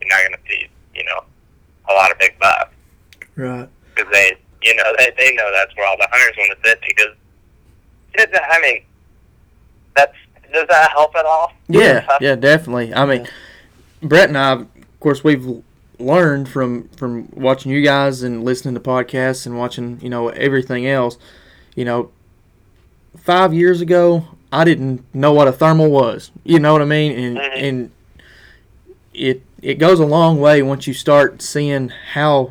you're 0.00 0.10
not 0.10 0.28
going 0.28 0.34
to 0.34 0.50
see, 0.50 0.66
you 0.94 1.04
know, 1.04 1.22
a 1.88 1.94
lot 1.94 2.10
of 2.10 2.18
big 2.18 2.36
bucks 2.40 2.74
Right. 3.36 3.68
because 3.94 4.10
they, 4.12 4.36
you 4.62 4.74
know, 4.74 4.92
they 4.98 5.12
they 5.16 5.32
know 5.36 5.48
that's 5.54 5.76
where 5.76 5.86
all 5.86 5.96
the 5.96 6.08
hunters 6.10 6.36
want 6.36 6.58
to 6.60 6.68
sit 6.68 6.80
because. 6.88 7.14
I 8.18 8.60
mean, 8.62 8.82
that's 9.94 10.16
does 10.52 10.66
that 10.68 10.90
help 10.92 11.14
at 11.16 11.24
all? 11.24 11.52
Yeah, 11.68 12.06
yeah, 12.20 12.34
definitely. 12.36 12.92
I 12.94 13.04
mean, 13.06 13.26
Brett 14.02 14.28
and 14.28 14.38
I, 14.38 14.52
of 14.52 14.66
course, 15.00 15.22
we've 15.24 15.62
learned 15.98 16.48
from 16.48 16.88
from 16.90 17.28
watching 17.32 17.72
you 17.72 17.82
guys 17.82 18.22
and 18.22 18.44
listening 18.44 18.74
to 18.74 18.80
podcasts 18.80 19.46
and 19.46 19.58
watching, 19.58 19.98
you 20.02 20.08
know, 20.10 20.28
everything 20.28 20.86
else. 20.86 21.16
You 21.74 21.84
know, 21.84 22.10
five 23.16 23.52
years 23.54 23.80
ago, 23.80 24.26
I 24.52 24.64
didn't 24.64 25.02
know 25.14 25.32
what 25.32 25.48
a 25.48 25.52
thermal 25.52 25.90
was. 25.90 26.30
You 26.44 26.58
know 26.58 26.72
what 26.72 26.82
I 26.82 26.86
mean? 26.86 27.12
And 27.18 27.36
Mhm. 27.38 27.62
and 27.62 27.90
it 29.14 29.42
it 29.62 29.74
goes 29.78 29.98
a 29.98 30.06
long 30.06 30.38
way 30.40 30.62
once 30.62 30.86
you 30.86 30.94
start 30.94 31.42
seeing 31.42 31.88
how 32.12 32.50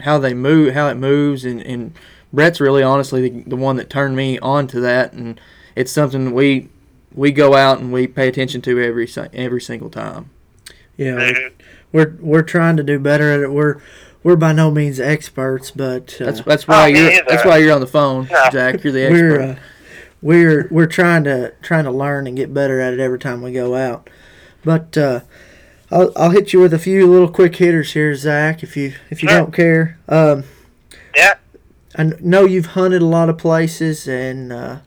how 0.00 0.18
they 0.18 0.34
move, 0.34 0.74
how 0.74 0.88
it 0.88 0.94
moves, 0.96 1.44
and 1.44 1.60
and 1.62 1.92
Brett's 2.32 2.60
really 2.60 2.82
honestly 2.82 3.28
the, 3.28 3.42
the 3.48 3.56
one 3.56 3.76
that 3.76 3.88
turned 3.90 4.14
me 4.16 4.38
on 4.40 4.66
to 4.68 4.80
that, 4.80 5.12
and 5.12 5.40
it's 5.74 5.90
something 5.90 6.26
that 6.26 6.34
we 6.34 6.68
we 7.18 7.32
go 7.32 7.54
out 7.54 7.80
and 7.80 7.92
we 7.92 8.06
pay 8.06 8.28
attention 8.28 8.60
to 8.62 8.80
every 8.80 9.08
every 9.34 9.60
single 9.60 9.90
time. 9.90 10.30
Yeah. 10.96 11.32
We're 11.92 12.16
we're 12.20 12.42
trying 12.42 12.76
to 12.76 12.82
do 12.82 12.98
better 12.98 13.32
at 13.32 13.40
it. 13.40 13.50
We're 13.52 13.80
we're 14.22 14.36
by 14.36 14.52
no 14.52 14.70
means 14.70 15.00
experts, 15.00 15.70
but 15.70 16.16
uh, 16.20 16.24
That's 16.26 16.40
that's 16.42 16.68
why 16.68 16.82
Oh, 16.84 16.86
you're 16.86 17.10
either. 17.10 17.24
that's 17.28 17.44
why 17.44 17.58
you're 17.58 17.72
on 17.74 17.80
the 17.80 17.86
phone, 17.86 18.28
No. 18.30 18.44
Zach. 18.52 18.82
You're 18.84 18.92
the 18.92 19.02
expert. 19.06 19.38
we're 19.38 19.42
uh, 19.42 19.56
we're 20.20 20.68
we're 20.70 20.86
trying 20.86 21.24
to 21.24 21.52
trying 21.62 21.84
to 21.84 21.90
learn 21.90 22.26
and 22.26 22.36
get 22.36 22.52
better 22.54 22.80
at 22.80 22.92
it 22.92 23.00
every 23.00 23.18
time 23.18 23.42
we 23.42 23.52
go 23.52 23.74
out. 23.74 24.10
But 24.64 24.96
uh, 24.98 25.20
I'll 25.90 26.12
I'll 26.16 26.30
hit 26.30 26.52
you 26.52 26.60
with 26.60 26.74
a 26.74 26.78
few 26.78 27.06
little 27.06 27.28
quick 27.30 27.56
hitters 27.56 27.92
here, 27.94 28.14
Zach, 28.14 28.62
if 28.62 28.76
you 28.76 28.94
if 29.10 29.22
you 29.22 29.28
Sure. 29.28 29.38
don't 29.38 29.52
care. 29.54 29.98
Um, 30.08 30.44
Yeah. 31.16 31.34
I 31.96 32.12
know 32.20 32.44
you've 32.44 32.66
hunted 32.66 33.00
a 33.02 33.06
lot 33.06 33.28
of 33.30 33.38
places, 33.38 34.06
and 34.06 34.52
uh, 34.52 34.78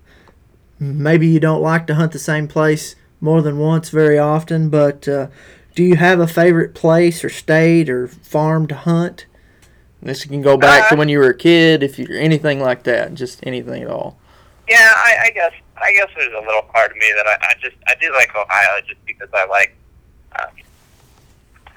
maybe 0.81 1.27
you 1.27 1.39
don't 1.39 1.61
like 1.61 1.87
to 1.87 1.95
hunt 1.95 2.11
the 2.11 2.19
same 2.19 2.47
place 2.47 2.95
more 3.21 3.41
than 3.41 3.59
once 3.59 3.89
very 3.89 4.17
often. 4.17 4.69
But 4.69 5.07
uh, 5.07 5.27
do 5.75 5.83
you 5.83 5.95
have 5.95 6.19
a 6.19 6.27
favorite 6.27 6.73
place 6.73 7.23
or 7.23 7.29
state 7.29 7.89
or 7.89 8.07
farm 8.07 8.67
to 8.67 8.75
hunt? 8.75 9.27
This 10.01 10.25
can 10.25 10.41
go 10.41 10.57
back 10.57 10.89
to 10.89 10.95
Uh, 10.95 10.97
when 10.97 11.09
you 11.09 11.19
were 11.19 11.29
a 11.29 11.37
kid, 11.37 11.83
if 11.83 11.99
you're 11.99 12.17
anything 12.17 12.59
like 12.59 12.83
that, 12.83 13.13
just 13.13 13.45
anything 13.45 13.83
at 13.83 13.89
all. 13.89 14.17
Yeah, 14.67 14.91
I, 14.95 15.25
I 15.25 15.31
guess 15.31 15.53
I 15.77 15.93
guess 15.93 16.07
there's 16.15 16.33
a 16.33 16.45
little 16.45 16.63
part 16.63 16.91
of 16.91 16.97
me 16.97 17.05
that 17.15 17.27
I, 17.27 17.49
I 17.49 17.53
just 17.61 17.75
I 17.87 17.93
do 18.01 18.11
like 18.13 18.35
Ohio 18.35 18.81
just 18.87 19.03
because 19.05 19.29
I 19.33 19.45
like 19.45 19.75
um, 20.39 20.49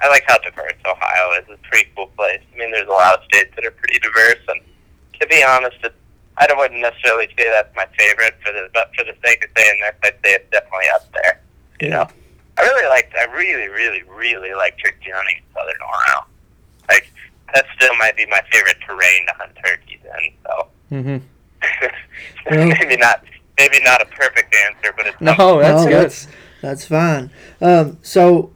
I 0.02 0.08
like 0.08 0.24
how 0.26 0.38
diverse 0.38 0.72
Ohio 0.86 1.32
is. 1.32 1.44
It's 1.50 1.60
a 1.62 1.68
pretty 1.68 1.90
cool 1.94 2.06
place. 2.16 2.40
I 2.54 2.58
mean, 2.58 2.70
there's 2.70 2.88
a 2.88 2.92
lot 2.92 3.18
of 3.18 3.24
states 3.24 3.52
that 3.56 3.66
are 3.66 3.70
pretty 3.70 3.98
diverse, 3.98 4.40
and 4.48 4.60
to 5.20 5.26
be 5.26 5.44
honest, 5.44 5.76
it, 5.82 5.94
I 6.36 6.46
don't 6.46 6.58
wouldn't 6.58 6.80
necessarily 6.80 7.28
say 7.38 7.48
that's 7.50 7.74
my 7.76 7.86
favorite 7.98 8.34
for 8.44 8.52
the 8.52 8.68
but 8.74 8.90
for 8.96 9.04
the 9.04 9.14
sake 9.24 9.44
of 9.44 9.50
saying 9.56 9.80
this, 9.80 9.94
I'd 10.02 10.14
say 10.24 10.34
it's 10.34 10.50
definitely 10.50 10.86
up 10.94 11.12
there. 11.12 11.40
You 11.80 11.90
know, 11.90 12.08
I 12.58 12.62
really 12.62 12.88
like 12.88 13.12
I 13.18 13.24
really 13.32 13.68
really 13.68 14.02
really 14.02 14.54
like 14.54 14.76
turkey 14.82 15.10
hunting 15.14 15.36
in 15.38 15.54
southern 15.54 15.80
Ohio. 15.82 16.26
Like 16.88 17.12
that 17.54 17.66
still 17.76 17.94
might 17.96 18.16
be 18.16 18.26
my 18.26 18.40
favorite 18.50 18.76
terrain 18.86 19.26
to 19.28 19.34
hunt 19.34 19.52
turkeys 19.64 20.00
in. 20.02 20.32
So. 20.44 20.68
hmm 20.88 21.16
Well- 22.50 22.66
maybe 22.80 22.96
not 22.96 23.24
maybe 23.58 23.80
not 23.84 24.02
a 24.02 24.06
perfect 24.06 24.54
answer, 24.68 24.92
but 24.96 25.06
it's 25.06 25.20
No, 25.20 25.60
that's 25.60 25.84
No, 25.84 25.88
good. 25.88 26.02
That's, 26.04 26.26
that's 26.60 26.86
fine. 26.86 27.30
Um, 27.60 27.98
so, 28.02 28.52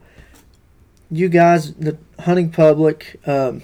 you 1.11 1.29
guys, 1.29 1.75
the 1.75 1.97
hunting 2.21 2.51
public, 2.51 3.21
um, 3.27 3.63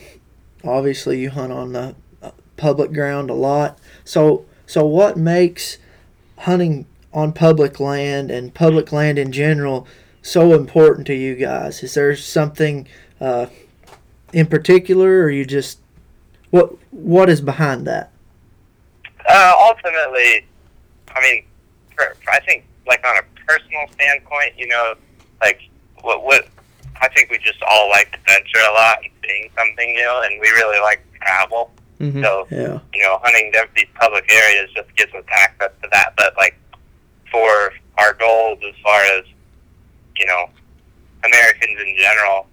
obviously 0.62 1.18
you 1.20 1.30
hunt 1.30 1.52
on 1.52 1.72
the 1.72 1.94
uh, 2.22 2.30
public 2.56 2.92
ground 2.92 3.30
a 3.30 3.34
lot. 3.34 3.78
So, 4.05 4.44
so 4.66 4.84
what 4.84 5.16
makes 5.16 5.78
hunting 6.38 6.86
on 7.12 7.32
public 7.32 7.80
land 7.80 8.30
and 8.30 8.55
public 8.55 8.92
land 8.92 9.18
in 9.18 9.32
general 9.32 9.86
so 10.22 10.52
important 10.52 11.07
to 11.09 11.14
you 11.14 11.34
guys? 11.34 11.82
Is 11.82 11.94
there 11.94 12.14
something 12.16 12.86
uh, 13.20 13.46
in 14.32 14.46
particular, 14.46 15.22
or 15.22 15.30
you 15.30 15.44
just 15.44 15.78
what 16.50 16.76
what 16.90 17.28
is 17.28 17.40
behind 17.40 17.86
that? 17.86 18.11
uh, 19.28 19.52
ultimately, 19.59 20.46
I 21.14 21.20
mean, 21.20 21.44
for, 21.94 22.16
I 22.30 22.40
think 22.40 22.64
like 22.86 23.05
on 23.07 23.16
a 23.16 23.22
personal 23.46 23.86
standpoint, 23.92 24.55
you 24.57 24.68
know, 24.68 24.94
like 25.40 25.61
what 26.02 26.24
what 26.24 26.48
I 27.00 27.09
think 27.09 27.30
we 27.30 27.38
just 27.38 27.62
all 27.62 27.88
like 27.90 28.12
to 28.12 28.18
venture 28.26 28.64
a 28.68 28.72
lot 28.72 28.98
and 29.02 29.11
seeing 29.24 29.50
something 29.57 29.94
new, 29.94 30.22
and 30.24 30.40
we 30.40 30.48
really 30.50 30.80
like 30.80 31.05
travel. 31.22 31.70
Hmm 31.99 32.22
So 32.22 32.47
Yeah, 32.51 32.78
you 32.92 33.03
know, 33.03 33.18
hunting 33.22 33.53
these 33.76 33.86
public 33.95 34.30
areas 34.32 34.70
just 34.74 34.95
gives 34.97 35.12
us 35.14 35.24
access 35.30 35.70
to 35.82 35.88
that. 35.92 36.14
But 36.16 36.34
like 36.36 36.57
for 37.30 37.72
our 37.99 38.14
goals 38.14 38.59
as 38.68 38.74
far 38.82 39.01
as 39.18 39.24
you 40.16 40.26
know, 40.26 40.49
Americans 41.24 41.78
in 41.80 41.97
general, 41.99 42.47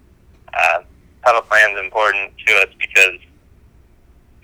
uh, 0.54 0.82
public 1.22 1.50
land's 1.50 1.80
important 1.80 2.32
to 2.46 2.52
us 2.54 2.68
because 2.78 3.18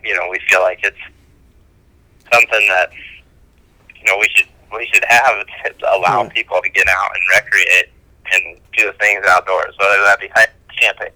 you 0.04 0.14
know 0.14 0.28
we 0.30 0.38
feel 0.48 0.60
like 0.60 0.80
it's 0.82 0.96
something 2.32 2.68
that 2.68 2.90
you 3.96 4.04
know 4.06 4.16
we 4.18 4.28
should 4.34 4.46
we 4.72 4.86
should 4.92 5.04
have 5.08 5.46
to 5.78 5.94
allow 5.96 6.22
Yeah. 6.24 6.28
people 6.30 6.60
to 6.62 6.68
get 6.70 6.86
out 6.88 7.10
and 7.14 7.22
recreate 7.44 7.90
and 8.32 8.60
do 8.76 8.92
things 9.00 9.24
outdoors, 9.26 9.74
whether 9.80 10.02
that 10.04 10.20
be 10.20 10.28
hi- 10.34 10.46
camping, 10.78 11.08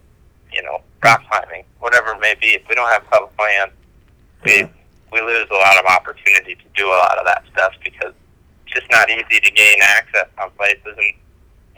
you 0.53 0.63
know, 0.63 0.81
rock 1.03 1.23
climbing, 1.29 1.65
whatever 1.81 2.13
it 2.13 2.21
may 2.21 2.35
be. 2.41 2.49
If 2.49 2.69
we 2.69 2.75
don't 2.75 2.91
have 2.91 3.05
public 3.11 3.33
land, 3.39 3.71
we 4.45 4.69
we 5.13 5.21
lose 5.21 5.47
a 5.51 5.55
lot 5.55 5.77
of 5.79 5.85
opportunity 5.87 6.55
to 6.55 6.65
do 6.75 6.87
a 6.89 6.97
lot 6.97 7.19
of 7.19 7.27
that 7.27 7.45
stuff 7.53 7.73
because 7.85 8.15
it's 8.65 8.75
just 8.75 8.91
not 8.91 9.11
easy 9.11 9.41
to 9.41 9.51
gain 9.51 9.77
access 9.83 10.27
on 10.41 10.51
places. 10.53 10.97
And 10.97 11.15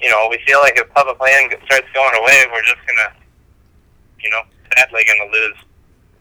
you 0.00 0.10
know, 0.10 0.28
we 0.30 0.38
feel 0.46 0.60
like 0.60 0.76
if 0.76 0.92
public 0.94 1.18
land 1.20 1.54
starts 1.64 1.88
going 1.94 2.14
away, 2.14 2.44
we're 2.52 2.62
just 2.62 2.80
gonna, 2.86 3.16
you 4.20 4.30
know, 4.30 4.42
sadly 4.76 5.02
gonna 5.06 5.30
lose 5.30 5.56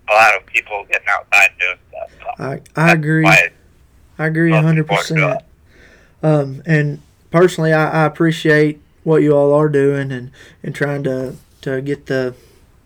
a 0.10 0.14
lot 0.14 0.36
of 0.36 0.46
people 0.48 0.86
getting 0.90 1.08
outside 1.10 1.50
doing 1.60 1.78
stuff. 1.90 2.12
So 2.20 2.44
I 2.44 2.62
I 2.76 2.92
agree. 2.94 3.26
I 3.28 3.52
agree 4.18 4.52
hundred 4.52 4.88
percent. 4.88 5.42
Um, 6.22 6.62
and 6.66 7.02
personally, 7.32 7.74
I, 7.74 8.04
I 8.04 8.06
appreciate 8.06 8.80
what 9.04 9.22
you 9.22 9.36
all 9.36 9.54
are 9.54 9.68
doing 9.68 10.12
and, 10.12 10.32
and 10.62 10.74
trying 10.74 11.04
to 11.04 11.36
to 11.62 11.82
get 11.82 12.06
the 12.06 12.34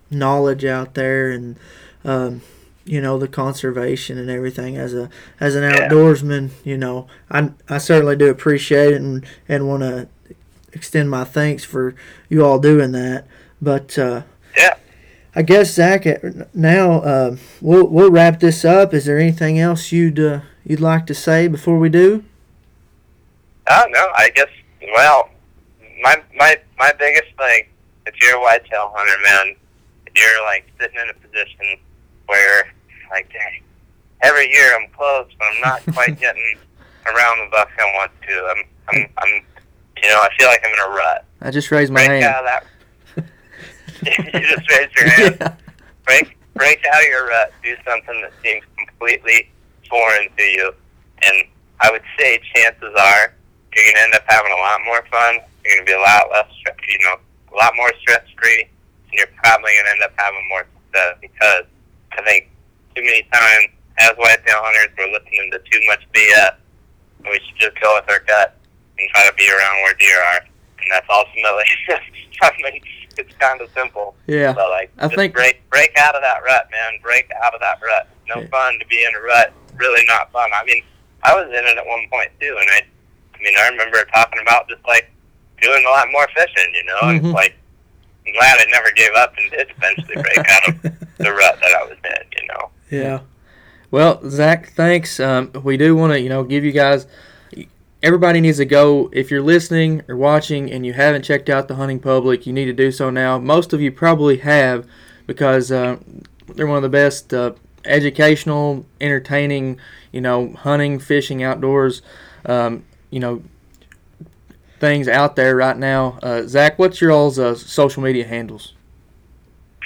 knowledge 0.09 0.63
out 0.65 0.93
there 0.93 1.29
and 1.31 1.57
um, 2.05 2.41
you 2.85 3.01
know 3.01 3.17
the 3.17 3.27
conservation 3.27 4.17
and 4.17 4.29
everything 4.29 4.77
as 4.77 4.93
a 4.93 5.09
as 5.39 5.55
an 5.55 5.63
Yeah. 5.63 5.89
outdoorsman. 5.89 6.51
You 6.63 6.77
know, 6.77 7.07
I 7.29 7.49
I 7.69 7.77
certainly 7.79 8.15
do 8.15 8.29
appreciate 8.29 8.93
it 8.93 9.01
and 9.01 9.25
and 9.47 9.67
want 9.67 9.83
to 9.83 10.07
extend 10.73 11.09
my 11.09 11.23
thanks 11.23 11.63
for 11.63 11.95
you 12.29 12.45
all 12.45 12.59
doing 12.59 12.91
that. 12.93 13.25
But 13.61 13.97
uh, 13.97 14.21
Yeah. 14.57 14.75
I 15.35 15.41
guess 15.43 15.71
Zach, 15.73 16.05
uh, 16.07 16.15
now 16.53 16.93
uh, 17.01 17.35
we'll 17.61 17.87
we'll 17.87 18.11
wrap 18.11 18.39
this 18.39 18.63
up. 18.65 18.93
Is 18.93 19.05
there 19.05 19.19
anything 19.19 19.59
else 19.59 19.91
you'd 19.91 20.19
uh, 20.19 20.39
you'd 20.65 20.79
like 20.79 21.05
to 21.07 21.13
say 21.13 21.47
before 21.47 21.77
we 21.77 21.89
do? 21.89 22.23
Oh 23.69 23.83
no, 23.89 24.07
I 24.15 24.29
guess. 24.33 24.47
Well, 24.95 25.29
my 26.01 26.21
my 26.37 26.57
my 26.79 26.93
biggest 26.97 27.35
thing, 27.37 27.63
if 28.05 28.15
you're 28.21 28.37
a 28.37 28.41
whitetail 28.41 28.93
hunter, 28.95 29.21
man, 29.23 29.55
you're 30.17 30.43
like 30.45 30.67
sitting 30.79 30.97
in 31.01 31.09
a 31.09 31.13
position 31.13 31.79
where, 32.25 32.71
like, 33.09 33.31
dang, 33.31 33.61
every 34.21 34.49
year 34.51 34.75
I'm 34.75 34.89
close, 34.91 35.27
but 35.37 35.45
I'm 35.53 35.61
not 35.61 35.93
quite 35.93 36.19
getting 36.25 36.57
around 37.05 37.39
the 37.39 37.49
buck 37.51 37.69
I 37.79 37.83
want 37.95 38.11
to. 38.27 38.33
I'm, 38.51 38.63
I'm, 38.89 39.09
I'm, 39.19 39.33
you 40.03 40.09
know, 40.09 40.19
I 40.21 40.29
feel 40.37 40.47
like 40.47 40.61
I'm 40.65 40.73
in 40.73 40.79
a 40.79 40.95
rut. 40.95 41.25
I 41.41 41.51
just 41.51 41.71
raised 41.71 41.91
my 41.91 42.05
Break 42.05 42.23
hand. 42.23 42.35
out 42.35 42.45
of 42.45 42.49
that. 43.15 43.23
you 44.33 44.41
just 44.41 44.69
raised 44.69 44.95
your 44.95 45.09
hand. 45.09 45.37
Yeah. 45.39 45.55
break 46.05 46.37
break 46.55 46.83
out 46.91 47.01
of 47.01 47.07
your 47.07 47.27
rut. 47.27 47.53
Do 47.63 47.75
something 47.87 48.21
that 48.21 48.31
seems 48.43 48.63
completely 48.77 49.49
foreign 49.89 50.27
to 50.35 50.43
you, 50.43 50.71
and 51.23 51.37
I 51.79 51.91
would 51.91 52.01
say 52.19 52.39
chances 52.55 52.93
are 52.99 53.33
you're 53.75 53.85
going 53.85 53.95
to 53.95 54.01
end 54.01 54.13
up 54.15 54.23
having 54.27 54.51
a 54.51 54.55
lot 54.59 54.79
more 54.85 55.05
fun. 55.11 55.35
You're 55.63 55.75
going 55.75 55.85
to 55.85 55.91
be 55.91 55.93
a 55.93 55.99
lot 55.99 56.29
less, 56.31 56.47
you 56.89 56.99
know, 57.05 57.15
a 57.53 57.55
lot 57.55 57.73
more 57.75 57.91
stress 58.01 58.23
free, 58.41 58.65
you're 59.17 59.27
probably 59.43 59.71
going 59.73 59.85
to 59.85 59.91
end 59.91 60.03
up 60.03 60.13
having 60.17 60.45
more 60.49 60.65
success 60.85 61.17
because 61.21 61.65
I 62.13 62.21
think 62.23 62.49
too 62.95 63.03
many 63.03 63.23
times 63.33 63.73
as 63.97 64.13
whitetail 64.17 64.61
hunters 64.61 64.93
we're 64.97 65.11
listening 65.11 65.49
to 65.51 65.59
too 65.69 65.81
much 65.87 66.05
BS. 66.13 66.55
We 67.25 67.39
should 67.43 67.57
just 67.59 67.81
go 67.81 67.97
with 67.99 68.09
our 68.09 68.19
gut 68.21 68.55
and 68.99 69.09
try 69.09 69.27
to 69.27 69.33
be 69.35 69.49
around 69.49 69.75
where 69.83 69.93
deer 69.95 70.21
are, 70.33 70.41
and 70.45 70.87
that's 70.91 71.07
ultimately. 71.09 71.65
I 72.41 72.51
mean, 72.63 72.81
it's 73.17 73.33
kind 73.37 73.59
of 73.59 73.69
simple. 73.73 74.15
Yeah. 74.27 74.53
So 74.53 74.69
like, 74.69 74.91
I 74.99 75.07
just 75.09 75.15
think- 75.15 75.33
break 75.33 75.67
break 75.69 75.91
out 75.97 76.15
of 76.15 76.21
that 76.21 76.43
rut, 76.45 76.69
man. 76.71 77.01
Break 77.01 77.29
out 77.43 77.53
of 77.53 77.59
that 77.61 77.81
rut. 77.81 78.07
No 78.29 78.41
Yeah. 78.41 78.47
fun 78.47 78.77
to 78.79 78.85
be 78.85 79.03
in 79.03 79.13
a 79.15 79.19
rut. 79.21 79.51
Really 79.75 80.05
not 80.05 80.31
fun. 80.31 80.49
I 80.53 80.63
mean, 80.65 80.83
I 81.23 81.33
was 81.35 81.47
in 81.49 81.65
it 81.65 81.77
at 81.77 81.85
one 81.85 82.07
point 82.11 82.29
too, 82.39 82.55
and 82.61 82.69
I, 82.69 82.81
I 83.35 83.37
mean, 83.41 83.53
I 83.57 83.67
remember 83.69 84.03
talking 84.13 84.39
about 84.41 84.69
just 84.69 84.85
like 84.87 85.09
doing 85.61 85.83
a 85.85 85.89
lot 85.89 86.07
more 86.11 86.27
fishing. 86.35 86.71
You 86.73 86.83
know, 86.85 86.99
Mhm. 87.01 87.15
it's 87.17 87.33
like 87.33 87.55
I'm 88.27 88.33
glad 88.33 88.57
I 88.59 88.65
never 88.71 88.91
gave 88.91 89.13
up 89.15 89.33
and 89.37 89.51
did 89.51 89.71
eventually 89.77 90.15
break 90.15 90.37
out 90.37 90.69
of 90.69 90.81
the 91.17 91.31
rut 91.31 91.59
that 91.61 91.75
I 91.79 91.83
was 91.83 91.97
in. 92.03 92.41
You 92.41 92.47
know. 92.47 92.69
Yeah. 92.91 93.19
Well, 93.89 94.19
Zach, 94.29 94.73
thanks. 94.73 95.19
Um, 95.19 95.51
we 95.63 95.77
do 95.77 95.95
want 95.95 96.13
to, 96.13 96.19
you 96.19 96.29
know, 96.29 96.43
give 96.43 96.65
you 96.65 96.71
guys. 96.71 97.07
Everybody 98.03 98.41
needs 98.41 98.57
to 98.57 98.65
go. 98.65 99.09
If 99.13 99.31
you're 99.31 99.41
listening 99.41 100.03
or 100.07 100.17
watching 100.17 100.71
and 100.71 100.85
you 100.85 100.93
haven't 100.93 101.23
checked 101.23 101.49
out 101.49 101.67
the 101.67 101.75
hunting 101.75 101.99
public, 101.99 102.45
you 102.45 102.53
need 102.53 102.65
to 102.65 102.73
do 102.73 102.91
so 102.91 103.09
now. 103.09 103.39
Most 103.39 103.73
of 103.73 103.81
you 103.81 103.91
probably 103.91 104.37
have, 104.37 104.85
because 105.25 105.71
uh, 105.71 105.97
they're 106.47 106.67
one 106.67 106.77
of 106.77 106.83
the 106.83 106.89
best 106.89 107.33
uh, 107.33 107.53
educational, 107.85 108.85
entertaining, 109.01 109.79
you 110.11 110.21
know, 110.21 110.53
hunting, 110.53 110.99
fishing, 110.99 111.41
outdoors, 111.41 112.01
um, 112.45 112.83
you 113.09 113.19
know, 113.19 113.41
things 114.79 115.07
out 115.07 115.35
there 115.35 115.55
right 115.55 115.77
now. 115.77 116.19
Uh, 116.21 116.43
Zach, 116.43 116.77
what's 116.79 117.01
your 117.01 117.11
all's 117.11 117.39
uh, 117.39 117.55
social 117.55 118.01
media 118.03 118.25
handles? 118.25 118.73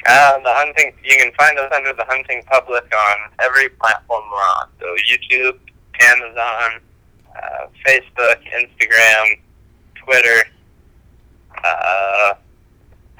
Uh, 0.06 0.38
the 0.40 0.54
hunting. 0.54 0.94
You 1.04 1.16
can 1.18 1.32
find 1.34 1.58
us 1.60 1.72
under 1.76 1.94
the 1.94 2.06
hunting 2.06 2.44
public 2.50 2.84
on 2.84 3.18
every 3.40 3.70
platform 3.70 4.24
we're 4.32 4.38
on. 4.38 4.68
So 4.80 4.86
YouTube, 5.10 5.60
Amazon, 6.02 6.82
uh, 7.36 7.68
Facebook, 7.86 8.38
Instagram, 8.56 9.40
Twitter. 9.96 10.44
Uh, 11.64 12.34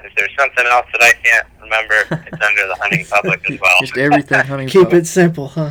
if 0.04 0.12
there's 0.16 0.34
something 0.36 0.66
else 0.66 0.86
that 0.92 1.02
I 1.02 1.12
can't 1.22 1.46
remember, 1.60 1.94
it's 2.26 2.42
under 2.44 2.66
the 2.66 2.74
hunting 2.80 3.06
public 3.10 3.48
as 3.48 3.60
well. 3.60 3.80
Just 3.80 3.96
everything 3.96 4.40
hunting. 4.46 4.68
Keep 4.68 4.84
public. 4.84 5.02
it 5.02 5.06
simple, 5.06 5.48
huh? 5.48 5.70